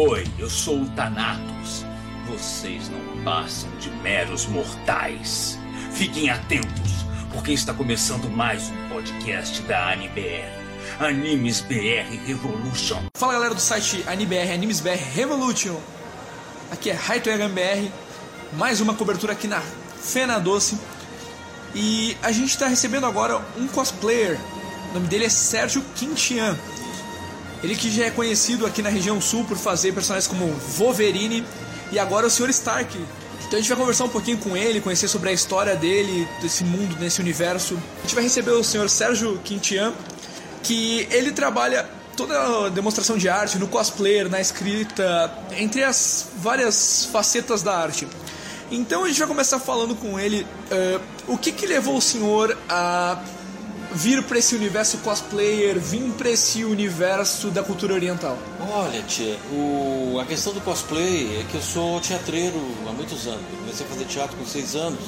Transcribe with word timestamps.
Oi, 0.00 0.24
eu 0.38 0.48
sou 0.48 0.82
o 0.82 0.90
Thanatos. 0.90 1.84
Vocês 2.28 2.88
não 2.88 3.24
passam 3.24 3.68
de 3.80 3.90
meros 3.90 4.46
mortais. 4.46 5.58
Fiquem 5.92 6.30
atentos, 6.30 7.04
porque 7.32 7.50
está 7.50 7.74
começando 7.74 8.30
mais 8.30 8.70
um 8.70 8.88
podcast 8.90 9.60
da 9.62 9.90
AniBR. 9.90 10.52
Animes 11.00 11.60
BR 11.62 12.16
Revolution. 12.24 13.02
Fala 13.16 13.32
galera 13.32 13.54
do 13.56 13.60
site 13.60 14.04
AniBR, 14.06 14.52
Animes 14.54 14.78
BR 14.78 14.90
Revolution. 15.16 15.76
Aqui 16.70 16.90
é 16.90 16.94
Raito 16.94 17.28
BR, 17.28 17.90
mais 18.52 18.80
uma 18.80 18.94
cobertura 18.94 19.32
aqui 19.32 19.48
na 19.48 19.60
Fena 20.00 20.38
Doce. 20.38 20.78
E 21.74 22.16
a 22.22 22.30
gente 22.30 22.50
está 22.50 22.68
recebendo 22.68 23.04
agora 23.04 23.44
um 23.56 23.66
cosplayer. 23.66 24.38
O 24.92 24.94
nome 24.94 25.08
dele 25.08 25.24
é 25.24 25.28
Sérgio 25.28 25.82
Quintian. 25.96 26.56
Ele 27.62 27.74
que 27.74 27.90
já 27.90 28.06
é 28.06 28.10
conhecido 28.10 28.66
aqui 28.66 28.82
na 28.82 28.88
região 28.88 29.20
sul 29.20 29.44
por 29.44 29.56
fazer 29.56 29.92
personagens 29.92 30.28
como 30.28 30.46
Wolverine 30.76 31.44
e 31.90 31.98
agora 31.98 32.26
o 32.26 32.30
Sr. 32.30 32.50
Stark. 32.50 32.96
Então 33.46 33.58
a 33.58 33.62
gente 33.62 33.68
vai 33.68 33.78
conversar 33.78 34.04
um 34.04 34.08
pouquinho 34.10 34.38
com 34.38 34.56
ele, 34.56 34.80
conhecer 34.80 35.08
sobre 35.08 35.30
a 35.30 35.32
história 35.32 35.74
dele, 35.74 36.28
desse 36.40 36.62
mundo, 36.64 36.94
desse 36.96 37.20
universo. 37.20 37.78
A 37.98 38.02
gente 38.02 38.14
vai 38.14 38.24
receber 38.24 38.50
o 38.50 38.62
Sr. 38.62 38.88
Sérgio 38.88 39.38
Quintian, 39.42 39.92
que 40.62 41.08
ele 41.10 41.32
trabalha 41.32 41.88
toda 42.16 42.66
a 42.66 42.68
demonstração 42.68 43.16
de 43.16 43.28
arte 43.28 43.58
no 43.58 43.68
cosplayer, 43.68 44.28
na 44.28 44.40
escrita, 44.40 45.32
entre 45.56 45.82
as 45.82 46.26
várias 46.36 47.08
facetas 47.10 47.62
da 47.62 47.74
arte. 47.74 48.06
Então 48.70 49.04
a 49.04 49.08
gente 49.08 49.18
vai 49.18 49.28
começar 49.28 49.58
falando 49.58 49.94
com 49.94 50.20
ele 50.20 50.42
uh, 50.42 51.00
o 51.26 51.38
que, 51.38 51.52
que 51.52 51.66
levou 51.66 51.96
o 51.96 52.02
senhor 52.02 52.56
a 52.68 53.18
vir 53.92 54.22
para 54.22 54.38
esse 54.38 54.54
universo 54.54 54.98
cosplayer, 54.98 55.78
vir 55.78 56.12
para 56.12 56.30
esse 56.30 56.64
universo 56.64 57.50
da 57.50 57.62
cultura 57.62 57.94
oriental? 57.94 58.36
Olha, 58.70 59.02
tia, 59.02 59.38
o... 59.52 60.18
a 60.20 60.26
questão 60.26 60.52
do 60.52 60.60
cosplay 60.60 61.40
é 61.40 61.44
que 61.50 61.54
eu 61.56 61.62
sou 61.62 62.00
teatreiro 62.00 62.60
há 62.88 62.92
muitos 62.92 63.26
anos. 63.26 63.42
Eu 63.50 63.58
comecei 63.58 63.86
a 63.86 63.88
fazer 63.88 64.04
teatro 64.04 64.36
com 64.36 64.44
6 64.44 64.76
anos, 64.76 65.00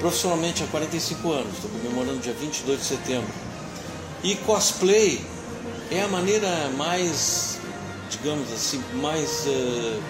profissionalmente 0.00 0.62
há 0.62 0.66
45 0.66 1.32
anos. 1.32 1.54
Estou 1.54 1.70
comemorando 1.70 2.18
dia 2.18 2.32
22 2.32 2.80
de 2.80 2.86
setembro. 2.86 3.32
E 4.22 4.34
cosplay 4.36 5.20
é 5.90 6.02
a 6.02 6.08
maneira 6.08 6.48
mais, 6.76 7.58
digamos 8.10 8.52
assim, 8.52 8.82
mais 8.94 9.46
uh, 9.46 10.02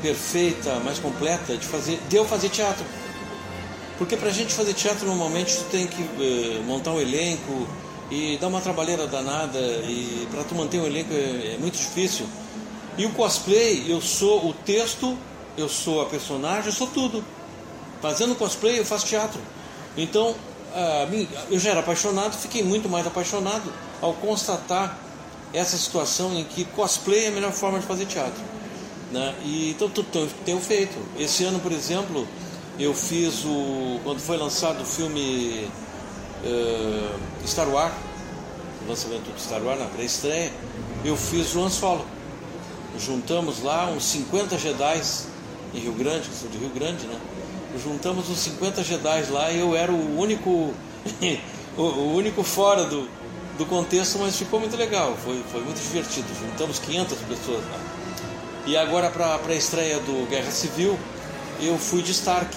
perfeita, 0.00 0.78
mais 0.80 0.98
completa 0.98 1.56
de 1.56 1.66
fazer, 1.66 2.00
de 2.08 2.16
eu 2.16 2.24
fazer 2.24 2.50
teatro. 2.50 2.84
Porque 4.02 4.16
para 4.16 4.30
a 4.30 4.32
gente 4.32 4.52
fazer 4.52 4.74
teatro 4.74 5.06
normalmente 5.06 5.58
tu 5.58 5.64
tem 5.70 5.86
que 5.86 6.02
uh, 6.02 6.64
montar 6.64 6.90
um 6.90 7.00
elenco 7.00 7.68
e 8.10 8.36
dar 8.36 8.48
uma 8.48 8.60
trabalheira 8.60 9.06
danada 9.06 9.60
e 9.60 10.26
para 10.28 10.42
tu 10.42 10.56
manter 10.56 10.80
um 10.80 10.86
elenco 10.86 11.12
é, 11.12 11.54
é, 11.54 11.56
muito 11.60 11.78
difícil. 11.78 12.26
E 12.98 13.06
o 13.06 13.10
cosplay, 13.10 13.84
eu 13.86 14.00
sou 14.00 14.48
o 14.48 14.52
texto, 14.52 15.16
eu 15.56 15.68
sou 15.68 16.02
a 16.02 16.06
personagem, 16.06 16.66
eu 16.66 16.72
sou 16.72 16.88
tudo. 16.88 17.24
Fazendo 18.00 18.34
cosplay 18.34 18.80
eu 18.80 18.84
faço 18.84 19.06
teatro. 19.06 19.40
Então, 19.96 20.34
eu 21.48 21.60
já 21.60 21.70
era 21.70 21.78
apaixonado, 21.78 22.36
fiquei 22.36 22.64
muito 22.64 22.88
mais 22.88 23.06
apaixonado 23.06 23.72
ao 24.00 24.14
constatar 24.14 24.98
essa 25.54 25.76
situação 25.76 26.34
em 26.34 26.42
que 26.42 26.64
cosplay 26.64 27.26
é 27.26 27.28
a 27.28 27.30
melhor 27.30 27.52
forma 27.52 27.78
de 27.78 27.86
fazer 27.86 28.06
teatro. 28.06 28.42
Né? 29.12 29.32
E 29.44 29.70
então 29.70 29.88
tenho 30.44 30.58
feito. 30.58 30.98
Esse 31.16 31.44
ano, 31.44 31.60
por 31.60 31.70
exemplo, 31.70 32.26
eu 32.78 32.94
fiz 32.94 33.44
o. 33.44 34.00
Quando 34.04 34.20
foi 34.20 34.36
lançado 34.36 34.82
o 34.82 34.84
filme 34.84 35.68
uh, 36.44 37.46
Star 37.46 37.68
Wars, 37.68 37.92
o 38.84 38.88
lançamento 38.88 39.30
do 39.32 39.40
Star 39.40 39.62
Wars 39.62 39.78
na 39.78 39.86
pré-estreia, 39.86 40.52
eu 41.04 41.16
fiz 41.16 41.54
o 41.54 41.62
Han 41.62 41.70
Solo. 41.70 42.04
Juntamos 42.98 43.62
lá 43.62 43.86
uns 43.90 44.04
50 44.04 44.58
Jedi 44.58 45.02
em 45.74 45.78
Rio 45.78 45.92
Grande, 45.92 46.28
que 46.28 46.34
sou 46.34 46.48
de 46.48 46.58
Rio 46.58 46.70
Grande, 46.70 47.06
né? 47.06 47.18
Juntamos 47.82 48.28
uns 48.28 48.38
50 48.38 48.84
Jedi 48.84 49.24
lá 49.30 49.50
e 49.50 49.60
eu 49.60 49.74
era 49.74 49.90
o 49.90 50.18
único, 50.18 50.74
o 51.76 52.14
único 52.14 52.42
fora 52.42 52.84
do, 52.84 53.08
do 53.56 53.64
contexto, 53.66 54.18
mas 54.18 54.36
ficou 54.36 54.60
muito 54.60 54.76
legal, 54.76 55.16
foi, 55.24 55.42
foi 55.50 55.62
muito 55.62 55.80
divertido. 55.80 56.26
Juntamos 56.38 56.78
500 56.78 57.18
pessoas 57.18 57.64
lá. 57.64 57.80
E 58.66 58.76
agora 58.76 59.10
para 59.10 59.40
a 59.48 59.54
estreia 59.54 59.98
do 60.00 60.28
Guerra 60.28 60.50
Civil, 60.50 60.98
eu 61.60 61.78
fui 61.78 62.02
de 62.02 62.12
Stark. 62.12 62.54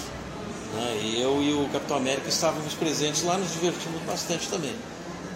Né? 0.76 1.00
E 1.02 1.20
eu 1.20 1.42
e 1.42 1.52
o 1.52 1.68
Capitão 1.70 1.96
América 1.96 2.28
estávamos 2.28 2.74
presentes 2.74 3.22
lá, 3.22 3.36
nos 3.36 3.52
divertimos 3.52 4.00
bastante 4.02 4.48
também. 4.48 4.74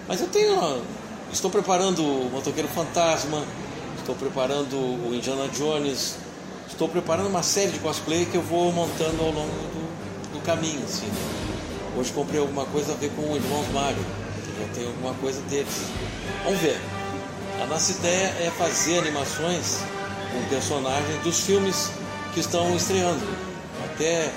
Mas 0.06 0.20
eu 0.20 0.28
tenho. 0.28 0.82
Estou 1.32 1.50
preparando 1.50 2.02
o 2.02 2.28
Motoqueiro 2.30 2.68
Fantasma, 2.68 3.44
estou 3.98 4.16
preparando 4.16 4.74
o 4.74 5.14
Indiana 5.14 5.46
Jones, 5.48 6.16
estou 6.68 6.88
preparando 6.88 7.28
uma 7.28 7.42
série 7.42 7.70
de 7.70 7.78
cosplay 7.78 8.26
que 8.26 8.36
eu 8.36 8.42
vou 8.42 8.72
montando 8.72 9.22
ao 9.22 9.30
longo 9.30 9.52
do, 9.52 10.32
do 10.32 10.40
caminho. 10.40 10.82
Assim, 10.84 11.06
né? 11.06 11.40
Hoje 11.96 12.12
comprei 12.12 12.40
alguma 12.40 12.64
coisa 12.66 12.92
a 12.92 12.96
ver 12.96 13.10
com 13.10 13.22
o 13.22 13.36
Irmãos 13.36 13.68
Mario, 13.72 14.04
que 14.44 14.60
já 14.60 14.74
tem 14.74 14.86
alguma 14.86 15.14
coisa 15.14 15.40
deles. 15.42 15.86
Vamos 16.44 16.60
ver. 16.60 16.80
A 17.62 17.66
nossa 17.66 17.92
ideia 17.92 18.34
é 18.40 18.50
fazer 18.56 18.98
animações 18.98 19.78
com 20.32 20.42
personagens 20.48 21.22
dos 21.22 21.40
filmes 21.40 21.90
que 22.32 22.40
estão 22.40 22.74
estreando 22.74 23.20
até, 23.84 24.32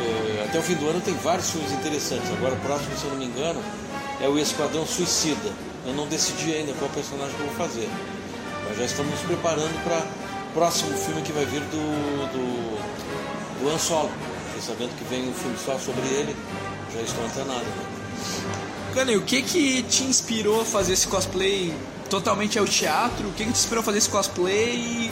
é, 0.00 0.44
até 0.44 0.58
o 0.58 0.62
fim 0.62 0.74
do 0.74 0.88
ano 0.88 1.00
tem 1.00 1.14
vários 1.14 1.50
filmes 1.50 1.72
interessantes. 1.72 2.30
Agora 2.32 2.54
o 2.54 2.58
próximo, 2.58 2.96
se 2.96 3.04
eu 3.04 3.10
não 3.10 3.18
me 3.18 3.26
engano, 3.26 3.62
é 4.20 4.28
o 4.28 4.38
Esquadrão 4.38 4.86
Suicida. 4.86 5.52
Eu 5.86 5.94
não 5.94 6.06
decidi 6.06 6.52
ainda 6.52 6.72
qual 6.78 6.90
personagem 6.90 7.34
que 7.34 7.40
eu 7.40 7.46
vou 7.46 7.56
fazer. 7.56 7.88
Mas 8.68 8.78
já 8.78 8.84
estamos 8.84 9.12
nos 9.12 9.20
preparando 9.20 9.84
para 9.84 9.98
o 9.98 10.52
próximo 10.54 10.96
filme 10.96 11.22
que 11.22 11.32
vai 11.32 11.44
vir 11.44 11.60
do, 11.60 12.32
do, 12.32 13.62
do 13.62 13.70
Han 13.70 13.78
Solo. 13.78 14.10
Fiquei 14.48 14.62
sabendo 14.62 14.96
que 14.96 15.04
vem 15.04 15.28
um 15.28 15.34
filme 15.34 15.56
só 15.64 15.78
sobre 15.78 16.06
ele, 16.08 16.34
já 16.92 17.00
estou 17.02 17.24
antenado. 17.24 17.60
Né? 17.60 17.96
Cano, 18.94 19.12
o 19.18 19.22
que 19.22 19.42
que 19.42 19.82
te 19.82 20.04
inspirou 20.04 20.62
a 20.62 20.64
fazer 20.64 20.94
esse 20.94 21.06
cosplay 21.06 21.74
totalmente 22.08 22.58
ao 22.58 22.64
teatro? 22.64 23.28
O 23.28 23.32
que 23.32 23.44
que 23.44 23.52
te 23.52 23.58
inspirou 23.58 23.82
a 23.82 23.84
fazer 23.84 23.98
esse 23.98 24.08
cosplay? 24.08 25.10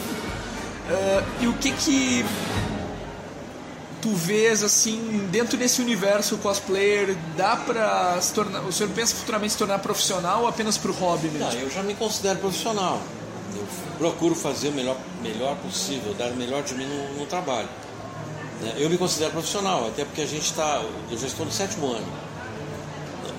Uh, 0.89 1.43
e 1.43 1.47
o 1.47 1.53
que 1.55 1.71
que 1.73 2.25
tu 4.05 4.11
vês 4.11 4.63
assim, 4.63 5.27
dentro 5.33 5.57
desse 5.57 5.81
universo 5.81 6.37
cosplayer, 6.37 7.17
dá 7.39 7.57
pra 7.57 8.21
se 8.21 8.35
tornar. 8.35 8.61
O 8.61 8.71
senhor 8.71 8.91
pensa 8.93 9.17
futuramente 9.17 9.53
se 9.53 9.59
tornar 9.59 9.79
profissional 9.79 10.43
ou 10.43 10.47
apenas 10.47 10.77
pro 10.77 10.93
hobby 10.93 11.29
mesmo? 11.29 11.51
Não, 11.51 11.59
eu 11.59 11.71
já 11.71 11.83
me 11.83 11.95
considero 11.95 12.39
profissional. 12.39 13.01
Eu 13.57 13.67
procuro 13.97 14.35
fazer 14.35 14.69
o 14.69 14.73
melhor, 14.73 14.99
melhor 15.23 15.57
possível, 15.57 16.13
dar 16.19 16.31
o 16.33 16.37
melhor 16.37 16.63
de 16.63 16.75
mim 16.75 16.85
no, 16.85 17.21
no 17.21 17.25
trabalho. 17.25 17.69
Né? 18.61 18.75
Eu 18.77 18.91
me 18.91 18.99
considero 18.99 19.31
profissional, 19.33 19.89
até 19.89 20.05
porque 20.05 20.21
a 20.21 20.27
gente 20.27 20.45
está. 20.45 20.85
Eu 21.11 21.17
já 21.17 21.27
estou 21.27 21.47
no 21.47 21.53
sétimo 21.53 21.87
ano. 21.91 22.07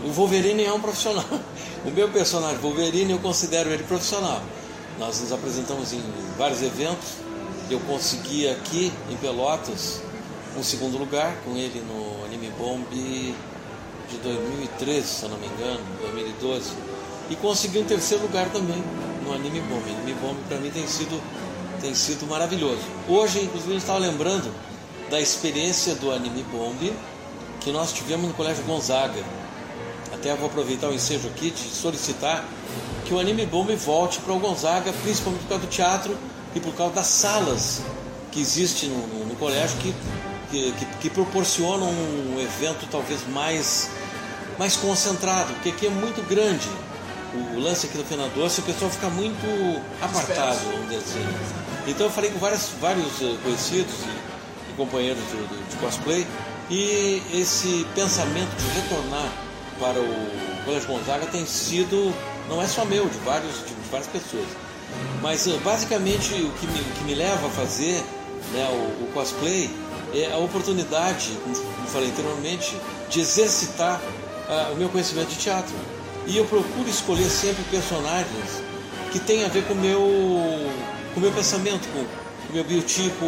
O 0.03 0.11
Wolverine 0.13 0.65
é 0.65 0.73
um 0.73 0.81
profissional. 0.81 1.25
O 1.85 1.91
meu 1.91 2.09
personagem 2.09 2.57
Wolverine 2.57 3.11
eu 3.11 3.19
considero 3.19 3.69
ele 3.69 3.83
profissional. 3.83 4.41
Nós 4.97 5.21
nos 5.21 5.31
apresentamos 5.31 5.93
em 5.93 6.01
vários 6.35 6.63
eventos. 6.63 7.09
Eu 7.69 7.79
consegui 7.81 8.49
aqui 8.49 8.91
em 9.07 9.15
Pelotas 9.17 10.01
um 10.57 10.63
segundo 10.63 10.97
lugar 10.97 11.35
com 11.43 11.55
ele 11.57 11.81
no 11.81 12.25
Anime 12.25 12.49
Bomb 12.57 12.85
de 12.91 14.17
2013, 14.23 15.07
se 15.07 15.23
eu 15.23 15.29
não 15.29 15.37
me 15.37 15.47
engano, 15.47 15.81
2012. 16.01 16.71
E 17.29 17.35
consegui 17.35 17.79
um 17.79 17.83
terceiro 17.83 18.23
lugar 18.23 18.49
também 18.49 18.81
no 19.23 19.33
Anime 19.33 19.59
Bomb. 19.61 19.83
Anime 19.83 20.13
Bomb 20.13 20.37
para 20.47 20.57
mim 20.57 20.69
tem 20.69 20.87
sido, 20.87 21.21
tem 21.81 21.93
sido 21.93 22.25
maravilhoso. 22.27 22.81
Hoje, 23.07 23.41
inclusive, 23.43 23.71
a 23.71 23.73
gente 23.73 23.81
estava 23.81 23.99
lembrando 23.99 24.53
da 25.09 25.19
experiência 25.19 25.95
do 25.95 26.11
Anime 26.11 26.43
Bomb 26.43 26.93
que 27.59 27.71
nós 27.71 27.91
tivemos 27.91 28.27
no 28.27 28.33
Colégio 28.33 28.63
Gonzaga. 28.63 29.23
Até 30.13 30.33
vou 30.35 30.47
aproveitar 30.47 30.87
o 30.87 30.93
ensejo 30.93 31.27
aqui 31.27 31.51
de 31.51 31.63
solicitar 31.69 32.45
que 33.05 33.13
o 33.13 33.19
Anime 33.19 33.45
Bomb 33.45 33.75
volte 33.75 34.19
para 34.19 34.33
o 34.33 34.39
Gonzaga, 34.39 34.93
principalmente 35.03 35.41
por 35.41 35.49
causa 35.49 35.65
do 35.65 35.69
teatro 35.69 36.17
e 36.55 36.59
por 36.59 36.73
causa 36.73 36.93
das 36.93 37.07
salas 37.07 37.81
que 38.31 38.39
existe 38.39 38.87
no, 38.87 39.07
no, 39.07 39.25
no 39.25 39.35
colégio 39.35 39.77
que 39.79 39.93
que, 40.45 40.71
que, 40.73 40.85
que 41.01 41.09
proporcionam 41.09 41.89
um 41.89 42.39
evento 42.39 42.87
talvez 42.89 43.27
mais, 43.29 43.89
mais 44.57 44.75
concentrado, 44.75 45.53
porque 45.53 45.69
aqui 45.69 45.87
é 45.87 45.89
muito 45.89 46.25
grande. 46.27 46.67
O 47.55 47.59
lance 47.59 47.87
aqui 47.87 47.97
do 47.97 48.05
Fena 48.05 48.29
Doce, 48.29 48.61
o 48.61 48.63
pessoal 48.63 48.89
fica 48.89 49.09
muito 49.09 49.81
apartado, 50.01 50.57
vamos 50.71 50.89
dizer 50.89 50.97
assim. 50.97 51.65
Então 51.87 52.07
eu 52.07 52.11
falei 52.11 52.31
com 52.31 52.39
vários, 52.39 52.69
vários 52.79 53.21
eh, 53.21 53.35
conhecidos 53.43 53.93
e, 53.93 54.71
e 54.71 54.73
companheiros 54.75 55.21
de, 55.29 55.47
de, 55.47 55.63
de 55.69 55.75
cosplay 55.77 56.25
e 56.69 57.21
esse 57.33 57.85
pensamento 57.93 58.55
de 58.55 58.79
retornar 58.79 59.29
para 59.79 59.99
o 59.99 60.63
Colégio 60.63 60.87
Gonzaga 60.87 61.27
tem 61.27 61.45
sido, 61.45 62.13
não 62.49 62.61
é 62.61 62.67
só 62.67 62.85
meu, 62.85 63.07
de, 63.07 63.17
vários, 63.19 63.53
de, 63.65 63.73
várias 63.91 64.07
pessoas. 64.07 64.47
Mas 65.21 65.45
eh, 65.47 65.59
basicamente 65.63 66.33
o 66.33 66.51
que 66.53 66.65
me, 66.67 66.79
que 66.79 67.03
me 67.03 67.13
leva 67.13 67.47
a 67.47 67.49
fazer 67.51 68.03
né, 68.53 68.67
o, 68.71 69.03
o 69.03 69.11
cosplay 69.13 69.69
é 70.13 70.31
a 70.31 70.37
oportunidade, 70.37 71.31
como 71.43 71.55
falei 71.87 72.09
anteriormente, 72.09 72.75
de 73.09 73.19
exercitar 73.21 73.99
uh, 73.99 74.73
o 74.73 74.75
meu 74.75 74.89
conhecimento 74.89 75.29
de 75.29 75.37
teatro. 75.37 75.73
E 76.27 76.37
eu 76.37 76.45
procuro 76.45 76.89
escolher 76.89 77.29
sempre 77.29 77.63
personagens 77.69 78.63
que 79.11 79.19
têm 79.19 79.45
a 79.45 79.47
ver 79.47 79.63
com 79.65 79.73
o 79.73 79.77
meu, 79.77 80.01
com 81.13 81.19
meu 81.19 81.31
pensamento, 81.31 81.87
com 81.93 81.99
o 81.99 82.53
meu 82.53 82.63
biotipo, 82.63 83.25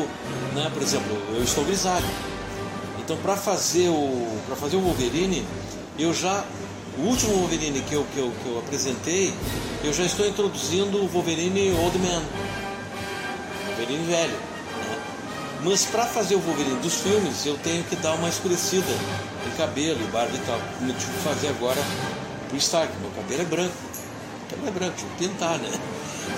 né? 0.54 0.70
Por 0.74 0.82
exemplo, 0.82 1.16
eu 1.36 1.44
estou 1.44 1.64
grisalho. 1.64 2.06
Então 3.00 3.16
para 3.18 3.38
fazer 3.38 3.88
o 3.90 4.38
fazer 4.60 4.76
o 4.76 4.82
Wolverine, 4.82 5.46
eu 5.98 6.14
já 6.14 6.44
o 6.98 7.02
último 7.04 7.34
Wolverine 7.38 7.80
que 7.82 7.94
eu, 7.94 8.06
que 8.14 8.20
eu, 8.20 8.32
que 8.44 8.50
eu 8.50 8.60
apresentei, 8.60 9.32
eu 9.84 9.94
já 9.94 10.04
estou 10.04 10.28
introduzindo 10.28 10.98
o 10.98 11.08
Wolverine 11.08 11.72
Old 11.72 11.98
Man. 12.00 12.24
Wolverine 13.68 14.06
velho. 14.06 14.57
Mas 15.64 15.86
para 15.86 16.06
fazer 16.06 16.36
o 16.36 16.40
Wolverine 16.40 16.80
dos 16.80 16.96
filmes, 16.96 17.46
eu 17.46 17.58
tenho 17.58 17.84
que 17.84 17.96
dar 17.96 18.14
uma 18.14 18.30
escurecida 18.30 18.92
em 19.46 19.58
cabelo 19.58 20.00
e 20.02 20.12
barba 20.12 20.36
e 20.36 20.40
tal. 20.40 20.60
Como 20.78 20.92
eu 20.92 20.96
tive 20.96 21.12
que 21.14 21.20
fazer 21.20 21.48
agora 21.50 21.82
pro 22.48 22.58
Stark. 22.58 22.94
Meu 23.00 23.12
cabelo 23.12 23.42
é 23.42 23.46
branco. 23.46 23.76
Meu 24.40 24.50
cabelo 24.50 24.68
é 24.68 24.72
branco, 24.72 24.98
tive 24.98 25.10
que 25.12 25.28
pintar, 25.28 25.58
né? 25.58 25.72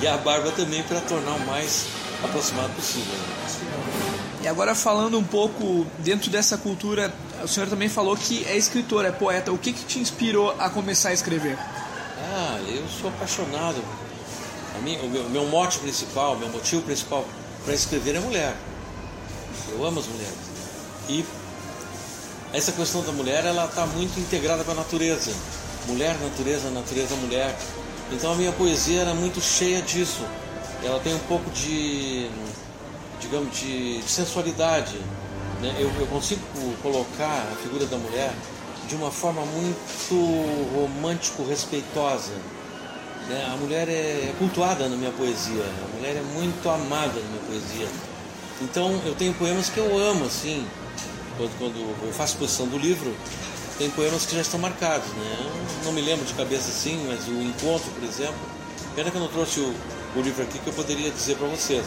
E 0.02 0.08
a 0.08 0.18
barba 0.18 0.52
também 0.52 0.84
para 0.84 1.02
tornar 1.02 1.34
o 1.34 1.40
mais 1.46 1.88
aproximado 2.24 2.70
possível. 2.74 3.14
E 4.42 4.48
agora 4.48 4.74
falando 4.74 5.18
um 5.18 5.24
pouco 5.24 5.86
dentro 6.00 6.30
dessa 6.30 6.58
cultura, 6.58 7.14
o 7.44 7.48
senhor 7.48 7.68
também 7.68 7.90
falou 7.90 8.16
que 8.16 8.46
é 8.46 8.56
escritor, 8.56 9.06
é 9.06 9.12
poeta. 9.12 9.52
O 9.52 9.58
que, 9.58 9.74
que 9.74 9.84
te 9.84 10.00
inspirou 10.00 10.56
a 10.58 10.70
começar 10.70 11.10
a 11.10 11.14
escrever? 11.14 11.58
Ah, 11.58 12.60
eu 12.68 12.88
sou 12.88 13.10
apaixonado. 13.10 13.84
A 14.78 14.82
mim, 14.82 14.98
o 15.04 15.10
meu, 15.10 15.30
meu 15.30 15.46
mote 15.48 15.80
principal, 15.80 16.38
meu 16.38 16.50
motivo 16.50 16.82
principal 16.84 17.26
para 17.66 17.74
escrever 17.74 18.16
é 18.16 18.20
mulher. 18.20 18.56
Eu 19.72 19.86
amo 19.86 20.00
as 20.00 20.08
mulheres. 20.08 20.38
E 21.08 21.26
essa 22.54 22.72
questão 22.72 23.02
da 23.02 23.12
mulher, 23.12 23.46
ela 23.46 23.66
está 23.66 23.86
muito 23.86 24.20
integrada 24.20 24.64
com 24.64 24.72
a 24.72 24.76
natureza. 24.76 25.32
Mulher, 25.88 26.16
natureza, 26.20 26.70
natureza, 26.70 27.16
mulher. 27.16 27.56
Então 28.12 28.32
a 28.32 28.36
minha 28.36 28.52
poesia 28.52 29.02
era 29.02 29.14
muito 29.14 29.42
cheia 29.42 29.82
disso. 29.82 30.24
Ela 30.84 31.00
tem 31.00 31.14
um 31.14 31.20
pouco 31.20 31.50
de 31.52 32.30
digamos, 33.20 33.58
de, 33.58 34.02
de 34.02 34.10
sensualidade. 34.10 34.98
Né? 35.62 35.76
Eu, 35.78 35.92
eu 36.00 36.08
consigo 36.08 36.42
colocar 36.82 37.48
a 37.52 37.56
figura 37.62 37.86
da 37.86 37.98
mulher 37.98 38.34
de 38.88 38.96
uma 38.96 39.12
forma 39.12 39.44
muito 39.46 40.74
romântico, 40.74 41.44
respeitosa. 41.44 42.34
Né? 43.28 43.48
A 43.54 43.58
mulher 43.58 43.88
é, 43.88 44.30
é 44.30 44.36
cultuada 44.40 44.88
na 44.90 44.96
minha 44.96 45.12
poesia, 45.12 45.64
a 45.64 45.96
mulher 45.96 46.16
é 46.16 46.22
muito 46.34 46.68
amada 46.70 47.20
na 47.20 47.28
minha 47.28 47.44
poesia. 47.46 47.88
Então 48.62 49.02
eu 49.06 49.16
tenho 49.16 49.34
poemas 49.34 49.70
que 49.70 49.80
eu 49.80 49.98
amo, 49.98 50.26
assim, 50.26 50.66
quando, 51.38 51.58
quando 51.58 52.06
eu 52.06 52.14
faço 52.14 52.34
exposição 52.34 52.68
do 52.68 52.78
livro, 52.78 53.16
tem 53.78 53.90
poemas 53.92 54.26
que 54.26 54.36
já 54.36 54.42
estão 54.42 54.60
marcados, 54.60 55.08
né? 55.08 55.38
Eu 55.80 55.86
não 55.86 55.94
me 55.94 56.02
lembro 56.02 56.26
de 56.26 56.34
cabeça 56.34 56.70
assim, 56.70 57.06
mas 57.08 57.28
o 57.28 57.42
Encontro, 57.42 57.90
por 57.92 58.04
exemplo, 58.04 58.40
pena 58.96 59.10
que 59.10 59.16
eu 59.16 59.22
não 59.22 59.30
trouxe 59.30 59.62
o, 59.62 59.74
o 60.16 60.22
livro 60.22 60.44
aqui 60.44 60.60
que 60.60 60.68
eu 60.68 60.74
poderia 60.74 61.10
dizer 61.10 61.38
para 61.38 61.48
vocês. 61.48 61.86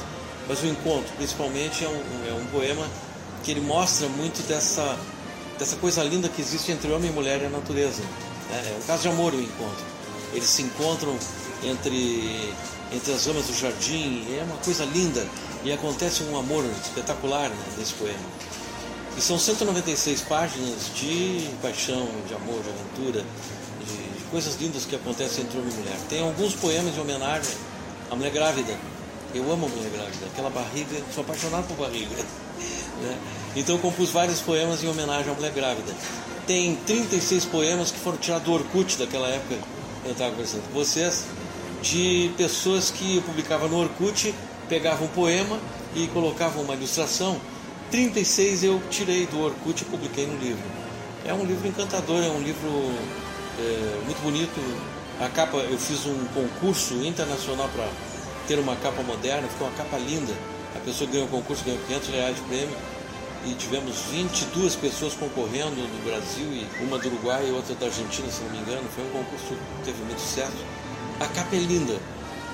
Mas 0.49 0.63
o 0.63 0.67
encontro, 0.67 1.13
principalmente, 1.17 1.85
é 1.85 1.89
um, 1.89 2.29
é 2.29 2.33
um 2.33 2.47
poema 2.47 2.87
que 3.45 3.51
ele 3.51 3.61
mostra 3.61 4.09
muito 4.09 4.43
dessa, 4.49 4.99
dessa 5.59 5.77
coisa 5.77 6.03
linda 6.03 6.29
que 6.29 6.41
existe 6.41 6.73
entre 6.73 6.91
homem 6.91 7.11
e 7.11 7.15
mulher 7.15 7.43
e 7.43 7.47
a 7.47 7.51
natureza. 7.51 8.03
É, 8.51 8.55
é 8.55 8.79
um 8.83 8.87
caso 8.87 9.03
de 9.03 9.09
amor 9.09 9.35
o 9.35 9.41
encontro. 9.41 9.85
Eles 10.33 10.49
se 10.49 10.63
encontram 10.63 11.17
entre, 11.63 12.51
entre 12.93 13.13
as 13.13 13.27
ramas 13.27 13.47
do 13.47 13.55
jardim, 13.55 14.25
é 14.31 14.43
uma 14.43 14.57
coisa 14.57 14.85
linda. 14.85 15.27
E 15.65 15.73
acontece 15.73 16.25
um 16.25 16.37
amor 16.37 16.65
espetacular 16.83 17.51
nesse 17.79 17.93
poema. 17.95 18.19
E 19.17 19.21
são 19.21 19.39
196 19.39 20.23
páginas 20.23 20.91
de 20.95 21.49
paixão, 21.61 22.09
de 22.27 22.35
amor, 22.35 22.63
de 22.63 22.71
aventura, 22.71 23.25
de, 23.85 24.19
de 24.19 24.25
coisas 24.31 24.57
lindas 24.61 24.85
que 24.85 24.97
acontecem 24.97 25.45
entre 25.45 25.59
homem 25.59 25.73
e 25.73 25.77
mulher. 25.77 25.97
Tem 26.09 26.23
alguns 26.23 26.55
poemas 26.55 26.95
de 26.95 27.01
homenagem 27.01 27.55
à 28.11 28.17
mulher 28.17 28.33
grávida, 28.33 28.77
eu 29.35 29.51
amo 29.51 29.67
a 29.67 29.69
mulher 29.69 29.91
grávida, 29.91 30.27
aquela 30.27 30.51
barriga, 30.51 31.01
sou 31.15 31.23
apaixonado 31.23 31.67
por 31.67 31.77
barriga. 31.77 32.17
Né? 33.03 33.19
Então 33.57 33.77
compus 33.79 34.11
vários 34.11 34.39
poemas 34.39 34.85
em 34.85 34.89
homenagem 34.89 35.33
à 35.33 35.35
mulher 35.35 35.51
grávida. 35.51 35.93
Tem 36.47 36.77
36 36.77 37.47
poemas 37.47 37.91
que 37.91 37.99
foram 37.99 38.17
tirados 38.17 38.45
do 38.45 38.53
Orkut 38.53 38.97
daquela 38.97 39.27
época, 39.27 39.59
eu 40.05 40.13
estava 40.13 40.31
conversando 40.31 40.63
com 40.69 40.75
vocês, 40.75 41.25
de 41.83 42.31
pessoas 42.37 42.93
que 42.93 43.21
publicavam 43.23 43.69
no 43.69 43.79
Orkut, 43.79 44.33
pegavam 44.73 45.05
um 45.05 45.11
poema 45.11 45.61
e 45.95 46.07
colocavam 46.07 46.63
uma 46.63 46.73
ilustração. 46.73 47.39
36 47.91 48.65
eu 48.65 48.81
tirei 48.89 49.27
do 49.27 49.39
Orkut 49.39 49.83
e 49.83 49.85
publiquei 49.85 50.27
no 50.27 50.39
livro. 50.39 50.65
É 51.27 51.35
um 51.35 51.45
livro 51.45 51.69
encantador, 51.69 52.25
é 52.25 52.31
um 52.31 52.41
livro 52.41 52.71
é, 53.59 54.01
muito 54.07 54.23
bonito. 54.23 54.59
A 55.21 55.29
capa, 55.29 55.59
eu 55.59 55.79
fiz 55.79 56.07
um 56.07 56.25
concurso 56.33 56.95
internacional 57.05 57.69
para 57.69 57.87
ter 58.49 58.59
uma 58.59 58.75
capa 58.77 59.03
moderna, 59.03 59.47
ficou 59.47 59.67
uma 59.67 59.77
capa 59.77 59.99
linda. 59.99 60.33
A 60.75 60.79
pessoa 60.79 61.11
ganhou 61.11 61.27
o 61.27 61.31
concurso, 61.31 61.63
ganhou 61.65 61.79
500 61.89 62.09
reais 62.09 62.37
de 62.37 62.43
prêmio 62.43 62.77
e 63.45 63.53
tivemos 63.53 63.95
22 64.11 64.75
pessoas 64.77 65.13
concorrendo 65.13 65.77
no 65.77 66.03
Brasil 66.03 66.47
e 66.51 66.67
uma 66.83 66.97
do 66.97 67.09
Uruguai 67.09 67.47
e 67.47 67.51
outra 67.51 67.75
da 67.75 67.87
Argentina, 67.87 68.27
se 68.31 68.41
não 68.45 68.51
me 68.53 68.59
engano. 68.59 68.89
Foi 68.95 69.05
um 69.05 69.11
concurso 69.11 69.49
que 69.49 69.85
teve 69.85 70.03
muito 70.05 70.23
sucesso. 70.23 70.57
A 71.21 71.27
capa 71.27 71.57
é 71.57 71.59
linda. 71.59 72.01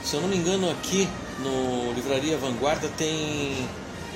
Se 0.09 0.17
eu 0.17 0.23
não 0.23 0.29
me 0.31 0.39
engano, 0.39 0.71
aqui 0.71 1.07
no 1.41 1.93
Livraria 1.93 2.39
Vanguarda 2.39 2.89
tem, 2.97 3.69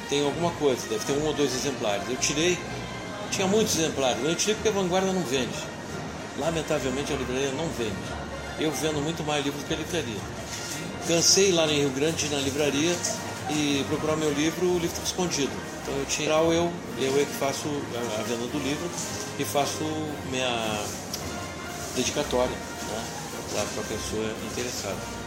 tem 0.09 0.25
alguma 0.25 0.51
coisa, 0.53 0.89
deve 0.89 1.05
ter 1.05 1.13
um 1.13 1.27
ou 1.27 1.35
dois 1.35 1.55
exemplares. 1.55 2.09
Eu 2.09 2.17
tirei, 2.17 2.59
tinha 3.31 3.47
muitos 3.47 3.79
exemplares, 3.79 4.17
mas 4.23 4.31
eu 4.31 4.35
tirei 4.35 4.55
porque 4.55 4.71
a 4.71 4.73
Vanguarda 4.73 5.13
não 5.13 5.23
vende. 5.23 5.53
Lamentavelmente 6.39 7.13
a 7.13 7.17
livraria 7.17 7.53
não 7.53 7.69
vende. 7.77 7.93
Eu 8.59 8.73
vendo 8.73 9.03
muito 9.03 9.23
mais 9.23 9.45
livros 9.45 9.65
que 9.65 9.75
a 9.75 9.77
livraria. 9.77 10.17
Cansei 11.07 11.53
lá 11.53 11.67
em 11.67 11.81
Rio 11.81 11.91
Grande, 11.91 12.27
na 12.31 12.39
livraria, 12.39 12.97
e 13.51 13.85
procurar 13.87 14.17
meu 14.17 14.33
livro, 14.33 14.65
o 14.65 14.79
livro 14.79 14.87
estava 14.87 15.05
escondido. 15.05 15.53
Então 15.83 15.95
eu 15.95 16.07
tinha 16.07 16.31
eu, 16.31 16.73
eu 16.99 17.21
é 17.21 17.25
que 17.27 17.35
faço 17.35 17.69
a 18.19 18.23
venda 18.23 18.47
do 18.47 18.59
livro 18.61 18.91
e 19.39 19.45
faço 19.45 19.85
minha 20.31 20.83
dedicatória 21.95 22.57
né, 22.57 23.05
para 23.53 23.83
a 23.83 23.87
pessoa 23.87 24.33
interessada. 24.51 25.22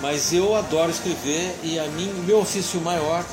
Mas 0.00 0.32
eu 0.32 0.54
adoro 0.54 0.90
escrever 0.90 1.58
e 1.62 1.78
a 1.78 1.84
mim, 1.84 2.12
meu 2.26 2.40
ofício 2.40 2.80
maior 2.80 3.24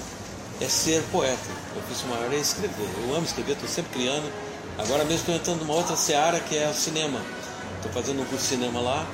é 0.61 0.67
ser 0.67 1.03
poeta. 1.11 1.37
Meu 1.73 1.83
ofício 1.83 2.07
maior 2.07 2.31
é 2.31 2.37
escrever. 2.37 2.87
Eu 3.07 3.15
amo 3.15 3.25
escrever, 3.25 3.53
estou 3.53 3.69
sempre 3.69 3.99
criando. 3.99 4.31
Agora 4.77 5.03
mesmo 5.03 5.19
estou 5.19 5.35
entrando 5.35 5.59
numa 5.59 5.73
outra 5.73 5.95
seara 5.95 6.39
que 6.39 6.57
é 6.57 6.69
o 6.69 6.73
cinema. 6.73 7.19
Estou 7.77 7.91
fazendo 7.91 8.21
um 8.21 8.25
curso 8.25 8.43
de 8.43 8.49
cinema 8.49 8.79
lá 8.79 9.05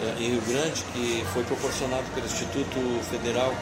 é, 0.00 0.22
em 0.22 0.30
Rio 0.30 0.42
Grande, 0.42 0.82
que 0.92 1.24
foi 1.32 1.42
proporcionado 1.44 2.04
pelo 2.14 2.26
Instituto 2.26 3.04
Federal, 3.10 3.54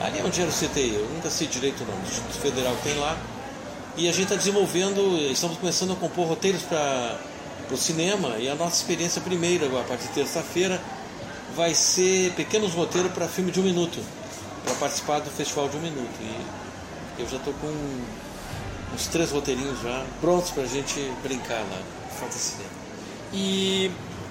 ali 0.00 0.18
é 0.18 0.24
onde 0.24 0.40
o 0.42 0.46
CTI, 0.46 0.94
eu 0.94 1.06
nunca 1.14 1.28
sei 1.28 1.46
direito 1.46 1.84
não, 1.84 1.94
o 1.94 2.02
Instituto 2.02 2.38
Federal 2.40 2.74
tem 2.82 2.94
lá, 2.96 3.16
e 3.96 4.08
a 4.08 4.12
gente 4.12 4.24
está 4.24 4.36
desenvolvendo, 4.36 5.18
estamos 5.30 5.58
começando 5.58 5.92
a 5.92 5.96
compor 5.96 6.26
roteiros 6.28 6.62
para 6.62 7.18
o 7.70 7.76
cinema, 7.76 8.38
e 8.38 8.48
a 8.48 8.54
nossa 8.54 8.76
experiência 8.76 9.20
primeira, 9.20 9.66
a 9.66 9.84
partir 9.84 10.06
de 10.08 10.14
terça-feira, 10.14 10.80
vai 11.56 11.74
ser 11.74 12.32
pequenos 12.32 12.72
roteiros 12.72 13.12
para 13.12 13.28
filme 13.28 13.50
de 13.50 13.60
um 13.60 13.62
minuto, 13.62 14.00
para 14.64 14.74
participar 14.74 15.20
do 15.20 15.30
Festival 15.30 15.68
de 15.68 15.76
um 15.76 15.80
Minuto. 15.80 16.20
E 16.20 17.22
eu 17.22 17.28
já 17.28 17.36
estou 17.36 17.52
com 17.54 17.72
uns 18.94 19.06
três 19.06 19.30
roteirinhos 19.30 19.80
já 19.82 20.04
prontos 20.20 20.50
para 20.50 20.62
a 20.62 20.66
gente 20.66 21.00
brincar 21.22 21.60
lá. 21.60 21.82
Falta 22.18 22.34
cinema. 22.34 22.70
E 23.32 23.90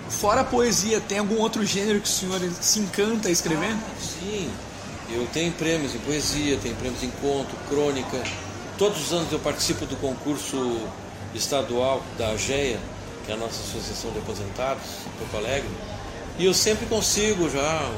Fora 0.09 0.41
a 0.41 0.43
poesia, 0.43 0.99
tem 0.99 1.19
algum 1.19 1.37
outro 1.37 1.63
gênero 1.63 2.01
que 2.01 2.07
o 2.07 2.11
senhor 2.11 2.41
se 2.59 2.79
encanta 2.79 3.27
a 3.27 3.31
escrever? 3.31 3.71
Ah, 3.73 3.95
sim, 4.01 4.51
eu 5.11 5.25
tenho 5.31 5.51
prêmios 5.51 5.93
em 5.93 5.99
poesia, 5.99 6.57
tenho 6.61 6.75
prêmios 6.75 7.03
em 7.03 7.11
conto, 7.21 7.55
crônica. 7.69 8.17
Todos 8.77 8.99
os 9.05 9.13
anos 9.13 9.31
eu 9.31 9.39
participo 9.39 9.85
do 9.85 9.95
concurso 9.97 10.79
estadual 11.35 12.01
da 12.17 12.29
AGEA, 12.29 12.79
que 13.23 13.31
é 13.31 13.35
a 13.35 13.37
nossa 13.37 13.61
Associação 13.61 14.11
de 14.11 14.17
Aposentados, 14.17 14.83
em 15.05 15.19
Porto 15.19 15.37
Alegre. 15.37 15.69
E 16.39 16.45
eu 16.45 16.53
sempre 16.53 16.85
consigo 16.85 17.49
já, 17.49 17.91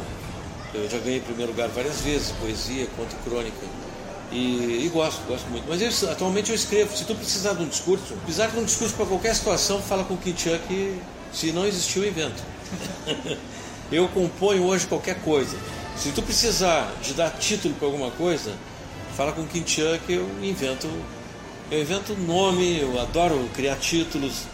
eu 0.74 0.90
já 0.90 0.98
ganhei 0.98 1.20
primeiro 1.20 1.52
lugar 1.52 1.70
várias 1.70 2.02
vezes, 2.02 2.32
poesia, 2.42 2.88
conto 2.98 3.16
e 3.16 3.30
crônica. 3.30 3.68
E, 4.32 4.86
e, 4.86 4.90
gosto, 4.92 5.22
gosto 5.28 5.48
muito. 5.50 5.66
Mas 5.70 5.80
eu, 5.80 6.10
atualmente 6.10 6.50
eu 6.50 6.56
escrevo. 6.56 6.98
Se 6.98 7.06
tu 7.06 7.14
precisar 7.14 7.54
de 7.54 7.62
um 7.62 7.68
discurso, 7.68 8.16
precisar 8.24 8.48
de 8.48 8.58
um 8.58 8.64
discurso 8.64 8.96
para 8.96 9.06
qualquer 9.06 9.36
situação, 9.36 9.80
fala 9.80 10.04
com 10.04 10.16
o 10.16 10.18
Quintian 10.18 10.58
que 10.68 11.00
se 11.32 11.52
não 11.52 11.68
existiu 11.68 12.04
invento. 12.04 12.42
eu 13.92 14.08
componho 14.08 14.64
hoje 14.64 14.88
qualquer 14.88 15.22
coisa. 15.22 15.56
Se 15.96 16.12
tu 16.12 16.24
precisar 16.24 16.92
de 17.04 17.14
dar 17.14 17.30
título 17.38 17.76
para 17.76 17.88
alguma 17.88 18.10
coisa, 18.10 18.56
fala 19.16 19.34
com 19.34 19.42
o 19.42 19.48
Quintian 19.48 20.00
que 20.00 20.14
eu 20.14 20.28
invento. 20.42 20.90
Eu 21.70 21.80
invento 21.80 22.16
nome, 22.16 22.80
eu 22.80 23.00
adoro 23.00 23.48
criar 23.54 23.76
títulos. 23.76 24.46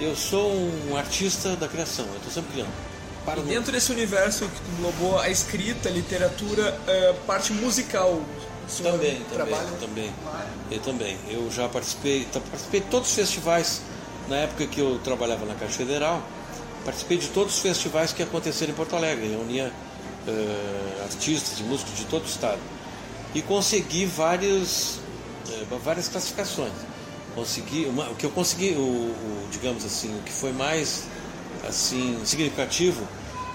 Eu 0.00 0.16
sou 0.16 0.50
um 0.88 0.96
artista 0.96 1.54
da 1.56 1.68
criação, 1.68 2.06
eu 2.06 2.16
estou 2.16 2.32
sempre 2.32 2.52
criando. 2.54 2.95
Para 3.26 3.40
e 3.40 3.44
dentro 3.44 3.72
desse 3.72 3.92
universo 3.92 4.48
que 4.48 4.72
englobou 4.72 5.18
a 5.18 5.28
escrita, 5.28 5.88
a 5.88 5.92
literatura, 5.92 6.80
a 7.10 7.14
parte 7.26 7.52
musical, 7.52 8.22
também, 8.82 9.20
também, 9.30 9.58
também. 9.80 10.12
Eu 10.70 10.80
também. 10.80 11.16
Eu 11.28 11.50
já 11.50 11.68
participei, 11.68 12.26
participei 12.32 12.80
de 12.80 12.86
todos 12.86 13.08
os 13.08 13.14
festivais 13.14 13.80
na 14.28 14.36
época 14.36 14.66
que 14.66 14.80
eu 14.80 14.98
trabalhava 15.04 15.46
na 15.46 15.54
Caixa 15.54 15.74
Federal, 15.74 16.20
participei 16.84 17.18
de 17.18 17.28
todos 17.28 17.54
os 17.54 17.60
festivais 17.60 18.12
que 18.12 18.22
aconteceram 18.22 18.72
em 18.72 18.76
Porto 18.76 18.96
Alegre. 18.96 19.28
Reunia 19.28 19.72
uh, 20.26 21.02
artistas 21.02 21.58
e 21.60 21.62
músicos 21.62 21.96
de 21.96 22.04
todo 22.06 22.24
o 22.24 22.26
estado 22.26 22.58
e 23.34 23.42
consegui 23.42 24.04
várias, 24.04 24.98
uh, 25.48 25.78
várias 25.84 26.08
classificações. 26.08 26.72
Consegui, 27.34 27.84
uma, 27.86 28.08
o 28.10 28.14
que 28.14 28.24
eu 28.24 28.30
consegui, 28.30 28.72
o, 28.72 28.80
o, 28.80 29.48
digamos 29.52 29.84
assim, 29.84 30.16
o 30.18 30.22
que 30.22 30.32
foi 30.32 30.52
mais 30.52 31.04
assim 31.68 32.20
significativo 32.24 33.06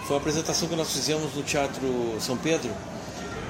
foi 0.05 0.15
a 0.15 0.19
apresentação 0.19 0.67
que 0.67 0.75
nós 0.75 0.91
fizemos 0.91 1.33
no 1.33 1.43
Teatro 1.43 2.15
São 2.19 2.35
Pedro, 2.35 2.71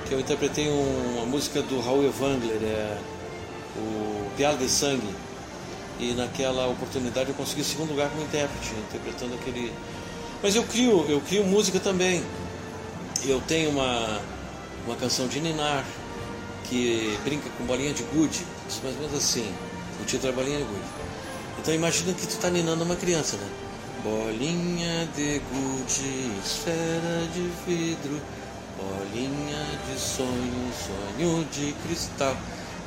que 0.08 0.14
eu 0.14 0.20
interpretei 0.20 0.70
um, 0.70 1.16
uma 1.18 1.26
música 1.26 1.62
do 1.62 1.80
Raul 1.80 2.04
Evangler, 2.04 2.60
é, 2.62 2.98
o 3.78 4.30
Pialo 4.36 4.58
de 4.58 4.70
Sangue. 4.70 5.16
E 6.00 6.14
naquela 6.14 6.68
oportunidade 6.68 7.30
eu 7.30 7.36
consegui 7.36 7.62
o 7.62 7.66
segundo 7.66 7.92
lugar 7.92 8.10
como 8.10 8.24
intérprete, 8.24 8.74
interpretando 8.90 9.36
aquele. 9.36 9.72
Mas 10.42 10.56
eu 10.56 10.64
crio, 10.64 11.06
eu 11.08 11.22
crio 11.22 11.44
música 11.46 11.80
também. 11.80 12.24
Eu 13.24 13.40
tenho 13.42 13.70
uma, 13.70 14.20
uma 14.86 14.96
canção 14.96 15.28
de 15.28 15.40
Ninar 15.40 15.86
que 16.68 17.18
brinca 17.24 17.50
com 17.58 17.66
bolinha 17.66 17.94
de 17.94 18.04
gude, 18.04 18.46
mais 18.84 18.96
ou 18.96 19.02
menos 19.02 19.16
assim. 19.16 19.54
O 20.02 20.06
título 20.06 20.34
é 20.34 20.36
bolinha 20.36 20.58
de 20.58 20.64
gude. 20.64 20.86
Então 21.60 21.74
imagina 21.74 22.14
que 22.14 22.26
tu 22.26 22.32
está 22.32 22.50
ninando 22.50 22.84
uma 22.84 22.96
criança, 22.96 23.38
né? 23.38 23.48
Bolinha 24.04 25.08
de 25.16 25.40
gude, 25.52 26.32
esfera 26.44 27.28
de 27.36 27.52
vidro, 27.68 28.20
bolinha 28.76 29.64
de 29.86 30.00
sonho, 30.00 30.72
sonho 30.74 31.46
de 31.52 31.72
cristal. 31.84 32.36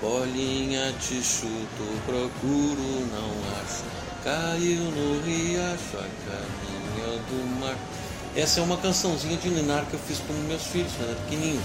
Bolinha 0.00 0.92
te 0.98 1.22
chuto, 1.22 1.84
procuro, 2.04 3.06
não 3.12 3.30
acho. 3.62 3.84
Caiu 4.24 4.82
no 4.90 5.22
riacho 5.24 5.98
a 5.98 6.08
caminho 6.26 7.22
do 7.28 7.60
mar. 7.60 7.76
Essa 8.34 8.58
é 8.58 8.62
uma 8.64 8.76
cançãozinha 8.76 9.36
de 9.36 9.48
Linar 9.50 9.86
que 9.86 9.94
eu 9.94 10.00
fiz 10.00 10.18
com 10.18 10.32
meus 10.48 10.64
filhos, 10.64 10.90
quando 10.96 11.10
era 11.10 11.20
pequenininho. 11.20 11.62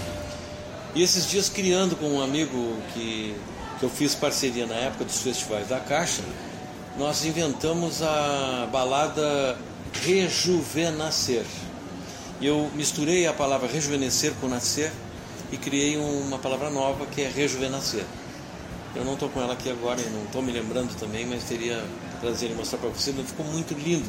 E 0.94 1.02
esses 1.02 1.26
dias 1.26 1.48
criando 1.48 1.96
com 1.96 2.06
um 2.06 2.22
amigo 2.22 2.76
que, 2.94 3.34
que 3.80 3.84
eu 3.84 3.90
fiz 3.90 4.14
parceria 4.14 4.66
na 4.66 4.76
época 4.76 5.04
dos 5.06 5.20
festivais 5.22 5.66
da 5.66 5.80
Caixa, 5.80 6.22
nós 7.00 7.24
inventamos 7.24 8.02
a 8.02 8.68
balada 8.70 9.56
Rejuvenescer. 10.04 11.46
Eu 12.42 12.70
misturei 12.74 13.26
a 13.26 13.32
palavra 13.32 13.66
rejuvenescer 13.66 14.34
com 14.38 14.48
nascer 14.48 14.92
e 15.50 15.56
criei 15.56 15.96
uma 15.96 16.38
palavra 16.38 16.68
nova 16.68 17.06
que 17.06 17.22
é 17.22 17.28
rejuvenescer. 17.28 18.04
Eu 18.94 19.02
não 19.02 19.14
estou 19.14 19.30
com 19.30 19.40
ela 19.40 19.54
aqui 19.54 19.70
agora 19.70 19.98
não 20.12 20.24
estou 20.24 20.42
me 20.42 20.52
lembrando 20.52 20.94
também, 20.98 21.24
mas 21.24 21.44
teria 21.44 21.82
prazer 22.20 22.50
em 22.50 22.54
mostrar 22.54 22.78
para 22.78 22.90
você. 22.90 23.14
Ficou 23.14 23.46
muito 23.46 23.72
lindo 23.72 24.08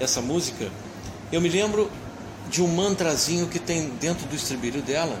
essa 0.00 0.20
música. 0.20 0.68
Eu 1.30 1.40
me 1.40 1.48
lembro 1.48 1.88
de 2.50 2.60
um 2.60 2.66
mantrazinho 2.66 3.46
que 3.46 3.60
tem 3.60 3.88
dentro 4.00 4.26
do 4.26 4.34
estribilho 4.34 4.82
dela, 4.82 5.16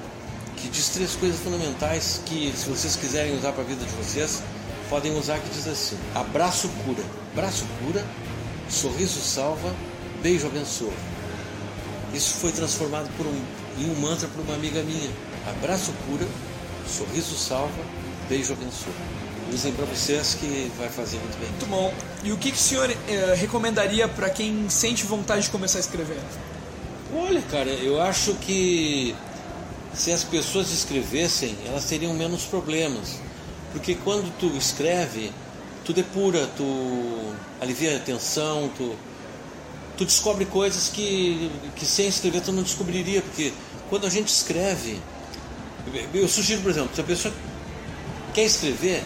que 0.56 0.68
diz 0.68 0.88
três 0.88 1.14
coisas 1.14 1.38
fundamentais 1.38 2.20
que, 2.26 2.52
se 2.56 2.68
vocês 2.68 2.96
quiserem 2.96 3.38
usar 3.38 3.52
para 3.52 3.62
a 3.62 3.66
vida 3.66 3.84
de 3.84 3.92
vocês, 3.92 4.42
podem 4.88 5.16
usar 5.16 5.38
que 5.38 5.48
diz 5.50 5.66
assim: 5.66 5.96
abraço 6.14 6.68
cura, 6.84 7.02
braço 7.34 7.64
cura, 7.80 8.04
sorriso 8.68 9.20
salva, 9.20 9.74
beijo 10.22 10.46
abençoa. 10.46 10.92
Isso 12.14 12.34
foi 12.34 12.52
transformado 12.52 13.10
por 13.16 13.26
um, 13.26 13.42
em 13.78 13.90
um 13.90 14.00
mantra 14.00 14.28
por 14.28 14.40
uma 14.42 14.54
amiga 14.54 14.82
minha. 14.82 15.10
Abraço 15.48 15.92
cura, 16.06 16.26
sorriso 16.86 17.36
salva, 17.36 17.82
beijo 18.28 18.52
abençoa. 18.52 18.94
Usem 19.52 19.72
para 19.72 19.84
vocês 19.84 20.34
que 20.34 20.70
vai 20.76 20.88
fazer 20.88 21.18
muito 21.18 21.38
bem. 21.38 21.48
Muito 21.48 21.66
bom. 21.66 21.94
E 22.24 22.32
o 22.32 22.36
que, 22.36 22.50
que 22.50 22.56
o 22.56 22.60
senhor 22.60 22.90
eh, 22.90 23.34
recomendaria 23.36 24.08
para 24.08 24.28
quem 24.28 24.68
sente 24.68 25.04
vontade 25.04 25.42
de 25.42 25.50
começar 25.50 25.78
a 25.78 25.80
escrever? 25.80 26.18
Olha, 27.14 27.40
cara, 27.42 27.70
eu 27.70 28.00
acho 28.02 28.34
que 28.34 29.14
se 29.94 30.10
as 30.10 30.24
pessoas 30.24 30.72
escrevessem, 30.72 31.56
elas 31.66 31.84
teriam 31.84 32.12
menos 32.12 32.44
problemas. 32.44 33.20
Porque 33.76 33.94
quando 33.94 34.32
tu 34.38 34.46
escreve, 34.56 35.30
tu 35.84 35.92
depura, 35.92 36.46
tu 36.56 37.34
alivia 37.60 37.98
a 37.98 38.00
tensão, 38.00 38.70
tu, 38.74 38.96
tu 39.98 40.06
descobre 40.06 40.46
coisas 40.46 40.88
que, 40.88 41.50
que 41.76 41.84
sem 41.84 42.08
escrever 42.08 42.40
tu 42.40 42.52
não 42.52 42.62
descobriria. 42.62 43.20
Porque 43.20 43.52
quando 43.90 44.06
a 44.06 44.08
gente 44.08 44.28
escreve, 44.28 44.98
eu 46.14 46.26
sugiro, 46.26 46.62
por 46.62 46.70
exemplo, 46.70 46.88
se 46.94 47.02
a 47.02 47.04
pessoa 47.04 47.34
quer 48.32 48.44
escrever, 48.44 49.04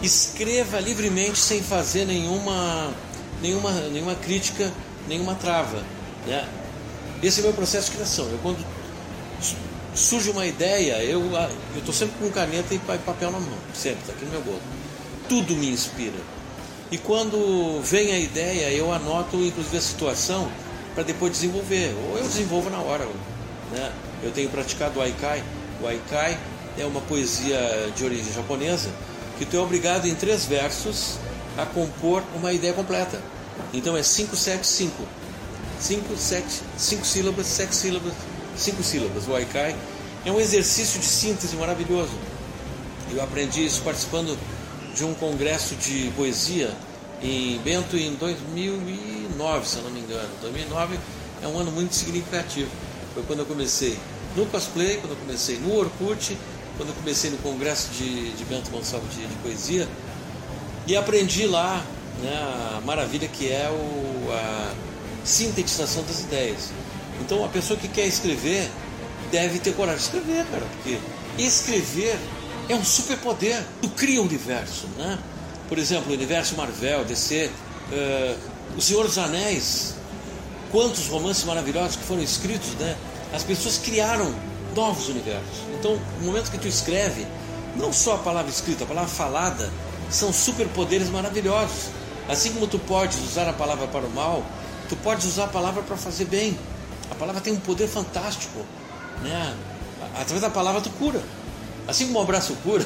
escreva 0.00 0.78
livremente 0.78 1.40
sem 1.40 1.60
fazer 1.60 2.04
nenhuma, 2.04 2.94
nenhuma, 3.42 3.72
nenhuma 3.88 4.14
crítica, 4.14 4.72
nenhuma 5.08 5.34
trava. 5.34 5.82
Né? 6.24 6.48
Esse 7.20 7.40
é 7.40 7.42
o 7.42 7.46
meu 7.46 7.52
processo 7.52 7.90
de 7.90 7.96
criação. 7.96 8.26
Eu, 8.28 8.38
quando 8.38 8.64
surge 9.94 10.30
uma 10.30 10.46
ideia, 10.46 11.02
eu 11.04 11.22
estou 11.76 11.94
sempre 11.94 12.14
com 12.18 12.30
caneta 12.30 12.74
e 12.74 12.78
papel 12.78 13.30
na 13.30 13.40
mão, 13.40 13.58
sempre, 13.74 14.00
está 14.00 14.12
aqui 14.12 14.24
no 14.24 14.30
meu 14.30 14.40
bolso. 14.42 14.62
Tudo 15.28 15.54
me 15.54 15.70
inspira. 15.70 16.18
E 16.90 16.98
quando 16.98 17.80
vem 17.82 18.12
a 18.12 18.18
ideia, 18.18 18.70
eu 18.70 18.92
anoto 18.92 19.36
inclusive 19.36 19.78
a 19.78 19.80
situação 19.80 20.50
para 20.94 21.02
depois 21.02 21.32
desenvolver. 21.32 21.94
Ou 22.10 22.18
eu 22.18 22.24
desenvolvo 22.24 22.68
na 22.68 22.78
hora. 22.78 23.06
Né? 23.70 23.92
Eu 24.22 24.30
tenho 24.30 24.50
praticado 24.50 24.98
o 24.98 25.02
Aikai. 25.02 25.42
O 25.80 25.86
Aikai 25.86 26.38
é 26.78 26.84
uma 26.84 27.00
poesia 27.00 27.58
de 27.96 28.04
origem 28.04 28.32
japonesa 28.32 28.90
que 29.38 29.46
tu 29.46 29.56
é 29.56 29.60
obrigado 29.60 30.06
em 30.06 30.14
três 30.14 30.44
versos 30.44 31.16
a 31.56 31.66
compor 31.66 32.22
uma 32.34 32.52
ideia 32.52 32.72
completa. 32.72 33.20
Então 33.72 33.96
é 33.96 34.02
5, 34.02 34.36
7, 34.36 34.66
5. 34.66 35.02
5, 35.80 36.16
7, 36.16 36.46
5 36.76 37.06
sílabas, 37.06 37.46
7 37.46 37.74
sílabas, 37.74 38.12
cinco 38.56 38.82
sílabas, 38.82 39.26
o 39.28 39.34
Aikai, 39.34 39.76
é 40.24 40.30
um 40.30 40.40
exercício 40.40 41.00
de 41.00 41.06
síntese 41.06 41.56
maravilhoso. 41.56 42.12
Eu 43.10 43.22
aprendi 43.22 43.64
isso 43.64 43.82
participando 43.82 44.38
de 44.94 45.04
um 45.04 45.14
congresso 45.14 45.74
de 45.74 46.12
poesia 46.16 46.70
em 47.22 47.58
Bento 47.58 47.96
em 47.96 48.14
2009, 48.14 49.68
se 49.68 49.76
eu 49.76 49.82
não 49.82 49.90
me 49.90 50.00
engano. 50.00 50.28
2009 50.40 50.98
é 51.42 51.48
um 51.48 51.58
ano 51.58 51.70
muito 51.70 51.94
significativo. 51.94 52.70
Foi 53.14 53.22
quando 53.24 53.40
eu 53.40 53.46
comecei 53.46 53.98
no 54.36 54.46
cosplay, 54.46 54.96
quando 54.98 55.12
eu 55.12 55.16
comecei 55.18 55.58
no 55.58 55.76
Orkut, 55.76 56.36
quando 56.76 56.90
eu 56.90 56.94
comecei 56.94 57.30
no 57.30 57.38
congresso 57.38 57.90
de, 57.90 58.32
de 58.32 58.44
Bento 58.44 58.70
Gonçalves 58.70 59.14
de, 59.14 59.26
de 59.26 59.34
poesia 59.36 59.88
e 60.86 60.96
aprendi 60.96 61.46
lá 61.46 61.84
né, 62.22 62.76
a 62.76 62.80
maravilha 62.80 63.28
que 63.28 63.50
é 63.50 63.68
o, 63.70 64.32
a 64.32 64.72
sintetização 65.24 66.02
das 66.04 66.20
ideias. 66.20 66.70
Então 67.24 67.44
a 67.44 67.48
pessoa 67.48 67.78
que 67.78 67.88
quer 67.88 68.06
escrever 68.06 68.68
deve 69.30 69.58
ter 69.58 69.74
coragem 69.74 69.98
de 69.98 70.04
escrever, 70.04 70.44
cara, 70.46 70.66
porque 70.72 70.98
escrever 71.38 72.18
é 72.68 72.74
um 72.74 72.84
superpoder. 72.84 73.62
Tu 73.80 73.88
cria 73.90 74.20
um 74.20 74.24
universo, 74.24 74.86
né? 74.98 75.18
Por 75.68 75.78
exemplo, 75.78 76.10
o 76.10 76.14
universo 76.14 76.56
Marvel, 76.56 77.04
DC, 77.04 77.50
uh, 77.90 78.38
O 78.76 78.80
Senhor 78.80 79.06
dos 79.06 79.18
Anéis, 79.18 79.94
quantos 80.70 81.06
romances 81.06 81.44
maravilhosos 81.44 81.96
que 81.96 82.04
foram 82.04 82.22
escritos, 82.22 82.74
né? 82.74 82.96
As 83.32 83.42
pessoas 83.42 83.78
criaram 83.78 84.34
novos 84.74 85.08
universos. 85.08 85.58
Então, 85.78 85.98
no 86.20 86.26
momento 86.26 86.50
que 86.50 86.58
tu 86.58 86.68
escreve, 86.68 87.26
não 87.76 87.92
só 87.92 88.16
a 88.16 88.18
palavra 88.18 88.50
escrita, 88.50 88.84
a 88.84 88.86
palavra 88.86 89.10
falada, 89.10 89.70
são 90.10 90.32
superpoderes 90.32 91.08
maravilhosos. 91.08 91.90
Assim 92.28 92.52
como 92.52 92.66
tu 92.66 92.78
podes 92.78 93.18
usar 93.18 93.48
a 93.48 93.52
palavra 93.52 93.86
para 93.86 94.04
o 94.06 94.10
mal, 94.10 94.44
tu 94.88 94.96
podes 94.96 95.26
usar 95.26 95.44
a 95.44 95.48
palavra 95.48 95.82
para 95.82 95.96
fazer 95.96 96.26
bem. 96.26 96.58
A 97.10 97.14
palavra 97.14 97.40
tem 97.40 97.52
um 97.52 97.60
poder 97.60 97.88
fantástico. 97.88 98.64
Né? 99.22 99.56
Através 100.14 100.40
da 100.40 100.50
palavra 100.50 100.80
tu 100.80 100.90
cura. 100.90 101.22
Assim 101.86 102.06
como 102.06 102.18
o 102.18 102.22
abraço 102.22 102.54
cura, 102.62 102.84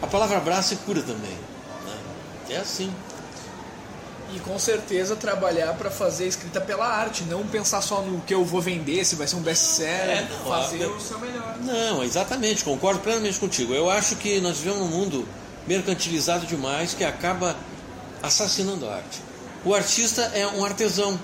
a 0.00 0.06
palavra 0.06 0.38
abraço 0.38 0.76
cura 0.78 1.02
também. 1.02 1.36
Né? 1.84 1.98
É 2.50 2.56
assim. 2.56 2.92
E 4.34 4.38
com 4.40 4.58
certeza 4.58 5.16
trabalhar 5.16 5.74
para 5.74 5.90
fazer 5.90 6.28
escrita 6.28 6.60
pela 6.60 6.86
arte, 6.86 7.24
não 7.24 7.44
pensar 7.44 7.80
só 7.80 8.00
no 8.00 8.20
que 8.20 8.32
eu 8.32 8.44
vou 8.44 8.60
vender, 8.60 9.04
se 9.04 9.16
vai 9.16 9.26
ser 9.26 9.34
um 9.34 9.42
best-seller, 9.42 10.18
é, 10.18 10.28
fazer 10.46 10.86
o 10.86 11.00
seu 11.00 11.18
melhor. 11.18 11.56
Não, 11.60 12.04
exatamente, 12.04 12.62
concordo 12.62 13.00
plenamente 13.00 13.40
contigo. 13.40 13.74
Eu 13.74 13.90
acho 13.90 14.14
que 14.16 14.40
nós 14.40 14.58
vivemos 14.58 14.80
num 14.80 14.86
mundo 14.86 15.28
mercantilizado 15.66 16.46
demais 16.46 16.94
que 16.94 17.04
acaba 17.04 17.56
assassinando 18.22 18.88
a 18.88 18.94
arte. 18.96 19.20
O 19.64 19.74
artista 19.74 20.22
é 20.32 20.46
um 20.46 20.64
artesão, 20.64 21.18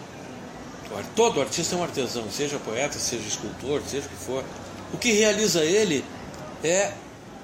Todo 1.14 1.40
artista 1.40 1.74
é 1.74 1.78
um 1.78 1.82
artesão, 1.82 2.30
seja 2.30 2.58
poeta, 2.58 2.98
seja 2.98 3.26
escultor, 3.26 3.82
seja 3.86 4.06
o 4.06 4.08
que 4.08 4.16
for. 4.16 4.44
O 4.92 4.98
que 4.98 5.12
realiza 5.12 5.64
ele 5.64 6.04
é 6.62 6.92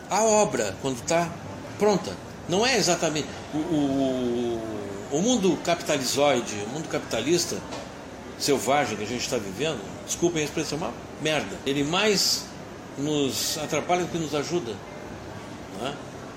a 0.08 0.22
obra, 0.22 0.76
quando 0.80 0.96
está 0.96 1.30
pronta. 1.78 2.16
Não 2.48 2.66
é 2.66 2.76
exatamente. 2.76 3.28
O, 3.52 3.58
o, 3.58 4.62
o 5.12 5.22
mundo 5.22 5.58
capitalizoide, 5.64 6.54
o 6.66 6.68
mundo 6.68 6.88
capitalista 6.88 7.56
selvagem 8.38 8.96
que 8.96 9.04
a 9.04 9.06
gente 9.06 9.22
está 9.22 9.36
vivendo, 9.36 9.80
desculpem 10.06 10.42
a 10.42 10.44
expressão, 10.44 10.78
é 10.78 10.82
uma 10.82 10.92
merda. 11.20 11.56
Ele 11.64 11.84
mais 11.84 12.44
nos 12.98 13.58
atrapalha 13.58 14.04
do 14.04 14.10
que 14.10 14.18
nos 14.18 14.34
ajuda. 14.34 14.72
É? 15.82 15.92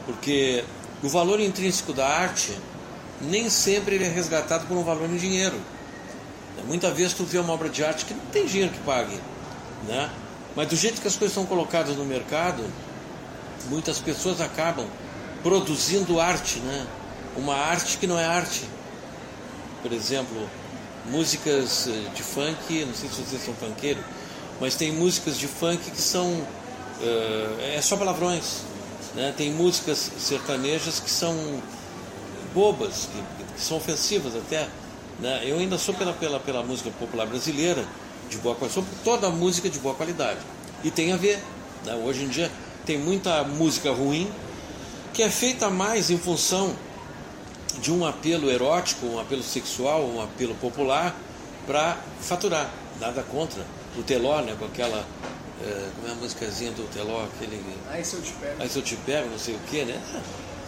Porque 0.05 0.63
o 1.03 1.09
valor 1.09 1.39
intrínseco 1.39 1.93
da 1.93 2.07
arte 2.07 2.57
nem 3.21 3.49
sempre 3.49 3.95
ele 3.95 4.05
é 4.05 4.09
resgatado 4.09 4.67
por 4.67 4.77
um 4.77 4.83
valor 4.83 5.09
em 5.09 5.17
dinheiro. 5.17 5.59
Muitas 6.63 6.95
vezes 6.95 7.13
tu 7.13 7.23
vê 7.23 7.37
uma 7.37 7.53
obra 7.53 7.69
de 7.69 7.83
arte 7.83 8.05
que 8.05 8.13
não 8.13 8.25
tem 8.27 8.45
dinheiro 8.45 8.71
que 8.71 8.79
pague. 8.79 9.19
né? 9.87 10.09
Mas 10.55 10.67
do 10.67 10.75
jeito 10.75 11.01
que 11.01 11.07
as 11.07 11.15
coisas 11.15 11.35
são 11.35 11.45
colocadas 11.45 11.95
no 11.97 12.05
mercado, 12.05 12.63
muitas 13.69 13.99
pessoas 13.99 14.39
acabam 14.39 14.87
produzindo 15.43 16.19
arte, 16.19 16.59
né? 16.59 16.87
Uma 17.35 17.55
arte 17.55 17.97
que 17.97 18.07
não 18.07 18.17
é 18.17 18.25
arte. 18.25 18.63
Por 19.81 19.91
exemplo, 19.91 20.49
músicas 21.05 21.87
eh, 21.87 22.09
de 22.15 22.23
funk, 22.23 22.85
não 22.85 22.93
sei 22.93 23.09
se 23.09 23.21
vocês 23.21 23.43
são 23.43 23.53
funkeiros, 23.53 24.03
mas 24.59 24.75
tem 24.75 24.91
músicas 24.91 25.37
de 25.37 25.47
funk 25.47 25.91
que 25.91 26.01
são 26.01 26.31
uh, 26.31 27.61
é 27.61 27.81
só 27.81 27.97
palavrões, 27.97 28.61
né? 29.13 29.33
Tem 29.35 29.51
músicas 29.51 30.11
sertanejas 30.17 30.99
que 30.99 31.09
são 31.09 31.61
bobas, 32.53 33.09
que, 33.11 33.53
que 33.53 33.61
são 33.61 33.77
ofensivas 33.77 34.35
até. 34.35 34.67
Né? 35.19 35.41
Eu 35.45 35.57
ainda 35.59 35.77
sou 35.77 35.93
pela, 35.93 36.13
pela, 36.13 36.39
pela 36.39 36.63
música 36.63 36.89
popular 36.91 37.25
brasileira 37.25 37.85
de 38.29 38.37
boa 38.37 38.55
qualidade, 38.55 38.73
sou 38.73 38.85
toda 39.03 39.29
música 39.29 39.69
de 39.69 39.79
boa 39.79 39.95
qualidade. 39.95 40.39
E 40.83 40.91
tem 40.91 41.13
a 41.13 41.17
ver. 41.17 41.39
Né? 41.85 41.95
Hoje 41.95 42.23
em 42.23 42.27
dia 42.27 42.51
tem 42.85 42.97
muita 42.97 43.43
música 43.43 43.91
ruim 43.91 44.29
que 45.13 45.23
é 45.23 45.29
feita 45.29 45.69
mais 45.69 46.09
em 46.09 46.17
função 46.17 46.75
de 47.81 47.91
um 47.91 48.05
apelo 48.05 48.49
erótico, 48.49 49.05
um 49.05 49.19
apelo 49.19 49.43
sexual, 49.43 50.03
um 50.03 50.21
apelo 50.21 50.55
popular 50.55 51.15
para 51.65 51.97
faturar. 52.21 52.69
Nada 52.99 53.23
contra. 53.23 53.65
O 53.97 54.03
Teló, 54.03 54.41
né, 54.41 54.55
com 54.57 54.65
aquela. 54.65 55.05
É, 55.63 55.89
como 55.95 56.07
é 56.07 56.11
a 56.11 56.15
musicazinha 56.15 56.71
do 56.71 56.83
Teló? 56.93 57.23
Aquele. 57.23 57.63
Aí 57.89 58.03
se 58.03 58.15
eu 58.15 58.21
te 58.21 58.33
pego. 58.33 58.55
Aí 58.61 58.69
se 58.69 58.77
eu 58.77 58.81
te 58.81 58.95
pego, 58.97 59.29
não 59.29 59.39
sei 59.39 59.55
o 59.55 59.59
que, 59.59 59.83
né? 59.85 60.01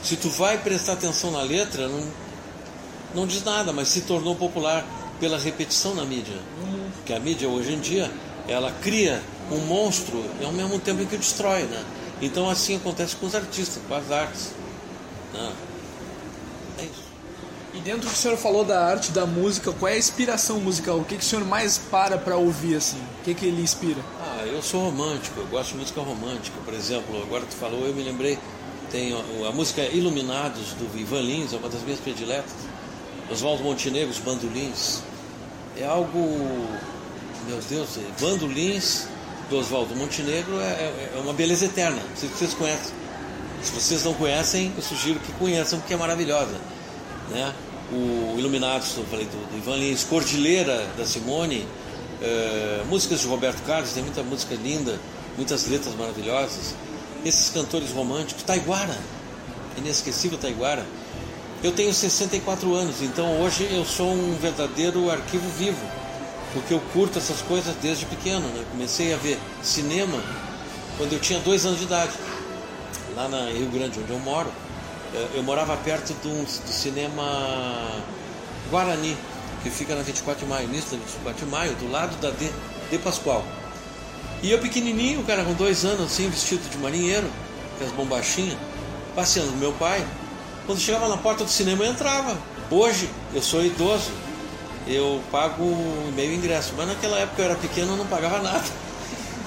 Se 0.02 0.16
tu 0.16 0.30
vai 0.30 0.58
prestar 0.58 0.94
atenção 0.94 1.32
na 1.32 1.42
letra, 1.42 1.88
não, 1.88 2.08
não 3.18 3.26
diz 3.26 3.44
nada, 3.44 3.74
mas 3.74 3.88
se 3.88 4.02
tornou 4.02 4.36
popular 4.36 4.86
pela 5.20 5.40
repetição 5.40 5.96
na 5.96 6.06
mídia. 6.06 6.38
Uhum. 6.62 6.90
Que 7.04 7.14
a 7.14 7.20
mídia 7.20 7.50
hoje 7.50 7.74
em 7.74 7.80
dia, 7.80 8.12
ela 8.48 8.72
cria 8.72 9.22
um 9.52 9.58
monstro 9.58 10.24
e 10.40 10.46
ao 10.46 10.52
mesmo 10.52 10.78
tempo 10.80 11.04
que 11.06 11.18
destrói, 11.18 11.64
né? 11.64 11.84
Então 12.22 12.48
assim 12.48 12.76
acontece 12.76 13.16
com 13.16 13.26
os 13.26 13.34
artistas, 13.34 13.82
com 13.88 13.96
as 13.96 14.12
artes. 14.12 14.52
Né? 15.34 15.52
É 16.80 16.84
isso. 16.84 17.08
E 17.74 17.80
dentro 17.80 18.02
do 18.02 18.08
que 18.08 18.14
o 18.14 18.18
senhor 18.18 18.38
falou 18.38 18.64
da 18.64 18.86
arte, 18.86 19.12
da 19.12 19.26
música, 19.26 19.72
qual 19.72 19.92
é 19.92 19.96
a 19.96 19.98
inspiração 19.98 20.60
musical? 20.60 20.98
O 20.98 21.04
que, 21.04 21.18
que 21.18 21.24
o 21.24 21.26
senhor 21.26 21.44
mais 21.44 21.78
para 21.78 22.18
para 22.18 22.38
ouvir 22.38 22.76
assim? 22.76 23.02
O 23.22 23.24
que, 23.24 23.34
que 23.34 23.46
ele 23.48 23.62
inspira? 23.62 24.02
Ah, 24.22 24.46
eu 24.46 24.62
sou 24.62 24.84
romântico, 24.84 25.40
eu 25.40 25.48
gosto 25.48 25.72
de 25.72 25.80
música 25.80 26.02
romântica. 26.02 26.58
Por 26.64 26.74
exemplo, 26.74 27.20
agora 27.24 27.44
tu 27.50 27.56
falou, 27.56 27.84
eu 27.86 27.94
me 27.94 28.04
lembrei, 28.04 28.38
tem 28.92 29.14
a, 29.14 29.50
a 29.50 29.52
música 29.52 29.82
Iluminados 29.82 30.74
do 30.74 31.00
Ivan 31.00 31.22
Lins, 31.22 31.54
é 31.54 31.58
uma 31.58 31.70
das 31.70 31.82
minhas 31.82 32.00
prediletas. 32.00 32.77
Oswaldo 33.32 33.64
Montenegro, 33.64 34.10
os 34.10 34.20
bandolins. 34.20 35.02
É 35.78 35.86
algo, 35.86 36.68
meu 37.48 37.60
Deus, 37.70 37.90
bandolins 38.20 39.08
do 39.50 39.58
Oswaldo 39.58 39.96
Montenegro 39.96 40.60
é, 40.60 40.64
é, 40.64 41.12
é, 41.16 41.20
uma 41.20 41.34
beleza 41.34 41.66
eterna. 41.66 42.02
Não 42.02 42.16
sei 42.16 42.30
se 42.30 42.36
vocês 42.36 42.54
conhecem. 42.54 42.94
Se 43.64 43.72
vocês 43.72 44.04
não 44.04 44.14
conhecem, 44.14 44.72
eu 44.76 44.84
sugiro 44.84 45.20
que 45.20 45.32
conheçam, 45.34 45.80
porque 45.80 45.94
é 45.94 45.98
maravilhosa. 45.98 46.56
Né? 47.30 47.54
O 47.92 48.36
Iluminados, 48.38 48.96
eu 48.98 49.06
falei 49.06 49.26
do, 49.26 49.52
do 49.52 49.58
Ivan 49.58 49.78
Lins, 49.78 50.04
Cordilheira 50.04 50.88
da 50.98 51.06
Simone, 51.06 51.66
é, 52.22 52.84
músicas 52.90 53.22
de 53.22 53.28
Roberto 53.28 53.64
Carlos, 53.66 53.92
tem 53.92 54.04
muita 54.04 54.22
música 54.24 54.56
linda, 54.56 55.00
muitas 55.36 55.68
letras 55.68 55.96
maravilhosas. 55.96 56.76
Esses 57.26 57.50
cantores 57.50 57.92
românticos, 57.92 58.44
Taiguara, 58.44 58.98
inesquecível 59.78 60.38
Taiguara. 60.38 60.86
Eu 61.64 61.72
tenho 61.72 61.94
64 61.94 62.74
anos, 62.76 63.02
então 63.02 63.42
hoje 63.42 63.68
eu 63.72 63.84
sou 63.84 64.12
um 64.12 64.38
verdadeiro 64.40 65.10
arquivo 65.10 65.50
vivo 65.58 65.98
porque 66.54 66.74
eu 66.74 66.80
curto 66.94 67.18
essas 67.18 67.42
coisas 67.42 67.76
desde 67.82 68.06
pequeno. 68.06 68.48
Né? 68.50 68.64
Comecei 68.72 69.14
a 69.14 69.18
ver 69.18 69.40
cinema 69.62 70.22
quando 70.98 71.14
eu 71.14 71.20
tinha 71.20 71.40
dois 71.40 71.66
anos 71.66 71.80
de 71.80 71.86
idade, 71.86 72.14
lá 73.16 73.28
na 73.28 73.50
Rio 73.50 73.70
Grande, 73.70 74.00
onde 74.00 74.12
eu 74.12 74.20
moro. 74.20 74.52
Eh, 75.14 75.28
eu 75.36 75.44
morava 75.44 75.78
perto 75.78 76.14
do, 76.16 76.44
do 76.44 76.72
cinema 76.72 77.24
Guarani, 78.72 79.16
que 79.62 79.70
fica 79.70 79.96
na 79.96 80.02
24 80.02 80.44
de 80.44 80.50
maio, 80.50 80.68
da 80.68 80.74
24 80.74 81.46
de 81.46 81.52
maio, 81.52 81.76
do 81.76 81.92
lado 81.92 82.20
da 82.20 82.32
De, 82.32 82.52
de 82.90 82.98
Pascoal. 82.98 83.46
E 84.42 84.52
eu 84.52 84.60
pequenininho, 84.60 85.24
cara, 85.24 85.44
com 85.44 85.54
dois 85.54 85.86
anos, 85.86 86.12
assim, 86.12 86.30
vestido 86.30 86.68
de 86.70 86.78
marinheiro, 86.78 87.30
com 87.78 87.86
as 87.86 87.92
bombachinhas, 87.92 88.58
passeando 89.16 89.52
com 89.52 89.58
meu 89.58 89.74
pai. 89.74 90.06
Quando 90.68 90.82
chegava 90.82 91.08
na 91.08 91.16
porta 91.16 91.46
do 91.46 91.50
cinema, 91.50 91.86
eu 91.86 91.92
entrava. 91.92 92.38
Hoje, 92.70 93.10
eu 93.34 93.42
sou 93.42 93.64
idoso, 93.64 94.12
eu 94.86 95.22
pago 95.32 95.64
meio 96.14 96.34
ingresso. 96.34 96.74
Mas 96.76 96.90
naquela 96.90 97.18
época 97.18 97.42
eu 97.42 97.46
era 97.46 97.56
pequeno, 97.56 97.94
eu 97.94 97.98
não 97.98 98.06
pagava 98.06 98.40
nada. 98.44 98.66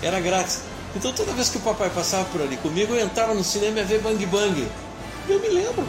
Era 0.03 0.19
grátis. 0.19 0.61
Então 0.97 1.13
toda 1.13 1.33
vez 1.33 1.51
que 1.51 1.59
o 1.59 1.61
papai 1.61 1.91
passava 1.91 2.25
por 2.25 2.41
ali 2.41 2.57
comigo, 2.57 2.95
eu 2.95 3.05
entrava 3.05 3.35
no 3.35 3.45
cinema 3.45 3.77
e 3.77 3.81
ia 3.81 3.85
ver 3.85 4.01
Bang 4.01 4.27
Bang. 4.27 4.67
Eu 5.29 5.39
me 5.41 5.49
lembro. 5.49 5.87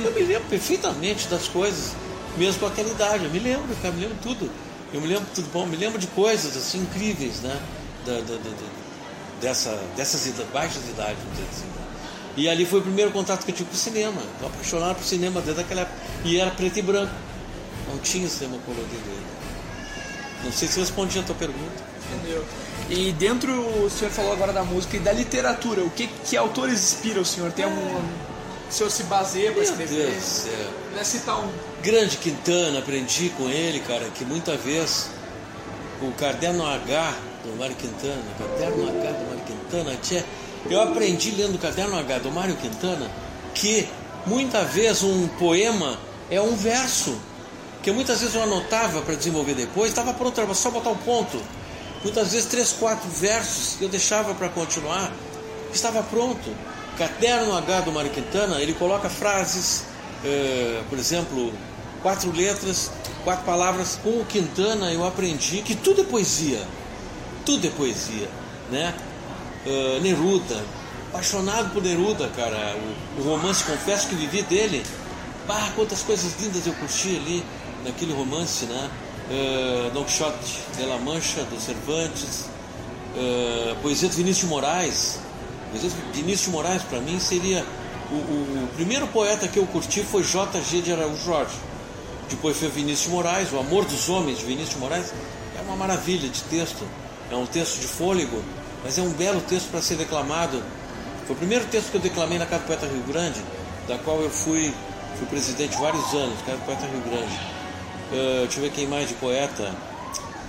Eu 0.00 0.12
me 0.12 0.20
lembro 0.22 0.48
perfeitamente 0.48 1.28
das 1.28 1.46
coisas, 1.46 1.92
mesmo 2.36 2.58
com 2.58 2.66
aquela 2.66 2.90
idade. 2.90 3.24
Eu 3.24 3.30
me 3.30 3.38
lembro, 3.38 3.68
cara, 3.80 3.94
me 3.94 4.00
lembro 4.00 4.18
tudo. 4.20 4.50
Eu 4.92 5.00
me 5.00 5.06
lembro 5.06 5.26
tudo 5.32 5.48
bom, 5.52 5.64
me 5.64 5.76
lembro 5.76 5.96
de 5.96 6.08
coisas 6.08 6.56
assim 6.56 6.78
incríveis, 6.78 7.40
né? 7.40 7.56
Da, 8.04 8.14
da, 8.14 8.34
da, 8.34 8.50
dessa, 9.40 9.80
dessas 9.96 10.26
baixas 10.52 10.82
idades, 10.88 11.18
vamos 11.22 11.36
dizer 11.36 11.48
assim. 11.52 11.75
Né? 12.36 12.42
E 12.42 12.48
ali 12.48 12.66
foi 12.66 12.80
o 12.80 12.82
primeiro 12.82 13.10
contato 13.10 13.44
que 13.44 13.50
eu 13.50 13.54
tive 13.54 13.70
com 13.70 13.76
o 13.76 13.78
cinema. 13.78 14.20
Eu 14.40 14.46
apaixonado 14.48 14.96
por 14.96 15.04
cinema 15.04 15.40
desde 15.40 15.62
aquela 15.62 15.82
época. 15.82 15.96
E 16.24 16.38
era 16.38 16.50
preto 16.50 16.78
e 16.78 16.82
branco. 16.82 17.12
Não 17.88 17.98
tinha 17.98 18.28
cinema 18.28 18.58
colorido 18.64 18.90
ainda. 18.94 19.36
Não 20.44 20.52
sei 20.52 20.68
se 20.68 20.78
respondi 20.78 21.18
a 21.18 21.22
tua 21.22 21.34
pergunta. 21.34 21.84
Entendeu? 22.12 22.44
E 22.88 23.12
dentro, 23.12 23.52
o 23.84 23.90
senhor 23.90 24.10
falou 24.10 24.32
agora 24.32 24.52
da 24.52 24.62
música 24.62 24.96
e 24.96 25.00
da 25.00 25.12
literatura. 25.12 25.82
O 25.82 25.90
que, 25.90 26.06
que 26.06 26.36
autores 26.36 26.74
inspiram 26.74 27.22
o 27.22 27.24
senhor? 27.24 27.50
Tem 27.52 27.64
algum. 27.64 27.76
O 28.68 28.72
senhor 28.72 28.90
se 28.90 29.04
baseia 29.04 29.52
para 29.52 29.62
escrever? 29.62 30.10
Deus 30.10 30.16
do 30.16 30.20
céu. 30.20 30.70
Vai 30.94 31.04
citar 31.04 31.38
um. 31.40 31.50
Grande 31.82 32.16
Quintana, 32.16 32.80
aprendi 32.80 33.30
com 33.30 33.48
ele, 33.48 33.80
cara, 33.80 34.08
que 34.10 34.24
muita 34.24 34.56
vez 34.56 35.08
o 36.02 36.10
caderno 36.12 36.66
H 36.66 37.14
do 37.44 37.56
Mário 37.56 37.76
Quintana, 37.76 38.22
caderno 38.38 38.88
H 38.88 39.12
do 39.12 39.26
Mário 39.26 39.44
Quintana, 39.46 39.96
tchê, 40.02 40.24
eu 40.68 40.80
aprendi 40.80 41.30
lendo 41.30 41.56
o 41.56 41.58
caderno 41.58 41.98
H 41.98 42.18
do 42.18 42.30
Mário 42.30 42.56
Quintana 42.56 43.10
que 43.54 43.88
muita 44.26 44.64
vez 44.64 45.02
um 45.02 45.28
poema 45.28 45.98
é 46.30 46.40
um 46.40 46.56
verso 46.56 47.16
que 47.82 47.92
muitas 47.92 48.20
vezes 48.20 48.34
eu 48.34 48.42
anotava 48.42 49.00
para 49.02 49.14
desenvolver 49.14 49.54
depois, 49.54 49.90
estava 49.90 50.12
pronto, 50.12 50.40
era 50.40 50.52
só 50.54 50.72
botar 50.72 50.90
o 50.90 50.96
ponto. 50.96 51.40
Muitas 52.02 52.32
vezes 52.32 52.46
três, 52.46 52.72
quatro 52.72 53.08
versos 53.08 53.76
que 53.76 53.84
eu 53.84 53.88
deixava 53.88 54.34
para 54.34 54.48
continuar, 54.48 55.12
estava 55.72 56.02
pronto. 56.02 56.50
Caderno 56.98 57.56
H 57.56 57.82
do 57.82 57.92
Mário 57.92 58.10
Quintana, 58.10 58.60
ele 58.60 58.72
coloca 58.74 59.08
frases, 59.08 59.84
eh, 60.24 60.82
por 60.90 60.98
exemplo, 60.98 61.52
quatro 62.02 62.32
letras, 62.32 62.90
quatro 63.22 63.44
palavras. 63.44 64.00
Com 64.02 64.20
o 64.20 64.24
Quintana 64.24 64.92
eu 64.92 65.06
aprendi 65.06 65.62
que 65.62 65.76
tudo 65.76 66.00
é 66.00 66.04
poesia, 66.04 66.60
tudo 67.44 67.68
é 67.68 67.70
poesia, 67.70 68.28
né? 68.68 68.94
Uh, 69.66 70.00
Neruda, 70.00 70.62
apaixonado 71.08 71.70
por 71.70 71.82
Neruda, 71.82 72.28
cara. 72.36 72.76
O, 73.18 73.20
o 73.20 73.24
romance 73.24 73.64
Confesso 73.64 74.08
que 74.08 74.14
Vivi 74.14 74.42
dele, 74.42 74.84
bah, 75.46 75.72
quantas 75.74 76.02
coisas 76.02 76.40
lindas 76.40 76.66
eu 76.66 76.72
curti 76.74 77.16
ali 77.16 77.44
naquele 77.84 78.12
romance, 78.12 78.66
né? 78.66 78.90
Uh, 79.28 79.90
Don 79.90 80.04
Quixote 80.04 80.60
de 80.76 80.84
La 80.84 80.98
Mancha, 80.98 81.42
do 81.44 81.60
Cervantes, 81.60 82.48
uh, 83.16 83.76
poesia 83.82 84.08
de 84.08 84.16
Vinícius 84.16 84.44
de 84.44 84.46
Moraes. 84.46 85.18
Poesia 85.70 85.90
Vinícius 86.12 86.44
de 86.44 86.50
Moraes, 86.50 86.82
para 86.82 87.00
mim, 87.00 87.18
seria. 87.18 87.64
O, 88.08 88.14
o, 88.14 88.64
o, 88.64 88.68
primeiro 88.76 89.08
poeta 89.08 89.48
que 89.48 89.58
eu 89.58 89.66
curti 89.66 90.00
foi 90.04 90.22
J.G. 90.22 90.80
de 90.80 90.92
Araújo 90.92 91.24
Jorge. 91.24 91.56
Depois 92.30 92.56
foi 92.56 92.68
Vinícius 92.68 93.08
de 93.08 93.10
Moraes, 93.10 93.52
O 93.52 93.58
Amor 93.58 93.84
dos 93.84 94.08
Homens, 94.08 94.38
de 94.38 94.44
Vinícius 94.44 94.74
de 94.74 94.78
Moraes. 94.78 95.12
É 95.58 95.62
uma 95.62 95.74
maravilha 95.74 96.28
de 96.28 96.40
texto. 96.44 96.84
É 97.32 97.34
um 97.34 97.46
texto 97.46 97.80
de 97.80 97.88
fôlego, 97.88 98.40
mas 98.86 98.96
é 98.98 99.02
um 99.02 99.10
belo 99.10 99.40
texto 99.40 99.68
para 99.68 99.82
ser 99.82 99.96
declamado. 99.96 100.62
Foi 101.26 101.34
o 101.34 101.38
primeiro 101.38 101.64
texto 101.64 101.90
que 101.90 101.96
eu 101.96 102.00
declamei 102.00 102.38
na 102.38 102.46
Casa 102.46 102.62
do 102.62 102.66
Poeta 102.68 102.86
Rio 102.86 103.02
Grande, 103.02 103.42
da 103.88 103.98
qual 103.98 104.20
eu 104.20 104.30
fui, 104.30 104.72
fui 105.18 105.26
presidente 105.26 105.76
vários 105.76 106.14
anos, 106.14 106.40
Casa 106.46 106.58
do 106.58 106.64
Poeta 106.64 106.86
Rio 106.86 107.00
Grande. 107.00 107.34
Uh, 108.12 108.42
deixa 108.42 108.58
eu 108.60 108.62
ver 108.62 108.70
quem 108.70 108.86
mais 108.86 109.08
de 109.08 109.14
poeta. 109.14 109.74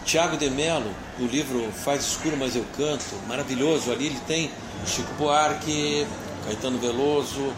Tiago 0.06 0.38
de 0.38 0.52
Mello, 0.52 0.86
no 1.18 1.26
livro 1.26 1.68
Faz 1.84 2.06
Escuro, 2.06 2.38
Mas 2.38 2.56
Eu 2.56 2.64
Canto, 2.78 3.04
maravilhoso. 3.28 3.92
Ali 3.92 4.06
ele 4.06 4.20
tem 4.28 4.52
Chico 4.86 5.12
Buarque, 5.16 6.06
Caetano 6.46 6.78
Veloso. 6.78 7.52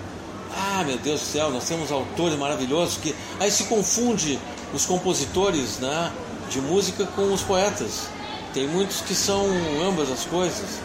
Ah, 0.55 0.85
meu 0.85 0.97
Deus 0.97 1.19
do 1.19 1.25
céu, 1.25 1.51
nós 1.51 1.67
temos 1.67 1.91
autores 1.91 2.39
maravilhosos 2.39 2.97
que. 2.97 3.13
Aí 3.37 3.51
se 3.51 3.65
confunde 3.65 4.39
os 4.73 4.85
compositores 4.85 5.77
né, 5.79 6.09
de 6.49 6.61
música 6.61 7.05
com 7.05 7.33
os 7.33 7.41
poetas. 7.41 8.07
Tem 8.53 8.67
muitos 8.67 9.01
que 9.01 9.13
são 9.13 9.45
ambas 9.87 10.11
as 10.11 10.25
coisas. 10.25 10.79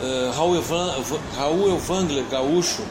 Uh, 0.00 0.30
Raul, 0.36 0.56
Evan, 0.56 0.94
Raul 1.36 1.76
Evangler, 1.76 2.24
gaúcho, 2.30 2.82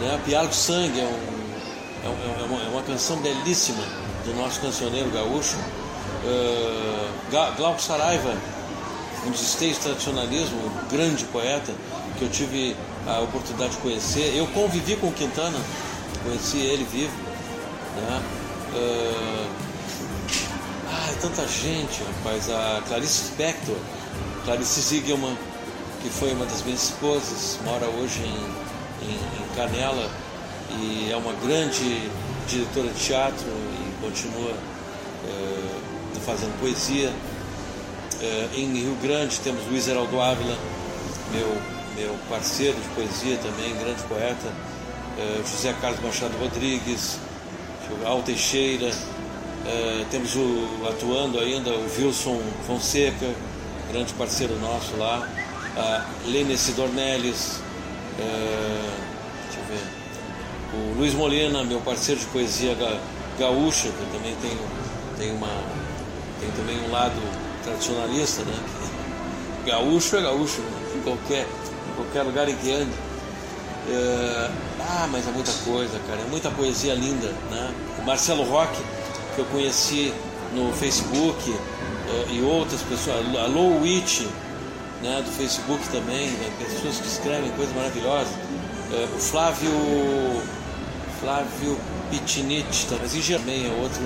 né, 0.00 0.20
Pialo 0.24 0.48
de 0.48 0.54
Sangue, 0.54 1.00
é, 1.00 1.04
um, 1.04 2.08
é, 2.08 2.42
é, 2.42 2.44
uma, 2.44 2.62
é 2.62 2.68
uma 2.68 2.82
canção 2.82 3.16
belíssima 3.18 3.82
do 4.24 4.34
nosso 4.34 4.60
cancioneiro 4.60 5.10
gaúcho. 5.10 5.56
Uh, 6.24 7.56
Glauco 7.56 7.80
Saraiva 7.80 8.34
um 9.26 9.30
dos 9.30 9.42
esteios 9.42 9.78
do 9.78 9.84
tradicionalismo, 9.84 10.58
um 10.58 10.88
grande 10.88 11.24
poeta 11.24 11.72
que 12.18 12.24
eu 12.24 12.30
tive 12.30 12.76
a 13.06 13.20
oportunidade 13.20 13.72
de 13.72 13.78
conhecer. 13.78 14.34
Eu 14.36 14.46
convivi 14.48 14.96
com 14.96 15.12
Quintana, 15.12 15.58
conheci 16.24 16.58
ele 16.58 16.84
vivo. 16.84 17.12
Né? 17.96 18.22
Uh... 18.74 19.69
Tanta 21.20 21.46
gente, 21.46 22.02
rapaz. 22.02 22.48
A 22.48 22.82
Clarice 22.88 23.26
Spector, 23.26 23.76
Clarice 24.46 24.80
Ziegelman, 24.80 25.36
que 26.02 26.08
foi 26.08 26.32
uma 26.32 26.46
das 26.46 26.62
minhas 26.62 26.84
esposas, 26.84 27.58
mora 27.62 27.86
hoje 27.86 28.20
em, 28.20 29.06
em, 29.06 29.12
em 29.12 29.54
Canela 29.54 30.10
e 30.78 31.10
é 31.12 31.16
uma 31.16 31.34
grande 31.34 32.10
diretora 32.48 32.88
de 32.88 33.00
teatro 33.00 33.46
e 33.46 34.02
continua 34.02 34.52
uh, 34.52 36.20
fazendo 36.24 36.58
poesia. 36.58 37.10
Uh, 37.10 38.58
em 38.58 38.72
Rio 38.80 38.96
Grande 39.02 39.38
temos 39.40 39.62
Luiz 39.66 39.88
Heraldo 39.88 40.18
Ávila, 40.18 40.56
meu, 41.32 41.56
meu 41.96 42.16
parceiro 42.30 42.78
de 42.80 42.88
poesia 42.94 43.36
também, 43.36 43.76
grande 43.76 44.02
poeta, 44.04 44.48
uh, 44.48 45.46
José 45.46 45.74
Carlos 45.82 46.00
Machado 46.00 46.38
Rodrigues, 46.38 47.18
Al 48.06 48.22
Teixeira, 48.22 48.90
temos 50.10 50.34
o, 50.36 50.88
atuando 50.88 51.38
ainda 51.38 51.70
o 51.70 51.86
Wilson 51.98 52.40
Fonseca, 52.66 53.30
grande 53.92 54.12
parceiro 54.14 54.58
nosso 54.58 54.96
lá, 54.96 55.28
a 55.76 56.06
Lene 56.26 56.56
Sidornelles, 56.56 57.60
deixa 58.16 59.60
eu 59.60 59.64
ver, 59.68 59.82
o 60.74 60.98
Luiz 60.98 61.14
Molina, 61.14 61.64
meu 61.64 61.80
parceiro 61.80 62.20
de 62.20 62.26
poesia 62.26 62.76
gaúcha, 63.38 63.88
que 63.88 64.16
também 64.16 64.34
tem, 64.36 64.56
tem, 65.18 65.32
uma, 65.32 65.48
tem 66.40 66.50
também 66.52 66.78
um 66.86 66.90
lado 66.90 67.20
tradicionalista, 67.64 68.42
né? 68.42 68.54
Gaúcho 69.66 70.16
é 70.16 70.22
gaúcho, 70.22 70.62
né? 70.62 70.80
em 70.96 71.02
qualquer, 71.02 71.46
em 71.46 71.94
qualquer 71.96 72.22
lugar 72.22 72.48
em 72.48 72.56
que 72.56 72.72
ande. 72.72 72.92
É, 73.88 74.50
ah, 74.80 75.08
mas 75.10 75.26
é 75.26 75.30
muita 75.30 75.52
coisa, 75.64 75.98
cara, 76.06 76.20
é 76.20 76.30
muita 76.30 76.50
poesia 76.50 76.94
linda, 76.94 77.28
né? 77.50 77.74
O 77.98 78.02
Marcelo 78.02 78.42
Roque, 78.44 78.82
que 79.34 79.40
eu 79.40 79.44
conheci 79.46 80.12
no 80.54 80.72
Facebook, 80.72 81.54
é, 82.10 82.32
e 82.32 82.42
outras 82.42 82.82
pessoas, 82.82 83.24
a 83.36 83.46
Low 83.46 83.80
Witch, 83.82 84.22
né, 85.02 85.22
do 85.24 85.30
Facebook 85.30 85.86
também, 85.88 86.28
né? 86.28 86.52
pessoas 86.58 86.98
que 86.98 87.06
escrevem 87.06 87.50
coisas 87.52 87.74
maravilhosas. 87.74 88.34
É, 88.92 89.08
o 89.14 89.18
Flávio 89.18 89.70
Flávio 91.20 91.78
Pitinit, 92.10 92.86
talvez 92.88 93.28
também 93.28 93.66
é 93.66 93.82
outro 93.82 94.02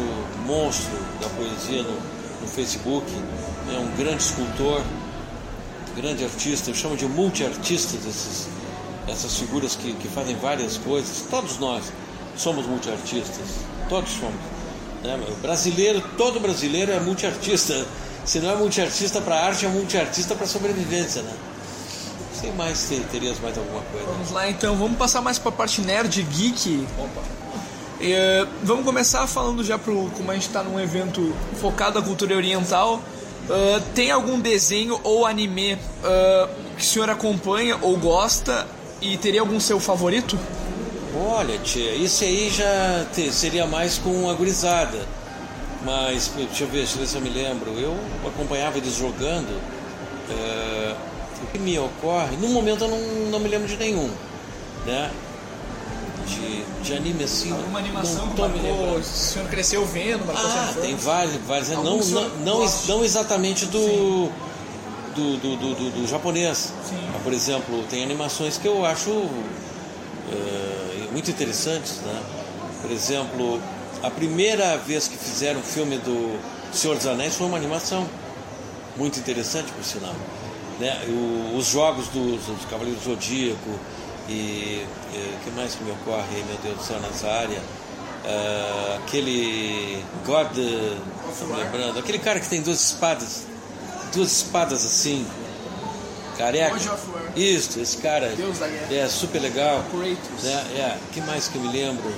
monstro 0.47 0.99
da 1.21 1.29
poesia 1.31 1.83
no, 1.83 1.93
no 1.93 2.49
Facebook, 2.49 3.07
é 3.73 3.79
um 3.79 3.97
grande 3.97 4.23
escultor, 4.23 4.83
grande 5.97 6.25
artista, 6.25 6.71
eu 6.71 6.75
chamo 6.75 6.97
de 6.97 7.07
multiartistas 7.07 8.05
esses, 8.05 8.49
essas 9.09 9.39
figuras 9.39 9.77
que, 9.77 9.95
que 9.95 10.09
fazem 10.09 10.37
várias 10.37 10.77
coisas. 10.77 11.25
Todos 11.31 11.59
nós 11.59 11.85
somos 12.37 12.67
multiartistas, 12.67 13.47
todos 13.89 14.11
somos. 14.11 14.54
Né? 15.05 15.21
O 15.29 15.35
brasileiro, 15.37 16.03
todo 16.17 16.41
brasileiro 16.41 16.91
é 16.91 16.99
multiartista. 16.99 17.87
Se 18.25 18.41
não 18.41 18.51
é 18.51 18.57
multiartista 18.57 19.21
para 19.21 19.37
arte, 19.37 19.67
é 19.67 19.69
multiartista 19.69 20.35
para 20.35 20.47
sobrevivência, 20.47 21.23
né? 21.23 21.33
Sem 22.33 22.53
mais, 22.53 22.91
terias 23.13 23.39
mais 23.39 23.57
alguma 23.57 23.83
coisa? 23.83 24.07
Vamos 24.07 24.31
lá 24.31 24.49
então, 24.49 24.75
vamos 24.77 24.97
passar 24.97 25.21
mais 25.21 25.39
para 25.39 25.51
a 25.51 25.53
parte 25.53 25.83
nerd 25.83 26.23
geek. 26.23 26.87
Opa. 26.99 27.21
Uh, 27.21 28.49
vamos 28.63 28.85
começar 28.85 29.27
falando 29.27 29.63
já 29.63 29.79
pro, 29.79 30.11
como 30.17 30.31
a 30.31 30.35
gente 30.35 30.47
está 30.47 30.63
num 30.63 30.81
evento 30.81 31.35
focado 31.61 32.01
na 32.01 32.05
cultura 32.05 32.35
oriental. 32.35 32.97
Uh, 32.97 33.81
tem 33.95 34.11
algum 34.11 34.41
desenho 34.41 34.99
ou 35.05 35.27
anime 35.27 35.75
uh, 35.75 36.49
que 36.77 36.83
o 36.83 36.87
senhor 36.87 37.11
acompanha 37.11 37.79
ou 37.83 37.97
gosta 37.99 38.67
e 39.01 39.19
teria 39.19 39.43
algum 39.43 39.61
seu 39.61 39.79
favorito? 39.79 40.39
Olha, 41.17 41.59
tia, 41.59 41.95
isso 41.95 42.25
aí 42.25 42.51
já 42.51 43.07
te, 43.13 43.33
seria 43.33 43.67
mais 43.67 43.99
com 43.99 44.29
a 44.29 44.35
gurizada. 44.35 45.07
Mas, 45.85 46.33
deixa 46.37 46.65
eu 46.65 46.69
ver, 46.69 46.79
deixa 46.79 46.95
eu 46.95 47.01
ver 47.01 47.07
se 47.07 47.17
eu 47.17 47.21
me 47.21 47.31
lembro. 47.31 47.71
Eu 47.79 47.97
acompanhava 48.27 48.79
eles 48.79 48.97
jogando. 48.97 49.51
Uh, 50.31 50.97
o 51.43 51.47
que 51.53 51.59
me 51.59 51.79
ocorre, 51.79 52.37
no 52.37 52.49
momento 52.49 52.85
eu 52.85 52.89
não, 52.89 52.99
não 53.31 53.39
me 53.39 53.49
lembro 53.49 53.69
de 53.69 53.77
nenhum, 53.77 54.11
né? 54.87 55.11
De, 56.27 56.65
de 56.83 56.95
anime 56.95 57.25
assim. 57.25 57.53
Alguma 57.53 57.79
animação 57.81 58.29
que 58.29 58.41
marcou, 58.41 58.97
o 58.97 59.05
senhor 59.05 59.47
cresceu 59.49 59.85
vendo, 59.85 60.25
Ah, 60.35 60.75
tem 60.81 60.97
vários, 60.97 61.35
vários 61.47 61.69
não, 61.69 61.85
não, 61.85 62.29
não, 62.39 62.67
não, 62.87 63.05
exatamente 63.05 63.67
do, 63.67 64.31
do, 65.15 65.37
do, 65.37 65.57
do, 65.57 65.91
do, 65.91 66.07
japonês. 66.09 66.73
Sim. 66.89 66.97
Por 67.23 67.33
exemplo, 67.35 67.85
tem 67.91 68.03
animações 68.03 68.57
que 68.57 68.67
eu 68.67 68.87
acho 68.87 69.29
uh, 70.33 71.13
muito 71.13 71.31
interessantes, 71.31 71.97
né? 71.99 72.23
Por 72.83 72.91
exemplo, 72.91 73.61
a 74.03 74.11
primeira 74.11 74.77
vez 74.77 75.09
que 75.09 75.17
fizeram 75.17 75.61
o 75.61 75.63
filme 75.63 75.99
do 75.99 76.39
Senhor 76.73 76.97
dos 76.97 77.07
Anéis 77.07 77.37
foi 77.37 77.47
uma 77.47 77.57
animação 77.57 78.07
muito 78.97 79.19
interessante, 79.19 79.73
por 79.73 79.85
sinal 79.85 80.15
né, 80.79 81.05
o, 81.09 81.57
os 81.57 81.69
jogos 81.69 82.09
dos, 82.09 82.45
dos 82.47 82.65
Cavaleiros 82.67 83.03
do 83.03 83.11
Zodíaco 83.11 83.79
e 84.29 84.87
o 85.13 85.45
que 85.45 85.51
mais 85.51 85.75
que 85.75 85.85
me 85.85 85.91
ocorre 85.93 86.25
aí, 86.35 86.45
meu 86.45 86.57
Deus 86.63 86.79
do 86.79 86.83
céu, 86.83 87.01
nessa 87.01 87.29
área? 87.29 87.59
Uh, 87.59 88.99
aquele 89.05 90.03
God, 90.25 90.57
estou 90.57 91.55
lembrando, 91.55 91.99
aquele 91.99 92.19
cara 92.19 92.41
que 92.41 92.49
tem 92.49 92.63
duas 92.63 92.83
espadas, 92.83 93.47
duas 94.15 94.33
espadas 94.33 94.85
assim, 94.85 95.27
careca. 96.37 96.77
Isso, 97.37 97.81
esse 97.81 97.97
cara 97.99 98.33
é 98.91 99.09
super 99.09 99.41
legal. 99.41 99.85
Né? 100.43 100.65
É, 100.77 100.99
que 101.13 101.21
mais 101.23 101.49
que 101.49 101.57
eu 101.57 101.63
me 101.63 101.73
lembro? 101.73 102.09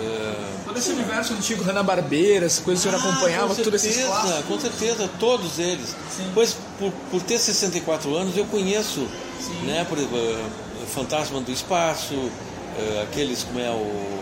Uh, 0.00 0.64
Todo 0.64 0.78
esse 0.78 0.90
universo 0.92 1.34
antigo, 1.34 1.62
Hanna-Barbera, 1.62 2.46
as 2.46 2.58
coisas 2.58 2.82
que 2.82 2.88
o 2.88 2.92
senhor 2.92 3.04
ah, 3.04 3.10
acompanhava, 3.10 3.54
tudo 3.54 3.76
esses 3.76 4.02
clássicos. 4.04 4.44
Com 4.46 4.60
certeza, 4.60 5.10
todos 5.18 5.58
eles. 5.58 5.94
Sim. 6.16 6.30
Pois, 6.32 6.56
por, 6.78 6.90
por 7.10 7.22
ter 7.22 7.38
64 7.38 8.14
anos, 8.14 8.36
eu 8.36 8.46
conheço, 8.46 9.06
Sim. 9.40 9.66
né, 9.66 9.84
por 9.86 9.98
exemplo, 9.98 10.16
uh, 10.16 10.86
Fantasma 10.86 11.40
do 11.40 11.52
Espaço, 11.52 12.14
uh, 12.14 13.02
aqueles 13.02 13.44
como 13.44 13.60
é 13.60 13.70
o 13.70 14.20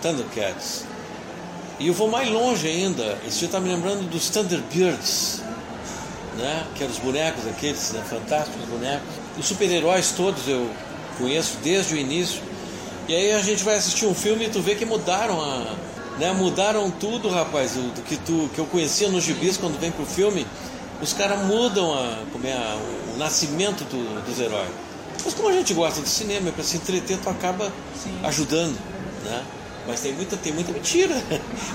Thundercats. 0.00 0.84
E 1.80 1.88
eu 1.88 1.94
vou 1.94 2.08
mais 2.08 2.28
longe 2.30 2.68
ainda, 2.68 3.18
isso 3.26 3.44
está 3.44 3.58
me 3.58 3.70
lembrando 3.70 4.08
dos 4.08 4.28
Thunderbirds, 4.28 5.42
né, 6.40 6.66
que 6.74 6.82
eram 6.82 6.92
os 6.92 6.98
bonecos 6.98 7.46
aqueles, 7.46 7.92
né, 7.92 8.02
fantásticos 8.08 8.64
bonecos. 8.66 9.08
Os 9.38 9.46
super-heróis 9.46 10.12
todos 10.12 10.48
eu 10.48 10.68
conheço 11.18 11.58
desde 11.62 11.94
o 11.94 11.96
início 11.96 12.42
e 13.10 13.14
aí 13.14 13.32
a 13.32 13.42
gente 13.42 13.64
vai 13.64 13.74
assistir 13.74 14.06
um 14.06 14.14
filme 14.14 14.46
e 14.46 14.48
tu 14.48 14.60
vê 14.60 14.76
que 14.76 14.84
mudaram 14.84 15.40
a. 15.40 15.74
Né, 16.18 16.32
mudaram 16.32 16.90
tudo, 16.90 17.28
rapaz, 17.28 17.72
do, 17.72 17.94
do 17.94 18.02
que, 18.02 18.16
tu, 18.18 18.48
que 18.54 18.60
eu 18.60 18.66
conhecia 18.66 19.08
nos 19.08 19.24
gibis 19.24 19.56
quando 19.56 19.80
vem 19.80 19.90
pro 19.90 20.04
filme. 20.06 20.46
Os 21.02 21.12
caras 21.12 21.44
mudam 21.44 21.92
a, 21.94 22.22
como 22.30 22.46
é, 22.46 22.52
a, 22.52 22.78
o 23.14 23.18
nascimento 23.18 23.84
do, 23.84 24.24
dos 24.24 24.38
heróis. 24.38 24.68
Mas 25.24 25.34
como 25.34 25.48
a 25.48 25.52
gente 25.52 25.74
gosta 25.74 26.00
de 26.02 26.08
cinema, 26.08 26.52
para 26.52 26.62
se 26.62 26.76
entreter, 26.76 27.18
tu 27.18 27.28
acaba 27.30 27.72
Sim. 28.00 28.16
ajudando, 28.22 28.78
né? 29.24 29.42
Mas 29.86 30.00
tem 30.00 30.12
muita, 30.12 30.36
tem 30.36 30.52
muita 30.52 30.72
mentira. 30.72 31.14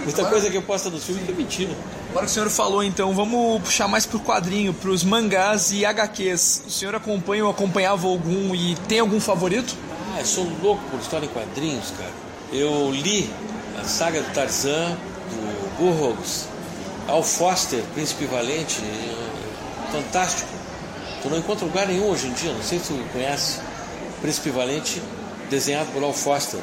muita 0.04 0.22
Agora, 0.22 0.30
coisa 0.30 0.50
que 0.50 0.58
eu 0.58 0.62
posto 0.62 0.90
nos 0.90 1.04
filmes 1.04 1.26
que 1.26 1.32
é 1.32 1.36
mentira. 1.36 1.76
Agora 2.10 2.26
que 2.26 2.32
o 2.32 2.34
senhor 2.34 2.50
falou, 2.50 2.84
então, 2.84 3.14
vamos 3.14 3.62
puxar 3.62 3.88
mais 3.88 4.06
pro 4.06 4.20
quadrinho, 4.20 4.74
pros 4.74 5.04
mangás 5.04 5.72
e 5.72 5.86
HQs. 5.86 6.64
O 6.68 6.70
senhor 6.70 6.96
acompanha 6.96 7.46
ou 7.46 7.52
acompanhava 7.52 8.08
algum 8.08 8.54
e 8.56 8.76
tem 8.88 9.00
algum 9.00 9.20
favorito? 9.20 9.76
Ah, 10.16 10.20
eu 10.20 10.26
sou 10.26 10.50
louco 10.62 10.82
por 10.90 11.00
história 11.00 11.26
em 11.26 11.30
quadrinhos, 11.30 11.92
cara. 11.92 12.12
Eu 12.54 12.92
li 12.92 13.30
a 13.80 13.84
saga 13.84 14.22
do 14.22 14.34
Tarzan, 14.34 14.98
do 15.30 15.78
Burroughs, 15.78 16.48
Al 17.08 17.22
Foster, 17.22 17.84
Príncipe 17.94 18.26
Valente, 18.26 18.82
é 18.82 19.92
fantástico. 19.92 20.50
Tu 21.22 21.30
não 21.30 21.38
encontra 21.38 21.66
lugar 21.66 21.88
nenhum 21.88 22.10
hoje 22.10 22.28
em 22.28 22.34
dia, 22.34 22.54
não 22.54 22.64
sei 22.64 22.80
se 22.80 22.94
tu 22.94 23.04
conhece. 23.12 23.60
Príncipe 24.22 24.52
Valente, 24.52 25.02
desenhado 25.50 25.92
por 25.92 26.04
Al 26.04 26.14
Foster. 26.14 26.62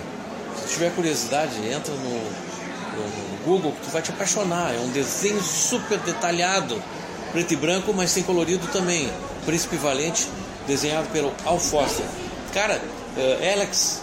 Se 0.60 0.74
tiver 0.74 0.94
curiosidade, 0.94 1.54
entra 1.66 1.94
no, 1.94 2.02
no, 2.02 3.30
no 3.30 3.44
Google 3.44 3.72
que 3.72 3.86
tu 3.86 3.90
vai 3.90 4.02
te 4.02 4.10
apaixonar. 4.10 4.74
É 4.74 4.78
um 4.78 4.90
desenho 4.90 5.42
super 5.42 5.98
detalhado, 5.98 6.80
preto 7.32 7.52
e 7.52 7.56
branco, 7.56 7.92
mas 7.92 8.12
tem 8.12 8.22
colorido 8.22 8.66
também. 8.68 9.10
Príncipe 9.44 9.76
Valente, 9.76 10.28
desenhado 10.66 11.08
pelo 11.08 11.32
Al 11.44 11.58
Foster. 11.58 12.06
Cara, 12.52 12.80
uh, 13.16 13.52
Alex 13.52 14.02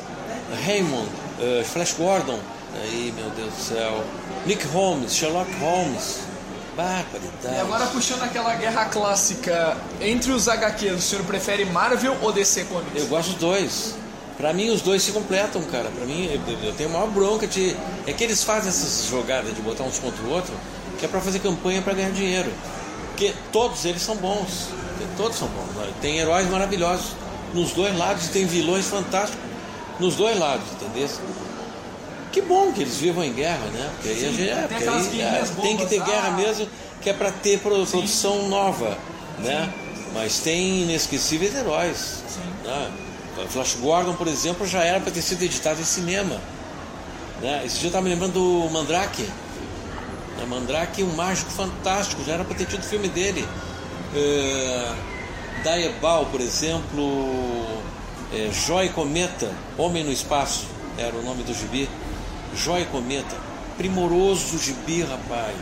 Raymond, 0.65 1.07
uh, 1.07 1.63
Flash 1.63 1.93
Gordon, 1.93 2.39
aí 2.75 3.13
meu 3.15 3.29
Deus 3.31 3.53
do 3.53 3.61
céu, 3.61 4.03
Nick 4.45 4.65
Holmes, 4.67 5.13
Sherlock 5.13 5.51
Holmes. 5.59 6.29
Barbaridade. 6.75 7.55
E 7.55 7.59
agora 7.59 7.87
puxando 7.87 8.23
aquela 8.23 8.55
guerra 8.55 8.85
clássica 8.85 9.75
entre 9.99 10.31
os 10.31 10.47
HQs, 10.47 10.93
o 10.93 11.01
senhor 11.01 11.25
prefere 11.25 11.65
Marvel 11.65 12.15
ou 12.21 12.31
DC 12.31 12.63
Comics? 12.65 12.95
Eu 12.95 13.07
gosto 13.07 13.31
dos 13.31 13.39
dois. 13.39 13.95
Pra 14.39 14.53
mim 14.53 14.69
os 14.69 14.81
dois 14.81 15.03
se 15.03 15.11
completam, 15.11 15.61
cara. 15.63 15.89
Pra 15.89 16.05
mim 16.05 16.29
eu, 16.63 16.73
tenho 16.73 16.89
a 16.89 16.93
maior 16.93 17.09
bronca 17.09 17.45
de. 17.45 17.75
É 18.07 18.13
que 18.13 18.23
eles 18.23 18.41
fazem 18.41 18.69
essas 18.69 19.05
jogadas 19.09 19.53
de 19.53 19.61
botar 19.61 19.83
um 19.83 19.91
contra 19.91 20.23
o 20.23 20.29
outro, 20.29 20.53
que 20.97 21.03
é 21.03 21.09
pra 21.09 21.19
fazer 21.19 21.39
campanha 21.39 21.81
pra 21.81 21.93
ganhar 21.93 22.11
dinheiro. 22.11 22.49
Porque 23.09 23.33
todos 23.51 23.83
eles 23.83 24.01
são 24.01 24.15
bons. 24.15 24.69
Todos 25.17 25.37
são 25.37 25.49
bons. 25.49 25.93
Tem 26.01 26.19
heróis 26.19 26.49
maravilhosos 26.49 27.17
nos 27.53 27.73
dois 27.73 27.97
lados 27.97 28.27
e 28.27 28.29
tem 28.29 28.45
vilões 28.45 28.85
fantásticos 28.85 29.43
nos 29.99 30.15
dois 30.15 30.39
lados, 30.39 30.63
entendeu? 30.71 31.09
Que 32.31 32.41
bom 32.41 32.71
que 32.71 32.83
eles 32.83 32.95
vivam 32.95 33.25
em 33.25 33.33
guerra, 33.33 33.65
né? 33.73 33.91
Porque 33.95 34.07
aí, 34.07 34.15
Sim, 34.15 34.33
gente, 34.37 34.49
é, 34.49 34.67
porque 34.67 34.83
aí 34.87 35.21
é, 35.21 35.45
tem 35.61 35.75
que 35.75 35.85
ter 35.85 36.01
guerra 36.01 36.27
ah. 36.29 36.31
mesmo, 36.31 36.65
que 37.01 37.09
é 37.09 37.13
para 37.13 37.29
ter 37.29 37.59
produção 37.59 38.07
Sim. 38.07 38.47
nova, 38.47 38.97
né? 39.39 39.73
Mas 40.13 40.39
tem 40.39 40.83
inesquecíveis 40.83 41.53
heróis. 41.53 42.23
Né? 42.63 42.91
Flash 43.47 43.75
Gordon, 43.75 44.13
por 44.13 44.27
exemplo, 44.27 44.65
já 44.67 44.83
era 44.83 44.99
para 44.99 45.11
ter 45.11 45.21
sido 45.21 45.43
editado 45.43 45.79
em 45.79 45.85
cinema. 45.85 46.39
Né? 47.41 47.63
Esse 47.65 47.77
dia 47.77 47.85
eu 47.85 47.89
estava 47.89 48.03
me 48.03 48.09
lembrando 48.09 48.33
do 48.33 48.69
Mandrake. 48.71 49.23
Né? 49.23 50.45
Mandrake, 50.47 51.03
um 51.03 51.15
mágico 51.15 51.51
fantástico, 51.51 52.23
já 52.25 52.33
era 52.33 52.43
para 52.43 52.55
ter 52.55 52.65
tido 52.65 52.83
filme 52.83 53.07
dele. 53.07 53.47
Uh, 54.13 54.95
Daebal, 55.63 56.25
por 56.27 56.41
exemplo, 56.41 57.65
é, 58.33 58.49
Joy 58.51 58.89
Cometa, 58.89 59.51
Homem 59.77 60.03
no 60.03 60.11
Espaço, 60.11 60.67
era 60.97 61.15
o 61.15 61.23
nome 61.23 61.43
do 61.43 61.53
gibi. 61.53 61.89
Joy 62.55 62.85
Cometa, 62.85 63.35
primoroso 63.77 64.57
gibi, 64.57 65.03
rapaz. 65.03 65.55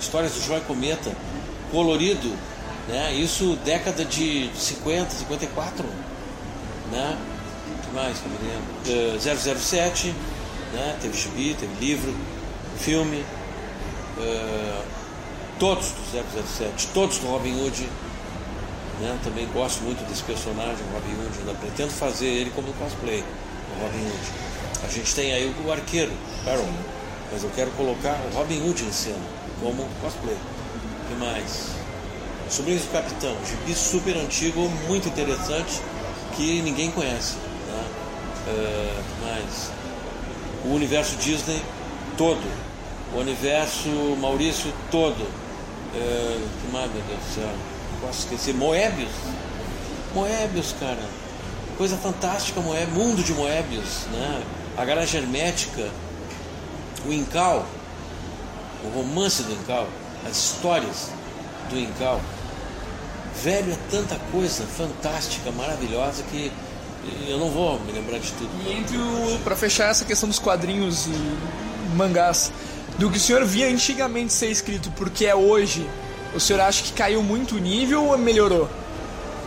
Histórias 0.00 0.32
do 0.32 0.42
Joy 0.42 0.60
Cometa, 0.62 1.12
colorido, 1.70 2.32
né? 2.88 3.14
Isso 3.14 3.56
década 3.64 4.04
de 4.04 4.50
50, 4.54 5.10
54, 5.10 5.86
né? 6.90 7.18
O 7.66 7.86
que 7.86 7.94
mais 7.94 8.18
que 8.18 8.26
eu 8.26 8.32
me 8.32 8.38
lembro? 8.38 9.16
Uh, 9.16 9.58
007, 9.58 10.14
né? 10.72 10.96
Teve 11.00 11.16
gibi, 11.16 11.54
teve 11.58 11.74
livro, 11.80 12.14
filme, 12.78 13.24
uh, 14.18 14.84
todos 15.58 15.90
do 15.90 16.02
007, 16.58 16.88
todos 16.88 17.18
do 17.18 17.26
Robin 17.28 17.54
Hood, 17.60 17.88
né? 19.00 19.18
Também 19.22 19.46
gosto 19.52 19.82
muito 19.82 20.06
desse 20.08 20.22
personagem, 20.22 20.84
Robin 20.92 21.24
Hood, 21.24 21.38
ainda 21.38 21.54
pretendo 21.54 21.90
fazer 21.90 22.26
ele 22.26 22.50
como 22.50 22.72
cosplay, 22.74 23.22
o 23.22 23.82
Robin 23.82 24.04
Hood. 24.04 24.44
A 24.84 24.88
gente 24.88 25.14
tem 25.14 25.32
aí 25.32 25.54
o 25.64 25.72
arqueiro, 25.72 26.12
Carol, 26.44 26.68
mas 27.32 27.42
eu 27.42 27.50
quero 27.54 27.70
colocar 27.72 28.20
o 28.30 28.36
Robin 28.36 28.60
Hood 28.60 28.84
em 28.84 28.92
cena, 28.92 29.16
como 29.60 29.88
cosplay. 30.02 30.36
O 30.36 31.08
que 31.08 31.14
mais? 31.16 31.68
Sobrinhos 32.50 32.82
do 32.82 32.92
Capitão, 32.92 33.34
gibi 33.46 33.74
super 33.74 34.16
antigo, 34.16 34.68
muito 34.86 35.08
interessante, 35.08 35.80
que 36.36 36.62
ninguém 36.62 36.90
conhece. 36.90 37.36
Né? 37.36 37.84
Uh, 38.48 39.26
mais? 39.26 39.70
O 40.64 40.74
universo 40.74 41.16
Disney 41.16 41.60
todo. 42.16 42.42
O 43.14 43.18
universo 43.18 43.88
Maurício 44.20 44.72
todo. 44.90 45.22
Uh, 45.22 46.48
que 46.60 46.72
mais, 46.72 46.90
meu 46.92 47.02
Deus 47.02 47.20
do 47.20 47.34
céu? 47.34 47.50
Posso 48.00 48.20
esquecer? 48.20 48.54
Moebius. 48.54 49.12
Moebius, 50.14 50.74
cara. 50.78 51.02
Coisa 51.76 51.96
fantástica, 51.96 52.60
Moebius. 52.60 52.96
Mundo 52.96 53.22
de 53.22 53.32
Moebius, 53.32 54.06
né? 54.12 54.42
A 54.76 54.84
garagem 54.84 55.20
hermética. 55.20 55.90
O 57.06 57.12
Incal. 57.12 57.66
O 58.84 58.98
romance 58.98 59.42
do 59.42 59.52
Incal. 59.52 59.88
As 60.26 60.36
histórias 60.36 61.10
do 61.70 61.78
Incal. 61.78 62.20
Velho, 63.42 63.72
é 63.72 63.78
tanta 63.90 64.16
coisa 64.30 64.64
fantástica, 64.64 65.50
maravilhosa 65.52 66.22
que 66.30 66.50
eu 67.28 67.38
não 67.38 67.50
vou 67.50 67.78
me 67.80 67.92
lembrar 67.92 68.18
de 68.18 68.32
tudo. 68.32 68.50
E 68.66 68.72
entre 68.72 68.96
o. 68.96 69.38
Pra 69.44 69.56
fechar 69.56 69.90
essa 69.90 70.04
questão 70.04 70.28
dos 70.28 70.38
quadrinhos 70.38 71.06
e 71.06 71.94
mangás, 71.94 72.52
do 72.98 73.10
que 73.10 73.18
o 73.18 73.20
senhor 73.20 73.44
via 73.44 73.68
antigamente 73.68 74.32
ser 74.32 74.48
escrito 74.50 74.90
porque 74.96 75.26
é 75.26 75.34
hoje, 75.34 75.88
o 76.34 76.40
senhor 76.40 76.60
acha 76.60 76.82
que 76.82 76.92
caiu 76.92 77.22
muito 77.22 77.56
o 77.56 77.58
nível 77.58 78.06
ou 78.06 78.18
melhorou? 78.18 78.68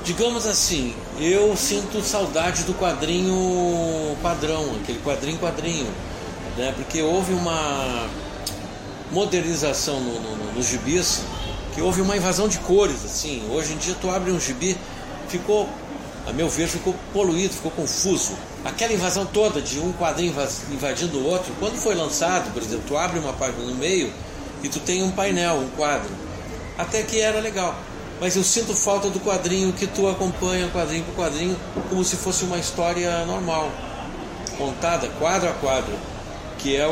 Digamos 0.04 0.46
assim, 0.46 0.96
eu 1.20 1.56
sinto 1.58 2.02
saudade 2.02 2.64
do 2.64 2.74
quadrinho 2.74 4.16
padrão, 4.22 4.76
aquele 4.82 5.00
quadrinho 5.00 5.38
quadrinho, 5.38 5.88
né? 6.56 6.74
Porque 6.76 7.02
houve 7.02 7.34
uma 7.34 8.08
modernização 9.12 10.00
no, 10.00 10.20
no, 10.20 10.54
nos 10.54 10.68
gibis 10.68 11.22
que 11.78 11.82
houve 11.84 12.02
uma 12.02 12.18
invasão 12.18 12.48
de 12.48 12.58
cores, 12.58 13.06
assim. 13.06 13.48
Hoje 13.52 13.74
em 13.74 13.78
dia 13.78 13.96
tu 14.02 14.10
abre 14.10 14.32
um 14.32 14.40
gibi, 14.40 14.76
ficou, 15.28 15.70
a 16.26 16.34
meu 16.34 16.50
ver, 16.50 16.68
ficou 16.68 16.96
poluído, 17.14 17.54
ficou 17.54 17.70
confuso. 17.70 18.34
Aquela 18.66 18.94
invasão 18.94 19.28
toda 19.28 19.62
de 19.62 19.80
um 19.80 19.94
quadrinho 19.94 20.34
invadindo 20.72 21.20
o 21.20 21.28
outro, 21.28 21.54
quando 21.60 21.76
foi 21.76 21.94
lançado, 21.94 22.52
por 22.52 22.64
exemplo, 22.64 22.84
tu 22.88 22.98
abre 22.98 23.20
uma 23.20 23.32
página 23.32 23.64
no 23.64 23.76
meio 23.76 24.12
e 24.64 24.70
tu 24.70 24.80
tem 24.80 25.04
um 25.04 25.12
painel, 25.12 25.58
um 25.58 25.70
quadro. 25.78 26.10
Até 26.80 27.04
que 27.04 27.22
era 27.22 27.40
legal. 27.40 27.76
Mas 28.20 28.36
eu 28.36 28.44
sinto 28.44 28.74
falta 28.74 29.08
do 29.12 29.20
quadrinho 29.20 29.72
que 29.72 29.86
tu 29.86 30.10
acompanha 30.10 30.68
quadrinho 30.70 31.04
por 31.04 31.14
quadrinho, 31.14 31.56
como 31.90 32.04
se 32.04 32.16
fosse 32.16 32.44
uma 32.44 32.58
história 32.58 33.24
normal, 33.26 33.70
contada 34.58 35.08
quadro 35.20 35.48
a 35.48 35.54
quadro, 35.54 35.94
que 36.58 36.76
é 36.76 36.88
o, 36.88 36.90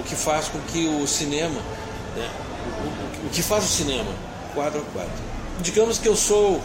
o 0.00 0.02
que 0.04 0.16
faz 0.16 0.48
com 0.48 0.58
que 0.62 0.88
o 0.88 1.06
cinema 1.06 1.60
né, 2.16 2.28
o 3.30 3.32
que 3.32 3.42
faz 3.42 3.64
o 3.64 3.68
cinema, 3.68 4.12
quadro 4.54 4.80
a 4.80 4.92
quadro. 4.92 5.12
Digamos 5.60 5.98
que 5.98 6.08
eu 6.08 6.16
sou 6.16 6.60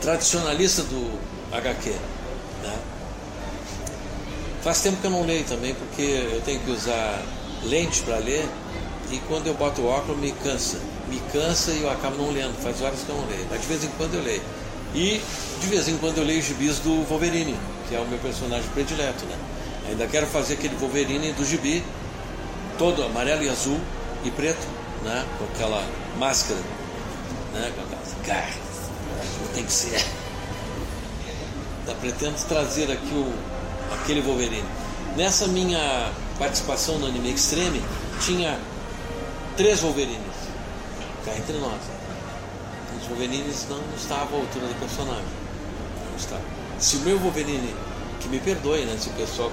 tradicionalista 0.00 0.82
do 0.82 1.18
HQ. 1.52 1.90
Né? 1.90 2.78
Faz 4.62 4.80
tempo 4.80 4.98
que 5.00 5.06
eu 5.06 5.10
não 5.10 5.26
leio 5.26 5.44
também, 5.44 5.74
porque 5.74 6.02
eu 6.02 6.40
tenho 6.42 6.60
que 6.60 6.70
usar 6.70 7.20
lente 7.64 8.00
para 8.02 8.18
ler 8.18 8.48
e 9.10 9.18
quando 9.26 9.48
eu 9.48 9.54
boto 9.54 9.82
o 9.82 9.86
óculos 9.86 10.20
me 10.20 10.30
cansa. 10.32 10.78
Me 11.08 11.20
cansa 11.32 11.72
e 11.72 11.82
eu 11.82 11.90
acabo 11.90 12.16
não 12.16 12.30
lendo. 12.30 12.56
Faz 12.62 12.80
horas 12.80 13.00
que 13.00 13.08
eu 13.08 13.16
não 13.16 13.26
leio, 13.26 13.46
mas 13.50 13.60
de 13.60 13.66
vez 13.66 13.82
em 13.82 13.88
quando 13.98 14.14
eu 14.14 14.22
leio. 14.22 14.42
E 14.94 15.20
de 15.60 15.66
vez 15.66 15.88
em 15.88 15.96
quando 15.98 16.18
eu 16.18 16.24
leio 16.24 16.38
os 16.38 16.46
gibis 16.46 16.78
do 16.78 17.04
Wolverine, 17.04 17.56
que 17.88 17.96
é 17.96 17.98
o 17.98 18.06
meu 18.06 18.18
personagem 18.20 18.68
predileto. 18.70 19.24
Né? 19.24 19.36
Ainda 19.88 20.06
quero 20.06 20.26
fazer 20.28 20.54
aquele 20.54 20.76
Wolverine 20.76 21.32
do 21.32 21.44
gibi, 21.44 21.82
todo 22.78 23.02
amarelo 23.02 23.42
e 23.42 23.48
azul 23.48 23.80
e 24.24 24.30
preto, 24.30 24.79
né? 25.02 25.26
com 25.38 25.44
aquela 25.44 25.86
máscara, 26.18 26.60
né? 27.52 27.72
com 27.74 27.82
aquelas 27.82 28.26
garras. 28.26 28.54
Tem 29.54 29.64
que 29.64 29.72
ser. 29.72 30.04
Tá, 31.86 31.94
pretendo 31.94 32.36
trazer 32.46 32.92
aqui 32.92 33.14
o, 33.14 33.32
aquele 33.94 34.20
Wolverine. 34.20 34.68
Nessa 35.16 35.48
minha 35.48 36.12
participação 36.38 36.98
no 36.98 37.06
Anime 37.06 37.32
Extreme, 37.32 37.82
tinha 38.20 38.60
três 39.56 39.80
Wolverines. 39.80 40.20
Cá 41.24 41.34
entre 41.34 41.56
nós. 41.56 41.80
Os 43.00 43.08
Wolverines 43.08 43.66
não 43.70 43.80
estavam 43.96 44.38
à 44.38 44.42
altura 44.42 44.66
do 44.66 44.78
personagem. 44.78 45.24
Não. 46.30 46.40
Se 46.78 46.96
o 46.96 47.00
meu 47.00 47.18
Wolverine, 47.18 47.74
que 48.20 48.28
me 48.28 48.38
perdoe, 48.40 48.84
né? 48.84 48.96
Se 48.98 49.08
o 49.08 49.12
pessoal 49.12 49.50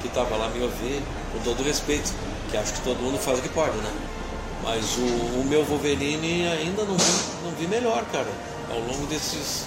que 0.00 0.08
estava 0.08 0.36
lá 0.36 0.48
me 0.48 0.62
ouvir, 0.62 1.02
com 1.32 1.38
todo 1.40 1.62
respeito, 1.62 2.12
que 2.50 2.56
acho 2.56 2.72
que 2.72 2.80
todo 2.80 2.98
mundo 2.98 3.18
faz 3.18 3.38
o 3.38 3.42
que 3.42 3.48
pode, 3.50 3.76
né? 3.76 3.92
Mas 4.66 4.96
o, 4.98 5.02
o 5.02 5.46
meu 5.48 5.64
Wolverine 5.64 6.44
ainda 6.48 6.82
não 6.82 6.96
vi, 6.96 7.12
não 7.44 7.52
vi 7.52 7.68
melhor, 7.68 8.04
cara. 8.10 8.26
Ao 8.68 8.80
longo 8.80 9.06
desses. 9.06 9.66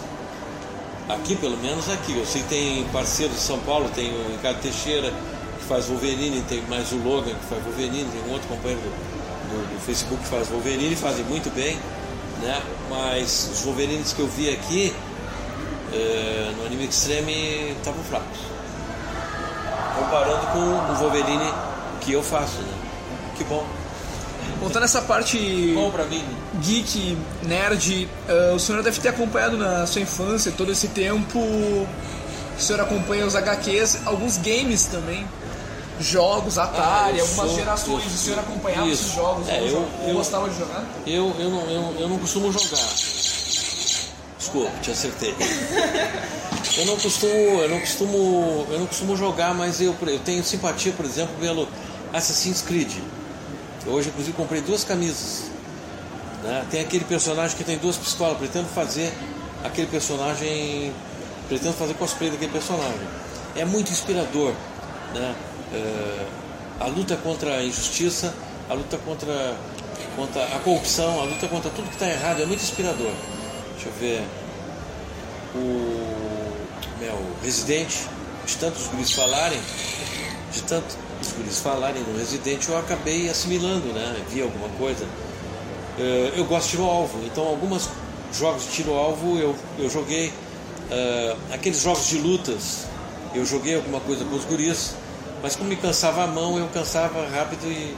Aqui, 1.08 1.38
pelo 1.38 1.56
menos 1.56 1.90
aqui. 1.90 2.18
Eu 2.18 2.26
sei 2.26 2.42
que 2.42 2.50
tem 2.50 2.84
parceiros 2.92 3.38
de 3.38 3.42
São 3.42 3.58
Paulo, 3.60 3.90
tem 3.96 4.12
o 4.12 4.32
Ricardo 4.34 4.60
Teixeira, 4.60 5.10
que 5.58 5.64
faz 5.64 5.86
Wolverine, 5.86 6.42
tem 6.50 6.62
mais 6.64 6.92
o 6.92 6.98
Logan, 6.98 7.34
que 7.34 7.46
faz 7.46 7.64
Wolverine, 7.64 8.10
tem 8.12 8.30
um 8.30 8.34
outro 8.34 8.50
companheiro 8.50 8.82
do, 8.82 8.90
do, 8.90 9.74
do 9.74 9.80
Facebook 9.86 10.22
que 10.22 10.30
faz 10.30 10.50
Wolverine, 10.50 10.94
fazem 10.98 11.24
muito 11.24 11.50
bem, 11.56 11.80
né? 12.42 12.62
Mas 12.90 13.50
os 13.54 13.62
Wolverines 13.62 14.12
que 14.12 14.20
eu 14.20 14.28
vi 14.28 14.50
aqui 14.50 14.94
é, 15.94 16.52
no 16.58 16.66
Anime 16.66 16.86
Extreme 16.86 17.72
estavam 17.72 18.04
fracos. 18.04 18.40
Comparando 19.98 20.46
com 20.48 20.92
o 20.92 20.96
Wolverine 20.98 21.54
que 22.02 22.12
eu 22.12 22.22
faço, 22.22 22.58
né? 22.58 22.74
Que 23.38 23.46
bom. 23.46 23.79
Voltando 24.60 24.84
essa 24.84 25.02
parte 25.02 25.38
Bom 25.74 25.92
pra 25.92 26.06
mim. 26.06 26.24
geek, 26.62 27.18
nerd, 27.44 28.10
uh, 28.28 28.56
o 28.56 28.60
senhor 28.60 28.84
deve 28.84 29.00
ter 29.00 29.10
acompanhado 29.10 29.58
na 29.58 29.86
sua 29.88 30.02
infância 30.02 30.52
todo 30.52 30.72
esse 30.72 30.90
tempo. 30.90 31.40
O 31.40 31.88
senhor 32.62 32.82
acompanha 32.82 33.26
os 33.26 33.36
HQs, 33.36 34.00
alguns 34.06 34.38
games 34.38 34.86
também. 34.86 35.26
Jogos, 36.00 36.58
Atari, 36.58 37.20
ah, 37.20 37.22
algumas 37.22 37.48
sou, 37.48 37.56
gerações. 37.56 38.06
o 38.06 38.18
senhor 38.18 38.40
acompanhava 38.40 38.88
isso. 38.88 39.04
esses 39.04 39.16
jogos? 39.16 39.50
É, 39.50 39.60
eu, 39.62 39.86
eu, 40.08 40.14
gostava 40.14 40.50
de 40.50 40.58
jogar? 40.58 40.86
Eu, 41.06 41.36
eu, 41.38 41.50
não, 41.50 41.62
eu, 41.70 41.96
eu 42.00 42.10
não 42.10 42.18
costumo 42.18 42.52
jogar. 42.52 42.88
Desculpa, 44.38 44.72
te 44.82 44.92
acertei. 44.92 45.36
eu 46.78 46.86
não 46.86 46.98
costumo, 46.98 47.34
eu 47.34 47.70
não 47.70 47.80
costumo, 47.82 48.68
eu 48.72 48.80
não 48.80 48.88
costumo 48.88 49.18
jogar, 49.18 49.54
mas 49.54 49.82
eu, 49.82 49.94
eu 50.08 50.20
tenho 50.20 50.44
simpatia, 50.44 50.94
por 50.94 51.06
exemplo, 51.06 51.36
pelo 51.40 51.68
Assassin's 52.14 52.62
Creed. 52.62 52.92
Hoje, 53.86 54.10
inclusive, 54.10 54.36
comprei 54.36 54.62
duas 54.62 54.84
camisas. 54.84 55.50
Né? 56.44 56.65
Tem 56.70 56.82
aquele 56.82 57.06
personagem 57.06 57.58
que 57.58 57.63
tem 57.63 57.78
duas 57.78 57.98
pistolas. 57.98 58.38
Pretendo 58.38 58.68
fazer 58.70 59.13
aquele 59.63 59.88
personagem. 59.88 60.94
Pretendo 61.48 61.74
fazer 61.74 61.94
cosplay 61.96 62.30
daquele 62.30 62.52
personagem. 62.52 63.08
É 63.56 63.65
muito 63.65 63.92
inspirador. 63.92 64.54
Né? 65.13 65.36
É, 65.74 66.26
a 66.80 66.88
luta 66.88 67.15
contra 67.18 67.58
a 67.58 67.63
injustiça, 67.63 68.34
a 68.70 68.74
luta 68.74 68.98
contra 69.00 69.56
contra 70.15 70.44
a 70.44 70.60
corrupção, 70.60 71.20
a 71.22 71.24
luta 71.24 71.48
contra 71.48 71.70
tudo 71.72 71.88
que 71.88 71.94
está 71.94 72.08
errado, 72.08 72.42
é 72.42 72.46
muito 72.46 72.62
inspirador. 72.62 73.12
Deixa 73.74 73.89
eu 73.89 73.94
ver. 73.94 74.24
O 75.56 77.00
meu 77.00 77.36
Residente, 77.42 78.06
de 78.46 78.58
tantos 78.58 78.88
guris 78.88 79.12
falarem, 79.12 79.60
de 80.52 80.62
tanto 80.63 80.98
guris 81.39 81.60
falarem 81.60 82.04
no 82.04 82.17
Residente, 82.17 82.69
eu 82.69 82.78
acabei 82.78 83.30
assimilando, 83.30 83.88
né? 83.93 84.21
Vi 84.30 84.41
alguma 84.41 84.69
coisa. 84.78 85.06
Eh, 85.97 86.34
eu 86.36 86.45
gosto 86.45 86.65
de 86.65 86.71
tiro-alvo, 86.71 87.19
então 87.25 87.45
alguns 87.45 87.89
jogos 88.34 88.63
de 88.63 88.71
tiro-alvo 88.71 89.38
eu, 89.39 89.56
eu 89.78 89.89
joguei. 89.89 90.34
Uh, 90.89 91.38
aqueles 91.54 91.82
jogos 91.82 92.08
de 92.08 92.17
lutas, 92.17 92.88
eu 93.36 93.45
joguei 93.45 93.75
alguma 93.75 93.99
coisa 93.99 94.25
com 94.25 94.36
os 94.36 94.43
guris, 94.43 94.95
mas 95.39 95.56
como 95.56 95.69
me 95.69 95.75
cansava 95.75 96.23
a 96.23 96.28
mão, 96.28 96.58
eu 96.58 96.67
cansava 96.69 97.28
rápido 97.28 97.67
e 97.67 97.95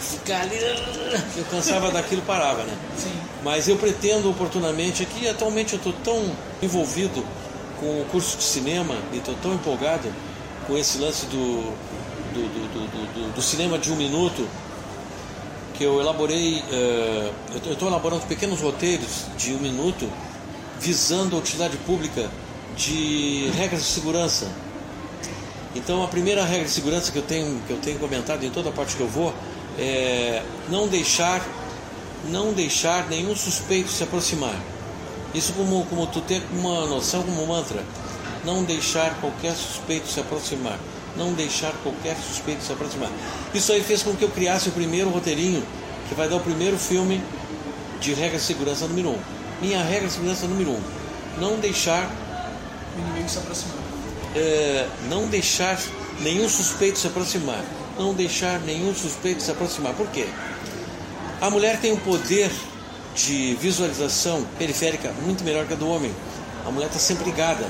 ficar 0.00 0.42
ali, 0.42 0.56
eu 1.36 1.44
cansava 1.50 1.90
daquilo 1.90 2.22
parava, 2.22 2.62
né? 2.62 2.76
Sim. 2.96 3.10
Mas 3.42 3.66
eu 3.66 3.76
pretendo 3.76 4.30
oportunamente 4.30 5.02
aqui, 5.02 5.26
atualmente 5.26 5.72
eu 5.72 5.78
estou 5.78 5.92
tão 6.04 6.24
envolvido 6.62 7.26
com 7.80 8.00
o 8.00 8.06
curso 8.12 8.36
de 8.36 8.44
cinema 8.44 8.94
e 9.12 9.16
estou 9.16 9.34
tão 9.42 9.54
empolgado 9.54 10.08
com 10.68 10.78
esse 10.78 10.98
lance 10.98 11.26
do, 11.26 11.74
do, 12.32 12.40
do, 12.40 13.14
do, 13.14 13.34
do 13.34 13.42
cinema 13.42 13.78
de 13.78 13.92
um 13.92 13.96
minuto 13.96 14.48
que 15.74 15.84
eu 15.84 16.00
elaborei, 16.00 16.58
uh, 16.60 17.32
eu 17.64 17.72
estou 17.72 17.88
elaborando 17.88 18.26
pequenos 18.26 18.60
roteiros 18.60 19.26
de 19.36 19.52
um 19.52 19.58
minuto 19.58 20.08
visando 20.80 21.36
a 21.36 21.38
utilidade 21.38 21.76
pública 21.78 22.28
de 22.76 23.50
regras 23.54 23.82
de 23.82 23.88
segurança. 23.88 24.50
Então 25.74 26.02
a 26.02 26.08
primeira 26.08 26.44
regra 26.44 26.64
de 26.64 26.70
segurança 26.70 27.10
que 27.10 27.18
eu 27.18 27.22
tenho, 27.22 27.60
que 27.66 27.72
eu 27.72 27.78
tenho 27.78 27.98
comentado 27.98 28.44
em 28.44 28.50
toda 28.50 28.68
a 28.68 28.72
parte 28.72 28.96
que 28.96 29.02
eu 29.02 29.08
vou 29.08 29.32
é 29.78 30.42
não 30.68 30.86
deixar, 30.86 31.42
não 32.28 32.52
deixar 32.52 33.08
nenhum 33.08 33.34
suspeito 33.34 33.90
se 33.90 34.02
aproximar. 34.02 34.60
Isso 35.34 35.52
como, 35.54 35.84
como 35.86 36.06
tu 36.06 36.20
ter 36.20 36.42
uma 36.52 36.86
noção, 36.86 37.22
como 37.22 37.46
mantra. 37.46 37.82
Não 38.44 38.64
deixar 38.64 39.18
qualquer 39.20 39.54
suspeito 39.54 40.08
se 40.08 40.20
aproximar. 40.20 40.78
Não 41.16 41.32
deixar 41.34 41.72
qualquer 41.82 42.16
suspeito 42.16 42.62
se 42.62 42.72
aproximar. 42.72 43.10
Isso 43.54 43.70
aí 43.72 43.82
fez 43.82 44.02
com 44.02 44.14
que 44.14 44.22
eu 44.24 44.30
criasse 44.30 44.68
o 44.68 44.72
primeiro 44.72 45.10
roteirinho, 45.10 45.62
que 46.08 46.14
vai 46.14 46.28
dar 46.28 46.36
o 46.36 46.40
primeiro 46.40 46.78
filme 46.78 47.22
de 48.00 48.14
regra 48.14 48.38
de 48.38 48.44
segurança 48.44 48.86
número 48.86 49.10
um. 49.10 49.18
Minha 49.60 49.82
regra 49.82 50.08
de 50.08 50.14
segurança 50.14 50.46
número 50.46 50.70
um. 50.70 50.80
Não 51.38 51.58
deixar 51.58 52.10
O 52.96 53.00
inimigo 53.00 53.28
se 53.28 53.38
aproximar. 53.38 53.76
é, 54.34 54.88
não 55.08 55.26
deixar 55.28 55.78
nenhum 56.20 56.48
suspeito 56.48 56.98
se 56.98 57.06
aproximar. 57.06 57.62
Não 57.98 58.14
deixar 58.14 58.58
nenhum 58.60 58.94
suspeito 58.94 59.42
se 59.42 59.50
aproximar. 59.50 59.92
Por 59.94 60.06
quê? 60.08 60.26
A 61.40 61.50
mulher 61.50 61.78
tem 61.80 61.92
um 61.92 61.96
poder 61.98 62.50
de 63.14 63.54
visualização 63.60 64.44
periférica 64.58 65.12
muito 65.24 65.44
melhor 65.44 65.66
que 65.66 65.74
a 65.74 65.76
do 65.76 65.88
homem. 65.88 66.12
A 66.66 66.70
mulher 66.70 66.86
está 66.86 66.98
sempre 66.98 67.24
ligada. 67.24 67.66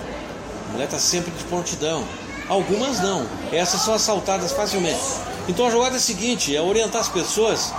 A 0.69 0.73
mulher 0.73 0.85
está 0.85 0.99
sempre 0.99 1.31
de 1.33 1.43
prontidão. 1.45 2.05
Algumas 2.49 3.01
não. 3.01 3.27
Essas 3.53 3.83
são 3.83 3.95
assaltadas 3.95 4.53
facilmente. 4.53 5.01
Então 5.49 5.67
a 5.67 5.71
jogada 5.71 5.97
é 5.97 5.99
a 5.99 6.01
seguinte: 6.01 6.55
é 6.55 6.61
orientar 6.61 7.01
as 7.01 7.09
pessoas, 7.09 7.73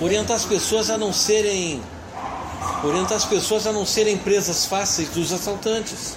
orientar 0.00 0.36
as 0.36 0.44
pessoas 0.44 0.90
a 0.90 0.98
não 0.98 1.12
serem, 1.12 1.82
orientar 2.82 3.16
as 3.16 3.24
pessoas 3.24 3.66
a 3.66 3.72
não 3.72 3.86
serem 3.86 4.16
presas 4.16 4.66
fáceis 4.66 5.08
dos 5.08 5.32
assaltantes 5.32 6.16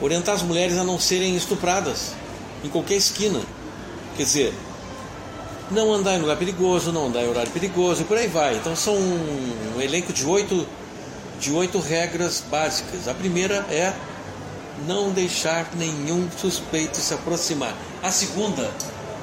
orientar 0.00 0.34
as 0.34 0.42
mulheres 0.42 0.76
a 0.76 0.84
não 0.84 0.98
serem 0.98 1.36
estupradas 1.36 2.12
em 2.64 2.68
qualquer 2.68 2.96
esquina. 2.96 3.40
Quer 4.16 4.22
dizer, 4.22 4.54
não 5.70 5.92
andar 5.92 6.16
em 6.16 6.20
lugar 6.20 6.36
perigoso, 6.36 6.92
não 6.92 7.06
andar 7.06 7.22
em 7.22 7.28
horário 7.28 7.50
perigoso 7.50 8.02
e 8.02 8.04
por 8.04 8.16
aí 8.16 8.28
vai. 8.28 8.56
Então 8.56 8.74
são 8.76 8.94
um 8.94 9.80
elenco 9.80 10.12
de 10.12 10.24
oito, 10.24 10.66
de 11.40 11.52
oito 11.52 11.78
regras 11.78 12.42
básicas. 12.50 13.08
A 13.08 13.14
primeira 13.14 13.66
é 13.70 13.92
não 14.86 15.10
deixar 15.10 15.68
nenhum 15.74 16.28
suspeito 16.36 16.98
se 16.98 17.14
aproximar. 17.14 17.74
A 18.02 18.10
segunda 18.10 18.70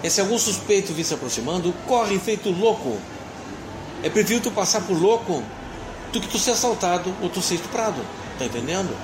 é 0.01 0.09
se 0.09 0.19
algum 0.21 0.37
suspeito 0.37 0.93
vir 0.93 1.03
se 1.03 1.13
aproximando, 1.13 1.73
corre 1.87 2.17
feito 2.19 2.49
louco. 2.49 2.97
É 4.01 4.09
preferível 4.09 4.43
tu 4.43 4.51
passar 4.51 4.81
por 4.81 4.97
louco 4.99 5.43
do 6.11 6.19
que 6.19 6.27
tu 6.27 6.37
ser 6.37 6.51
assaltado 6.51 7.13
ou 7.21 7.29
tu 7.29 7.41
ser 7.41 7.55
estuprado. 7.55 8.01
Tá 8.37 8.45
entendendo? 8.45 8.95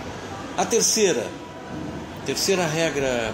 A 0.57 0.65
terceira, 0.65 1.27
terceira 2.25 2.65
regra. 2.65 3.33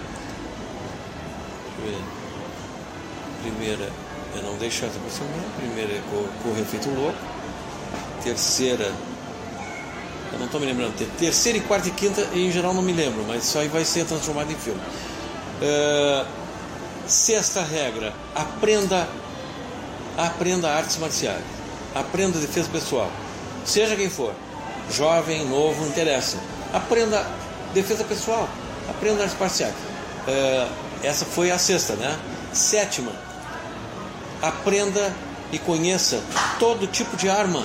Primeira 3.42 3.90
é 4.36 4.42
não 4.42 4.54
deixar 4.56 4.88
se 4.90 4.96
aproximar. 4.96 5.30
Primeira 5.58 5.92
é 5.92 6.02
cor- 6.10 6.28
correr 6.42 6.64
feito 6.64 6.88
louco. 6.90 7.18
Terceira. 8.22 8.92
Eu 10.36 10.40
não 10.40 10.46
estou 10.46 10.60
me 10.60 10.66
lembrando. 10.66 10.94
Ter- 10.96 11.08
Terceira 11.18 11.56
e 11.56 11.60
quarta 11.62 11.88
e 11.88 11.90
quinta, 11.90 12.20
em 12.34 12.50
geral, 12.52 12.74
não 12.74 12.82
me 12.82 12.92
lembro, 12.92 13.24
mas 13.26 13.44
isso 13.44 13.58
aí 13.58 13.68
vai 13.68 13.84
ser 13.86 14.04
transformado 14.04 14.52
em 14.52 14.56
filme. 14.56 14.80
Ah, 15.62 16.26
sexta 17.06 17.62
regra: 17.62 18.12
aprenda, 18.34 19.08
aprenda 20.16 20.68
artes 20.70 20.98
marciais. 20.98 21.42
Aprenda 21.94 22.38
defesa 22.38 22.68
pessoal. 22.70 23.10
Seja 23.64 23.96
quem 23.96 24.10
for, 24.10 24.34
jovem, 24.90 25.46
novo, 25.46 25.80
não 25.80 25.88
interessa. 25.88 26.36
Aprenda 26.72 27.26
defesa 27.72 28.04
pessoal. 28.04 28.46
Aprenda 28.90 29.22
artes 29.22 29.38
marciais. 29.40 29.74
Ah, 30.28 30.68
essa 31.02 31.24
foi 31.24 31.50
a 31.50 31.58
sexta, 31.58 31.94
né? 31.94 32.14
Sétima: 32.52 33.12
aprenda 34.42 35.14
e 35.50 35.58
conheça 35.58 36.20
todo 36.58 36.86
tipo 36.86 37.16
de 37.16 37.30
arma. 37.30 37.62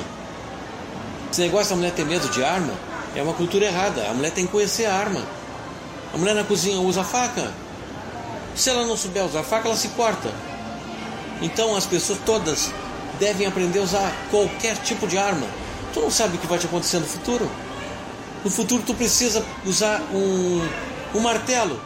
Esse 1.32 1.40
negócio 1.40 1.70
da 1.70 1.76
mulher 1.78 1.94
ter 1.94 2.06
medo 2.06 2.28
de 2.28 2.44
arma 2.44 2.74
é 3.16 3.24
uma 3.24 3.34
cultura 3.34 3.66
errada. 3.66 4.06
A 4.10 4.14
mulher 4.14 4.32
tem 4.32 4.46
que 4.46 4.52
conhecer 4.52 4.86
a 4.86 4.94
arma. 4.94 5.22
A 6.14 6.18
mulher 6.18 6.36
na 6.36 6.44
cozinha 6.44 6.78
usa 6.82 7.06
faca. 7.06 7.54
Se 8.54 8.70
ela 8.70 8.86
não 8.86 8.98
souber 8.98 9.26
usar 9.26 9.42
faca, 9.42 9.70
ela 9.70 9.78
se 9.78 9.88
corta. 9.90 10.30
Então 11.42 11.74
as 11.74 11.86
pessoas 11.86 12.20
todas 12.26 12.70
devem 13.18 13.48
aprender 13.48 13.80
a 13.80 13.84
usar 13.84 14.14
qualquer 14.30 14.76
tipo 14.84 15.08
de 15.08 15.18
arma. 15.18 15.48
Tu 15.94 16.02
não 16.02 16.12
sabe 16.12 16.36
o 16.36 16.38
que 16.38 16.48
vai 16.48 16.60
te 16.60 16.66
acontecer 16.66 17.00
no 17.00 17.06
futuro. 17.06 17.50
No 18.44 18.52
futuro 18.52 18.84
tu 18.86 18.94
precisa 18.94 19.42
usar 19.66 20.02
um, 20.14 20.68
um 21.16 21.20
martelo. 21.22 21.80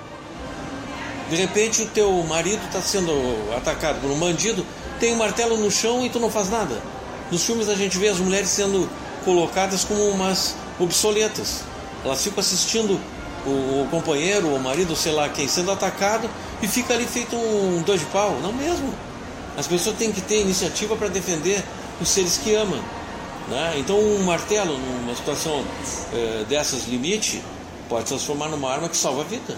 De 1.29 1.35
repente 1.35 1.83
o 1.83 1.87
teu 1.87 2.11
marido 2.23 2.65
está 2.65 2.81
sendo 2.81 3.11
atacado 3.55 4.01
por 4.01 4.09
um 4.09 4.17
bandido, 4.17 4.65
tem 4.99 5.13
um 5.13 5.17
martelo 5.17 5.55
no 5.55 5.69
chão 5.69 6.03
e 6.03 6.09
tu 6.09 6.19
não 6.19 6.31
faz 6.31 6.49
nada. 6.49 6.81
Nos 7.31 7.43
filmes 7.43 7.69
a 7.69 7.75
gente 7.75 7.97
vê 7.97 8.07
as 8.07 8.17
mulheres 8.17 8.49
sendo 8.49 8.89
colocadas 9.25 9.83
como 9.83 10.01
umas 10.09 10.55
obsoletas. 10.79 11.63
Elas 12.05 12.23
ficam 12.23 12.39
assistindo 12.39 12.99
o, 13.45 13.83
o 13.83 13.87
companheiro, 13.89 14.47
o 14.47 14.59
marido, 14.59 14.95
sei 14.95 15.11
lá 15.11 15.27
quem, 15.27 15.47
sendo 15.47 15.71
atacado 15.71 16.29
e 16.61 16.67
fica 16.67 16.93
ali 16.93 17.05
feito 17.05 17.35
um 17.35 17.81
dois 17.81 17.99
de 17.99 18.05
pau. 18.07 18.39
Não 18.41 18.53
mesmo. 18.53 18.93
As 19.57 19.67
pessoas 19.67 19.97
têm 19.97 20.11
que 20.11 20.21
ter 20.21 20.41
iniciativa 20.41 20.95
para 20.95 21.07
defender 21.07 21.63
os 21.99 22.07
seres 22.07 22.37
que 22.37 22.53
amam. 22.53 22.79
Né? 23.49 23.75
Então 23.77 23.99
um 23.99 24.23
martelo 24.23 24.77
numa 24.77 25.15
situação 25.15 25.63
eh, 26.13 26.45
dessas 26.47 26.87
limite 26.87 27.43
pode 27.87 28.05
transformar 28.05 28.49
numa 28.49 28.71
arma 28.71 28.89
que 28.89 28.97
salva 28.97 29.21
a 29.21 29.23
vida 29.23 29.55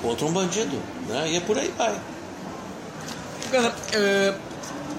contra 0.00 0.26
um 0.26 0.32
bandido, 0.32 0.80
né? 1.06 1.30
E 1.30 1.36
é 1.36 1.40
por 1.40 1.58
aí 1.58 1.72
vai. 1.76 1.94
É, 3.92 4.34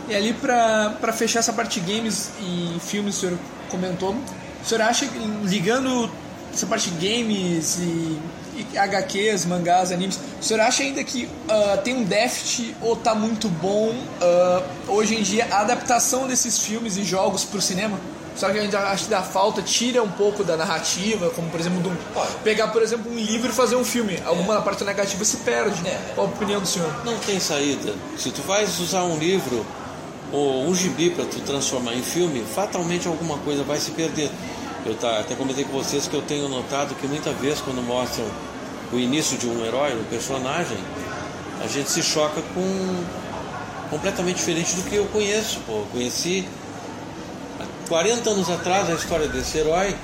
e 0.09 0.15
ali 0.15 0.33
pra 0.33 1.13
fechar 1.13 1.39
essa 1.39 1.53
parte 1.53 1.79
games 1.79 2.31
e 2.39 2.77
filmes, 2.79 3.15
senhor 3.15 3.37
comentou. 3.67 4.15
O 4.63 4.65
senhor 4.65 4.81
acha 4.81 5.05
que 5.05 5.17
ligando 5.45 6.09
essa 6.53 6.65
parte 6.65 6.89
de 6.89 7.07
games 7.07 7.77
e, 7.77 8.19
e 8.73 8.77
HQs, 8.77 9.45
mangás, 9.45 9.91
animes, 9.91 10.19
o 10.41 10.43
senhor 10.43 10.61
acha 10.61 10.81
ainda 10.83 11.03
que 11.03 11.29
ah, 11.49 11.77
tem 11.83 11.95
um 11.95 12.03
déficit 12.03 12.75
ou 12.81 12.95
tá 12.95 13.13
muito 13.13 13.47
bom 13.47 13.93
ah, 14.21 14.63
hoje 14.87 15.15
em 15.15 15.21
dia 15.21 15.47
a 15.51 15.61
adaptação 15.61 16.27
desses 16.27 16.59
filmes 16.59 16.97
e 16.97 17.03
jogos 17.03 17.43
pro 17.45 17.61
cinema? 17.61 17.97
Só 18.35 18.49
que 18.51 18.59
ainda 18.59 18.77
acho 18.89 19.05
que 19.05 19.09
dá 19.09 19.23
falta, 19.23 19.63
tira 19.63 20.03
um 20.03 20.11
pouco 20.11 20.43
da 20.43 20.55
narrativa, 20.55 21.29
como 21.31 21.49
por 21.49 21.59
exemplo, 21.59 21.91
um- 21.91 22.43
pegar 22.43 22.67
por 22.67 22.83
exemplo 22.83 23.11
um 23.11 23.15
livro 23.15 23.49
e 23.49 23.53
fazer 23.53 23.75
um 23.75 23.83
filme. 23.83 24.19
Alguma 24.25 24.61
parte 24.61 24.83
negativa 24.83 25.25
se 25.25 25.37
perde. 25.37 25.81
Qual 26.13 26.27
a 26.27 26.29
opinião 26.29 26.61
do 26.61 26.67
senhor? 26.67 27.03
Não 27.03 27.17
tem 27.17 27.39
saída. 27.39 27.95
Se 28.15 28.29
tu 28.29 28.43
vais 28.43 28.79
usar 28.79 29.03
um 29.05 29.17
livro 29.17 29.65
ou 30.31 30.67
um 30.67 30.75
gibi 30.75 31.09
para 31.09 31.25
tu 31.25 31.39
transformar 31.39 31.93
em 31.95 32.01
filme, 32.01 32.43
fatalmente 32.53 33.07
alguma 33.07 33.37
coisa 33.39 33.63
vai 33.63 33.79
se 33.79 33.91
perder. 33.91 34.29
Eu 34.85 34.95
tá, 34.95 35.19
até 35.19 35.35
comentei 35.35 35.63
com 35.65 35.71
vocês 35.71 36.07
que 36.07 36.13
eu 36.15 36.21
tenho 36.21 36.47
notado 36.47 36.95
que 36.95 37.07
muitas 37.07 37.35
vezes 37.37 37.61
quando 37.61 37.81
mostram 37.81 38.25
o 38.91 38.97
início 38.97 39.37
de 39.37 39.47
um 39.47 39.65
herói, 39.65 39.93
um 39.99 40.03
personagem, 40.05 40.77
a 41.63 41.67
gente 41.67 41.89
se 41.89 42.01
choca 42.03 42.41
com 42.53 43.03
completamente 43.89 44.37
diferente 44.37 44.75
do 44.75 44.83
que 44.83 44.95
eu 44.95 45.05
conheço. 45.07 45.59
Pô, 45.65 45.73
eu 45.79 45.87
conheci 45.91 46.47
há 47.59 47.87
40 47.89 48.29
anos 48.29 48.49
atrás 48.49 48.89
a 48.89 48.93
história 48.93 49.27
desse 49.27 49.57
herói 49.57 49.95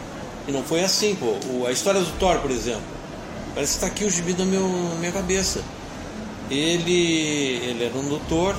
e 0.47 0.51
não 0.51 0.63
foi 0.63 0.83
assim, 0.83 1.15
pô. 1.15 1.35
O- 1.49 1.65
a 1.67 1.71
história 1.71 2.01
do 2.01 2.11
Thor, 2.17 2.39
por 2.39 2.51
exemplo. 2.51 2.81
Parece 3.53 3.73
que 3.73 3.77
está 3.85 3.87
aqui 3.87 4.03
o 4.05 4.09
gibi 4.09 4.33
na 4.33 4.45
minha 4.45 5.11
cabeça. 5.11 5.61
Ele, 6.49 7.61
ele 7.63 7.83
era 7.85 7.95
um 7.97 8.07
doutor 8.09 8.55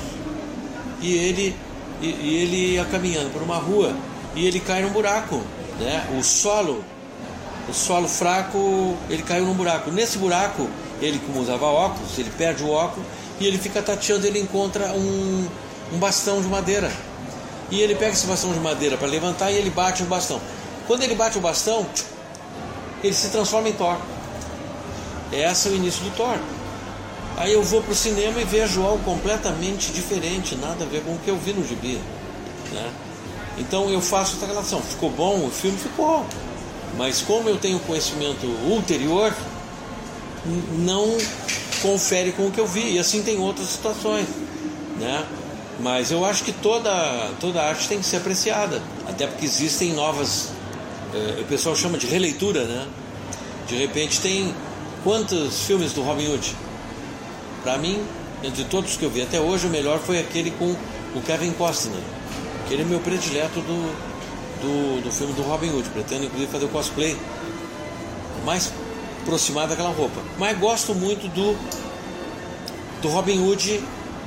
e 1.05 1.19
ele, 1.19 1.57
e, 2.01 2.07
e 2.07 2.37
ele 2.43 2.75
ia 2.75 2.85
caminhando 2.87 3.31
por 3.31 3.43
uma 3.43 3.59
rua 3.59 3.95
e 4.35 4.47
ele 4.47 4.59
cai 4.59 4.81
num 4.81 4.91
buraco, 4.91 5.43
né? 5.79 6.09
O 6.19 6.25
solo, 6.25 6.83
o 7.69 7.75
solo 7.75 8.09
fraco, 8.09 8.97
ele 9.11 9.23
caiu 9.23 9.45
num 9.45 9.53
buraco. 9.53 9.91
Nesse 9.91 10.17
buraco, 10.17 10.67
ele 11.03 11.21
como 11.27 11.41
usava 11.41 11.67
óculos, 11.67 12.19
ele 12.19 12.31
perde 12.39 12.63
o 12.63 12.71
óculos 12.71 13.07
e 13.39 13.47
ele 13.47 13.59
fica 13.59 13.83
tateando, 13.83 14.27
ele 14.27 14.41
encontra 14.41 14.93
um, 14.93 15.47
um 15.93 15.99
bastão 15.99 16.41
de 16.41 16.49
madeira. 16.49 16.91
E 17.71 17.81
ele 17.81 17.95
pega 17.95 18.13
esse 18.13 18.27
bastão 18.27 18.53
de 18.53 18.61
madeira 18.61 18.97
para 18.97 19.07
levantar 19.07 19.51
e 19.51 19.57
ele 19.57 19.71
bate 19.71 20.03
o 20.03 20.07
bastão. 20.07 20.41
Quando 20.87 21.03
ele 21.03 21.15
bate 21.15 21.37
o 21.37 21.41
bastão, 21.41 21.87
ele 23.03 23.15
se 23.15 23.29
transforma 23.29 23.69
em 23.69 23.73
Thor. 23.73 23.99
Esse 25.31 25.69
é 25.69 25.71
o 25.73 25.75
início 25.75 26.03
do 26.05 26.17
Thor. 26.17 26.39
Aí 27.37 27.53
eu 27.53 27.63
vou 27.63 27.83
pro 27.83 27.95
cinema 27.95 28.41
e 28.41 28.45
vejo 28.45 28.83
algo 28.83 29.03
completamente 29.05 29.93
diferente, 29.93 30.55
nada 30.55 30.85
a 30.85 30.87
ver 30.87 31.03
com 31.03 31.13
o 31.15 31.19
que 31.19 31.29
eu 31.29 31.37
vi 31.37 31.53
no 31.53 31.67
gibi. 31.67 32.01
Né? 32.73 32.93
Então 33.59 33.91
eu 33.91 34.01
faço 34.01 34.37
essa 34.37 34.47
relação. 34.47 34.81
Ficou 34.81 35.11
bom? 35.11 35.47
O 35.47 35.51
filme 35.51 35.77
ficou. 35.77 36.25
Mas 36.97 37.23
como 37.23 37.49
eu 37.49 37.57
tenho 37.57 37.79
conhecimento 37.81 38.47
ulterior, 38.69 39.35
não 40.79 41.17
confere 41.83 42.33
com 42.33 42.47
o 42.47 42.51
que 42.53 42.61
eu 42.61 42.67
vi. 42.67 42.95
E 42.95 42.99
assim 42.99 43.23
tem 43.23 43.39
outras 43.39 43.69
situações. 43.69 44.27
Né? 44.99 45.25
Mas 45.81 46.13
eu 46.13 46.25
acho 46.25 46.45
que 46.45 46.53
toda, 46.53 47.31
toda 47.41 47.63
arte 47.63 47.89
tem 47.89 47.99
que 47.99 48.07
ser 48.07 48.19
apreciada. 48.19 48.81
Até 49.09 49.27
porque 49.27 49.45
existem 49.45 49.93
novas. 49.93 50.51
Eh, 51.13 51.41
o 51.41 51.45
pessoal 51.45 51.75
chama 51.75 51.99
de 51.99 52.07
releitura, 52.07 52.65
né? 52.65 52.87
De 53.67 53.77
repente 53.77 54.21
tem. 54.21 54.55
Quantos 55.03 55.65
filmes 55.67 55.93
do 55.93 56.01
Robin 56.01 56.29
Hood? 56.29 56.57
Para 57.65 57.79
mim, 57.79 58.07
de 58.43 58.65
todos 58.67 58.97
que 58.99 59.05
eu 59.05 59.11
vi 59.11 59.23
até 59.23 59.41
hoje, 59.41 59.67
o 59.67 59.71
melhor 59.71 59.99
foi 59.99 60.21
aquele 60.21 60.51
com 60.51 60.77
o 61.15 61.23
Kevin 61.23 61.51
Costner, 61.53 61.99
que 62.69 62.75
ele 62.75 62.83
é 62.83 62.85
meu 62.85 63.01
predileto 63.01 63.61
do, 63.61 63.97
do, 64.61 65.03
do 65.03 65.11
filme 65.11 65.33
do 65.33 65.43
Robin 65.43 65.71
Hood. 65.71 65.89
Pretendo 65.89 66.27
inclusive 66.27 66.53
fazer 66.53 66.67
o 66.67 66.69
cosplay 66.69 67.17
mais 68.45 68.71
aproximado 69.23 69.69
daquela 69.69 69.89
roupa. 69.89 70.21
Mas 70.39 70.59
gosto 70.59 70.95
muito 70.95 71.27
do, 71.29 71.57
do 73.01 73.09
Robin 73.09 73.41
Hood 73.41 73.83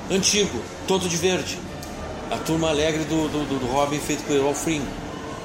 antigo, 0.09 0.59
todo 0.87 1.07
de 1.07 1.15
verde. 1.15 1.59
A 2.31 2.37
turma 2.37 2.69
alegre 2.69 3.03
do, 3.03 3.29
do, 3.29 3.59
do 3.59 3.67
Robin 3.67 3.99
feito 3.99 4.23
por 4.23 4.35
Errol 4.35 4.55
Flynn, 4.55 4.81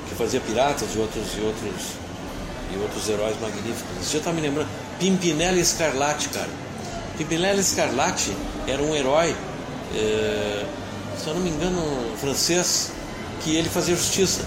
que 0.08 0.14
fazia 0.14 0.40
piratas 0.40 0.88
e 0.94 0.98
outros 0.98 1.26
e 1.36 1.40
outros 1.42 2.02
e 2.72 2.78
outros 2.78 3.08
heróis 3.10 3.38
magníficos. 3.38 3.84
Você 4.00 4.16
já 4.16 4.24
tá 4.24 4.32
me 4.32 4.40
lembrando? 4.40 4.68
Pimpinela 4.98 5.58
Escarlate, 5.58 6.30
cara. 6.30 6.61
Pimpinela 7.22 7.60
Escarlate 7.60 8.36
era 8.66 8.82
um 8.82 8.94
herói, 8.96 9.36
é, 9.94 10.64
se 11.16 11.28
eu 11.28 11.34
não 11.34 11.40
me 11.40 11.50
engano, 11.50 11.80
francês, 12.20 12.90
que 13.42 13.54
ele 13.54 13.68
fazia 13.68 13.94
justiça. 13.94 14.44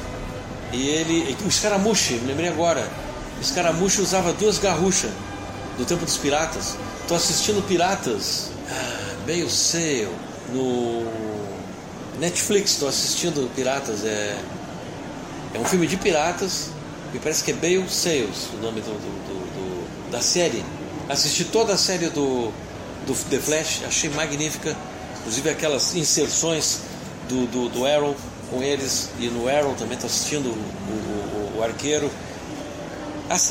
E 0.74 0.90
ele. 0.90 1.38
O 1.46 1.48
escaramuche, 1.48 2.16
me 2.16 2.28
lembrei 2.28 2.50
agora. 2.50 2.90
O 3.38 3.42
escaramuche 3.42 4.02
usava 4.02 4.34
duas 4.34 4.60
garruchas 4.60 5.12
do 5.78 5.86
tempo 5.86 6.04
dos 6.04 6.18
piratas. 6.18 6.76
Tô 7.08 7.16
assistindo 7.16 7.66
Piratas, 7.66 8.50
ah, 8.70 9.16
Bale 9.26 9.50
Sail, 9.50 10.10
no 10.52 11.06
Netflix, 12.20 12.72
estou 12.72 12.90
assistindo 12.90 13.50
Piratas. 13.56 14.04
É, 14.04 14.38
é 15.54 15.60
um 15.60 15.66
filme 15.66 15.88
de 15.88 15.96
piratas, 15.96 16.72
me 17.14 17.20
parece 17.20 17.42
que 17.42 17.52
é 17.52 17.54
Bale 17.54 17.88
Sales, 17.88 18.50
o 18.54 18.58
nome 18.58 18.82
do, 18.82 18.92
do, 18.92 19.00
do, 19.28 20.08
do 20.08 20.12
da 20.12 20.20
série. 20.20 20.64
Assisti 21.08 21.46
toda 21.46 21.74
a 21.74 21.78
série 21.78 22.10
do, 22.10 22.52
do 23.06 23.14
The 23.30 23.40
Flash, 23.40 23.82
achei 23.86 24.10
magnífica, 24.10 24.76
inclusive 25.20 25.50
aquelas 25.50 25.96
inserções 25.96 26.82
do, 27.28 27.46
do, 27.48 27.70
do 27.70 27.86
Arrow 27.86 28.16
com 28.50 28.62
eles, 28.62 29.10
e 29.20 29.28
no 29.28 29.48
Arrow 29.50 29.74
também 29.76 29.96
estou 29.96 30.08
assistindo 30.08 30.48
o, 30.48 31.54
o, 31.54 31.58
o, 31.58 31.64
Arqueiro. 31.64 32.12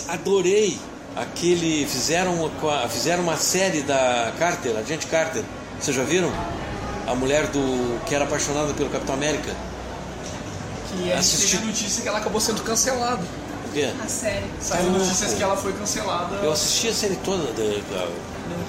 Adorei 0.09 0.79
aquele. 1.17 1.85
Fizeram, 1.87 2.51
fizeram 2.89 3.25
uma 3.25 3.37
série 3.37 3.83
da 3.83 4.33
Carter, 4.39 4.77
a 4.77 4.83
gente 4.83 5.07
Carter, 5.07 5.43
vocês 5.81 5.97
já 5.97 6.05
viram? 6.05 6.33
A 7.07 7.15
mulher 7.15 7.49
do 7.49 8.01
que 8.07 8.15
era 8.15 8.25
apaixonada 8.25 8.73
pelo 8.73 8.89
Capitão 8.89 9.15
América. 9.15 9.55
Que 10.91 11.13
a 11.13 11.19
Assisti... 11.19 11.57
gente 11.57 11.67
notícia 11.67 12.03
que 12.03 12.09
ela 12.09 12.19
acabou 12.19 12.41
sendo 12.41 12.63
cancelada 12.63 13.25
quê? 13.75 13.93
A 14.03 14.09
série. 14.09 14.47
Saiu 14.61 14.91
notícias 14.91 15.35
que 15.35 15.43
ela 15.43 15.57
foi 15.57 15.73
cancelada. 15.73 16.37
Eu 16.37 16.53
assisti 16.53 16.89
a 16.89 16.95
série 16.95 17.17
toda. 17.17 17.53
De, 17.53 17.83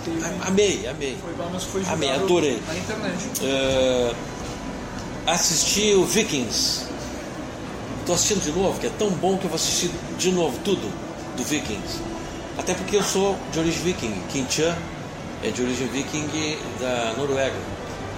teve. 0.03 0.47
Amei, 0.47 0.87
amei. 0.87 1.17
Foi, 1.21 1.33
mas 1.51 1.63
foi 1.63 1.83
amei, 1.87 2.11
adorei. 2.11 2.61
Na 2.67 2.75
internet. 2.75 3.17
Uh, 3.41 4.15
assisti 5.27 5.93
o 5.93 6.05
Vikings. 6.05 6.85
Estou 8.01 8.15
assistindo 8.15 8.43
de 8.43 8.51
novo, 8.51 8.79
que 8.79 8.87
é 8.87 8.91
tão 8.99 9.09
bom 9.09 9.37
que 9.37 9.45
eu 9.45 9.49
vou 9.49 9.55
assistir 9.55 9.89
de 10.17 10.31
novo 10.31 10.57
tudo 10.63 10.91
do 11.35 11.43
Vikings. 11.43 11.99
Até 12.57 12.73
porque 12.73 12.95
eu 12.95 13.03
sou 13.03 13.37
de 13.51 13.59
origem 13.59 13.81
viking. 13.81 14.21
Kim 14.31 14.45
Chan 14.49 14.75
é 15.43 15.49
de 15.49 15.61
origem 15.61 15.87
viking 15.87 16.57
da 16.79 17.13
Noruega. 17.17 17.55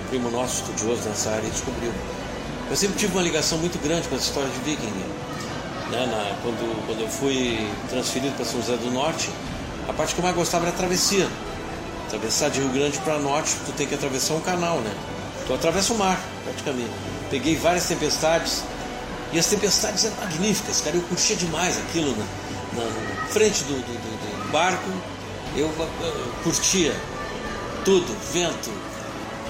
Um 0.03 0.10
primo 0.10 0.30
nosso, 0.30 0.62
estudioso 0.62 1.08
nessa 1.08 1.32
área, 1.32 1.49
descobriu. 1.49 1.91
Eu 2.70 2.76
sempre 2.76 2.97
tive 2.97 3.14
uma 3.14 3.24
ligação 3.24 3.58
muito 3.58 3.82
grande 3.82 4.08
com 4.08 4.16
essa 4.16 4.26
história 4.26 4.49
de 4.49 4.60
viking. 4.60 4.91
Né, 5.89 6.05
na, 6.05 6.38
quando, 6.43 6.86
quando 6.86 7.01
eu 7.01 7.08
fui 7.08 7.66
transferido 7.89 8.36
para 8.36 8.45
São 8.45 8.62
José 8.62 8.76
do 8.76 8.91
Norte, 8.91 9.30
a 9.88 9.93
parte 9.93 10.14
que 10.14 10.20
eu 10.20 10.24
mais 10.24 10.36
gostava 10.36 10.66
era 10.66 10.74
a 10.74 10.78
travessia. 10.78 11.28
Atravessar 12.08 12.49
de 12.49 12.60
Rio 12.60 12.70
Grande 12.70 12.97
para 12.99 13.20
Norte, 13.20 13.55
tu 13.66 13.72
tem 13.74 13.86
que 13.86 13.93
atravessar 13.93 14.34
um 14.34 14.41
canal, 14.41 14.80
né? 14.80 14.93
Tu 15.45 15.53
atravessa 15.53 15.93
o 15.93 15.97
mar, 15.97 16.20
praticamente. 16.43 16.91
Peguei 17.30 17.55
várias 17.55 17.86
tempestades, 17.86 18.64
e 19.32 19.39
as 19.39 19.45
tempestades 19.47 20.05
eram 20.05 20.16
magníficas, 20.18 20.82
cara. 20.82 20.95
Eu 20.95 21.03
curtia 21.03 21.36
demais 21.36 21.78
aquilo 21.78 22.16
na, 22.16 22.84
na 22.84 23.28
frente 23.28 23.64
do, 23.66 23.74
do, 23.74 23.93
do, 23.93 24.45
do 24.45 24.51
barco. 24.51 24.89
Eu, 25.55 25.68
eu, 25.68 26.34
curtia 26.43 26.95
tudo, 27.84 28.16
vento, 28.32 28.72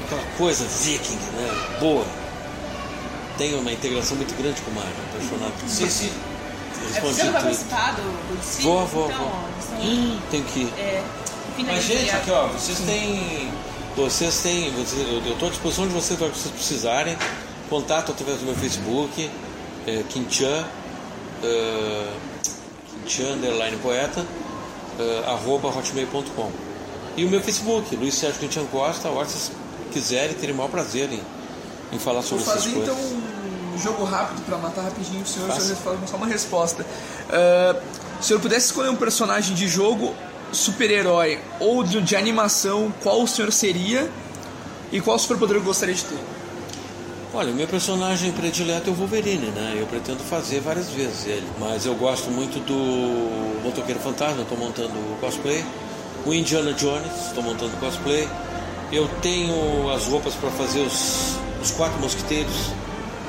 aquela 0.03 0.24
coisa 0.38 0.66
viking, 0.66 1.16
né? 1.16 1.78
Boa 1.80 2.05
tenho 3.38 3.60
uma 3.60 3.72
integração 3.72 4.18
muito 4.18 4.36
grande 4.36 4.60
com 4.62 4.72
o 4.72 4.74
mar, 4.74 4.91
apaixonado. 5.10 5.53
Sim, 5.68 5.89
sim. 5.89 6.12
É, 6.95 7.01
você 7.01 7.24
não 7.24 7.34
vai 7.34 7.43
participar 7.43 7.95
do, 7.95 8.01
do 8.01 8.38
desfile? 8.38 8.64
Vou, 8.64 8.86
vou, 8.88 9.05
então, 9.05 9.20
vou. 9.20 9.80
Hum, 9.80 10.20
tem 10.32 10.43
que 10.43 10.60
ir. 10.62 10.74
É, 10.78 11.03
Mas, 11.66 11.84
gente, 11.84 12.12
aqui, 12.12 12.32
ó, 12.32 12.47
vocês 12.47 12.80
têm. 12.80 13.51
Vocês 13.95 14.41
têm. 14.41 14.72
Vocês, 14.72 15.08
eu 15.26 15.34
estou 15.34 15.47
à 15.47 15.51
disposição 15.51 15.88
de 15.88 15.93
vocês 15.93 16.18
para 16.18 16.28
vocês 16.28 16.53
precisarem. 16.53 17.18
Contato 17.70 18.12
através 18.12 18.39
do 18.39 18.45
meu 18.45 18.55
Facebook, 18.55 19.30
é, 19.86 20.03
Kinchan, 20.10 20.66
uh, 21.43 22.14
Kinchan, 23.03 23.34
underline 23.34 23.76
poeta, 23.78 24.22
uh, 24.22 25.30
arroba 25.30 25.68
hotmail.com. 25.68 26.51
E 27.18 27.26
o 27.26 27.30
meu 27.30 27.41
Facebook, 27.41 27.93
Luiz 27.95 28.16
Sérgio 28.16 28.39
Kinchan 28.39 28.66
Costa, 28.68 29.10
a 29.10 29.12
hora 29.12 29.26
que 29.26 29.34
vocês 29.34 29.51
quiserem, 29.91 30.34
terem 30.36 30.55
o 30.55 30.58
maior 30.58 30.70
prazer 30.70 31.12
em 31.12 31.22
em 31.91 31.99
falar 31.99 32.22
sobre 32.22 32.43
Vou 32.43 32.53
fazer, 32.53 32.70
essas 32.70 32.74
coisas. 32.74 32.97
então 32.97 33.38
um 33.74 33.80
jogo 33.80 34.03
rápido 34.05 34.43
para 34.45 34.58
matar 34.58 34.82
rapidinho 34.82 35.22
o 35.22 35.26
senhor, 35.26 35.49
o 35.49 35.53
senhor 35.53 35.78
só 36.08 36.18
uma 36.18 36.26
resposta. 36.26 36.84
Uh, 36.84 37.82
se 38.16 38.22
o 38.22 38.24
senhor 38.24 38.39
pudesse 38.39 38.68
escolher 38.68 38.89
um 38.89 38.95
personagem 38.95 39.55
de 39.55 39.68
jogo, 39.68 40.16
super-herói 40.52 41.39
ou 41.60 41.84
de, 41.84 42.02
de, 42.02 42.16
animação, 42.16 42.93
qual 43.02 43.22
o 43.22 43.28
senhor 43.28 43.52
seria 43.52 44.10
e 44.91 45.02
qual 45.02 45.18
superpoder 45.20 45.60
gostaria 45.62 45.95
de 45.95 46.04
ter? 46.04 46.20
Olha, 47.34 47.52
o 47.52 47.56
meu 47.56 47.68
personagem 47.68 48.32
predileto 48.32 48.89
é 48.89 48.93
o 48.93 48.95
Wolverine, 48.95 49.48
né? 49.48 49.76
Eu 49.78 49.86
pretendo 49.86 50.20
fazer 50.24 50.62
várias 50.62 50.89
vezes 50.89 51.28
ele, 51.28 51.48
mas 51.60 51.86
eu 51.86 51.93
gosto 51.95 52.32
muito 52.32 52.60
do 52.66 53.64
Motoqueiro 53.64 54.00
Fantasma, 54.00 54.41
estou 54.41 54.58
montando 54.58 54.93
o 54.93 55.18
cosplay. 55.20 55.64
O 56.26 56.34
Indiana 56.34 56.74
Jones, 56.74 57.28
estou 57.28 57.43
montando 57.43 57.76
cosplay. 57.78 58.28
Eu 58.91 59.08
tenho 59.22 59.91
as 59.91 60.06
roupas 60.06 60.34
para 60.36 60.50
fazer 60.52 60.80
os 60.80 61.38
os 61.62 61.72
Quatro 61.72 62.00
Mosquiteiros, 62.00 62.72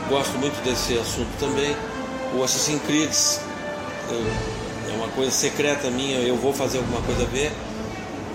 gosto 0.09 0.39
muito 0.39 0.62
desse 0.62 0.99
assunto 0.99 1.29
também. 1.39 1.75
O 2.35 2.43
Assassin's 2.43 2.83
Creed 2.83 3.11
é 4.91 4.95
uma 4.95 5.09
coisa 5.09 5.30
secreta 5.30 5.91
minha, 5.91 6.18
eu 6.18 6.36
vou 6.36 6.53
fazer 6.53 6.78
alguma 6.78 7.01
coisa 7.03 7.22
a 7.22 7.26
ver. 7.26 7.53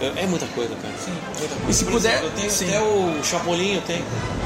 É, 0.02 0.24
é 0.24 0.28
muita 0.28 0.46
coisa, 0.48 0.76
cara. 0.82 0.94
Sim, 0.98 1.12
muita 1.40 1.56
coisa. 1.56 1.70
E 1.70 1.74
se 1.74 1.84
Por 1.86 1.94
puder. 1.94 2.10
Exemplo, 2.10 2.28
eu 2.28 2.32
tenho 2.32 2.52
sim. 2.52 2.68
até 2.68 2.82
o 2.82 3.24
Chapolin, 3.24 3.76
eu 3.76 3.82
tenho. 3.82 4.04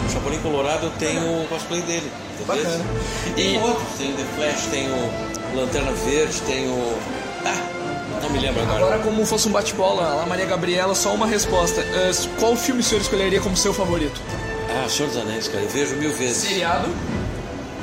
O 0.07 0.11
Chapolin 0.11 0.39
Colorado, 0.39 0.85
eu 0.85 0.91
tenho 0.99 1.21
o 1.21 1.47
cosplay 1.47 1.81
dele. 1.81 2.11
Bacana. 2.45 2.85
E 3.25 3.29
tem 3.31 3.55
e... 3.55 3.57
outros, 3.57 3.87
tem 3.97 4.13
o 4.13 4.15
The 4.15 4.23
Flash, 4.35 4.65
tem 4.67 4.87
o 4.89 5.55
Lanterna 5.55 5.91
Verde, 5.91 6.41
tem 6.41 6.67
o. 6.67 6.97
Ah, 7.43 8.21
não 8.21 8.29
me 8.29 8.39
lembro 8.39 8.61
agora. 8.61 8.85
Agora, 8.85 8.99
como 8.99 9.25
fosse 9.25 9.47
um 9.47 9.51
bate-bola, 9.51 10.15
lá 10.15 10.25
Maria 10.25 10.45
Gabriela, 10.45 10.93
só 10.93 11.13
uma 11.13 11.25
resposta. 11.25 11.81
Uh, 11.81 12.39
qual 12.39 12.55
filme 12.55 12.81
o 12.81 12.83
senhor 12.83 13.01
escolheria 13.01 13.41
como 13.41 13.57
seu 13.57 13.73
favorito? 13.73 14.21
Ah, 14.69 14.87
Senhor 14.87 15.09
dos 15.09 15.17
Anéis, 15.17 15.47
cara, 15.47 15.63
eu 15.63 15.69
vejo 15.69 15.95
mil 15.95 16.11
vezes. 16.13 16.37
Seriado? 16.37 16.89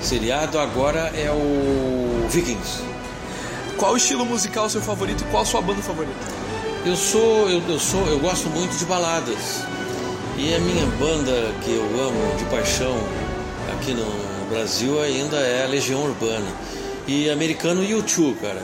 Seriado 0.00 0.58
agora 0.58 1.12
é 1.16 1.30
o 1.30 2.28
Vikings. 2.28 2.93
Qual 3.78 3.96
estilo 3.96 4.24
musical 4.24 4.70
seu 4.70 4.80
favorito 4.80 5.24
e 5.24 5.30
qual 5.30 5.44
sua 5.44 5.60
banda 5.60 5.82
favorita? 5.82 6.14
Eu 6.86 6.96
sou, 6.96 7.48
eu, 7.48 7.62
eu 7.68 7.78
sou, 7.78 8.06
eu 8.06 8.18
gosto 8.18 8.48
muito 8.50 8.76
de 8.76 8.84
baladas. 8.84 9.64
E 10.36 10.54
a 10.54 10.58
minha 10.58 10.86
banda 10.98 11.32
que 11.62 11.74
eu 11.74 11.82
amo 11.82 12.36
de 12.36 12.44
paixão 12.46 12.96
aqui 13.72 13.92
no 13.92 14.04
Brasil 14.50 15.00
ainda 15.00 15.36
é 15.36 15.64
a 15.64 15.68
Legião 15.68 16.02
Urbana. 16.04 16.46
E 17.06 17.30
americano 17.30 17.82
U2, 17.82 18.40
cara. 18.40 18.62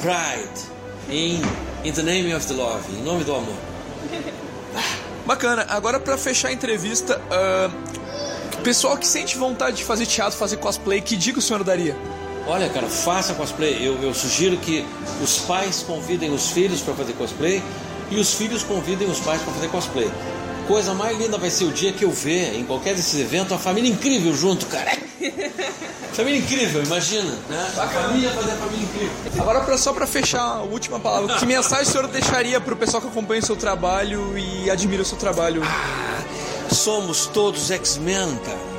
Pride. 0.00 0.72
In, 1.10 1.42
in 1.84 1.92
the 1.92 2.02
name 2.02 2.34
of 2.34 2.46
the 2.46 2.54
love. 2.54 2.84
Em 2.92 3.02
nome 3.02 3.24
do 3.24 3.34
amor. 3.34 3.54
Bacana. 5.26 5.66
Agora 5.68 6.00
para 6.00 6.16
fechar 6.18 6.48
a 6.48 6.52
entrevista, 6.52 7.20
uh, 7.20 8.60
pessoal 8.62 8.96
que 8.96 9.06
sente 9.06 9.36
vontade 9.36 9.76
de 9.76 9.84
fazer 9.84 10.06
teatro, 10.06 10.38
fazer 10.38 10.56
cosplay, 10.56 11.00
que 11.00 11.16
dica 11.16 11.38
o 11.38 11.42
senhor 11.42 11.62
daria? 11.62 11.96
Olha, 12.46 12.68
cara, 12.68 12.86
faça 12.88 13.34
cosplay. 13.34 13.78
Eu, 13.80 14.02
eu 14.02 14.12
sugiro 14.12 14.56
que 14.56 14.84
os 15.22 15.38
pais 15.38 15.82
convidem 15.86 16.32
os 16.32 16.50
filhos 16.50 16.80
para 16.80 16.94
fazer 16.94 17.12
cosplay 17.14 17.62
e 18.10 18.16
os 18.16 18.34
filhos 18.34 18.62
convidem 18.62 19.08
os 19.08 19.20
pais 19.20 19.40
para 19.42 19.52
fazer 19.52 19.68
cosplay. 19.68 20.10
Coisa 20.66 20.94
mais 20.94 21.18
linda 21.18 21.38
vai 21.38 21.50
ser 21.50 21.64
o 21.64 21.72
dia 21.72 21.92
que 21.92 22.04
eu 22.04 22.10
ver 22.10 22.54
em 22.56 22.64
qualquer 22.64 22.94
desses 22.94 23.18
eventos 23.18 23.52
a 23.52 23.58
família 23.58 23.90
incrível 23.90 24.34
junto, 24.34 24.66
cara. 24.66 24.92
família 26.12 26.38
incrível, 26.38 26.82
imagina, 26.82 27.30
né? 27.48 27.72
A 27.76 27.86
família 27.88 28.30
fazer 28.30 28.52
a 28.52 28.56
família 28.56 28.84
incrível. 28.84 29.12
Agora, 29.40 29.60
pra, 29.60 29.78
só 29.78 29.92
para 29.92 30.06
fechar 30.06 30.42
a 30.42 30.62
última 30.62 31.00
palavra, 31.00 31.36
que 31.36 31.46
mensagem 31.46 31.84
o 31.84 31.90
senhor 31.90 32.06
deixaria 32.08 32.60
pro 32.60 32.76
pessoal 32.76 33.00
que 33.00 33.08
acompanha 33.08 33.40
o 33.40 33.46
seu 33.46 33.56
trabalho 33.56 34.36
e 34.36 34.70
admira 34.70 35.02
o 35.02 35.04
seu 35.04 35.16
trabalho? 35.16 35.62
Ah, 35.64 36.22
somos 36.72 37.26
todos 37.26 37.70
X-Men, 37.70 38.38
cara. 38.44 38.72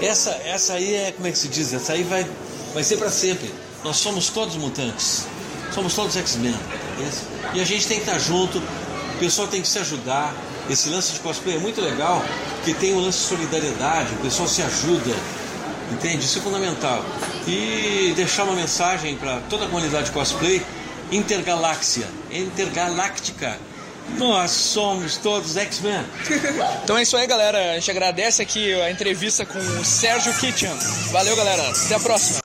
Essa, 0.00 0.30
essa 0.44 0.74
aí 0.74 0.94
é, 0.94 1.12
como 1.12 1.28
é 1.28 1.30
que 1.30 1.38
se 1.38 1.48
diz? 1.48 1.72
Essa 1.72 1.92
aí 1.92 2.02
vai, 2.02 2.26
vai 2.72 2.82
ser 2.82 2.96
para 2.96 3.10
sempre. 3.10 3.52
Nós 3.84 3.96
somos 3.96 4.28
todos 4.28 4.56
mutantes. 4.56 5.26
Somos 5.74 5.94
todos 5.94 6.16
X-Men. 6.16 6.54
E 7.54 7.60
a 7.60 7.64
gente 7.64 7.86
tem 7.86 7.98
que 7.98 8.04
estar 8.04 8.18
junto, 8.18 8.58
o 8.58 9.18
pessoal 9.18 9.48
tem 9.48 9.62
que 9.62 9.68
se 9.68 9.78
ajudar. 9.78 10.34
Esse 10.70 10.88
lance 10.88 11.14
de 11.14 11.20
cosplay 11.20 11.56
é 11.56 11.58
muito 11.58 11.80
legal, 11.80 12.24
porque 12.56 12.72
tem 12.74 12.94
o 12.94 13.00
lance 13.00 13.18
de 13.18 13.24
solidariedade, 13.24 14.14
o 14.14 14.18
pessoal 14.18 14.48
se 14.48 14.62
ajuda, 14.62 15.12
entende? 15.90 16.24
Isso 16.24 16.38
é 16.38 16.42
fundamental. 16.42 17.04
E 17.48 18.12
deixar 18.14 18.44
uma 18.44 18.54
mensagem 18.54 19.16
para 19.16 19.40
toda 19.50 19.64
a 19.64 19.68
comunidade 19.68 20.06
de 20.06 20.12
cosplay 20.12 20.64
intergaláxia, 21.10 22.06
intergaláctica. 22.30 23.58
Nós 24.18 24.50
somos 24.50 25.16
todos 25.16 25.56
X-Men. 25.56 26.04
então 26.84 26.98
é 26.98 27.02
isso 27.02 27.16
aí, 27.16 27.26
galera. 27.26 27.72
A 27.72 27.74
gente 27.74 27.90
agradece 27.90 28.42
aqui 28.42 28.74
a 28.80 28.90
entrevista 28.90 29.46
com 29.46 29.58
o 29.58 29.84
Sérgio 29.84 30.32
Kitchen. 30.34 30.70
Valeu, 31.10 31.36
galera. 31.36 31.70
Até 31.70 31.94
a 31.94 32.00
próxima. 32.00 32.40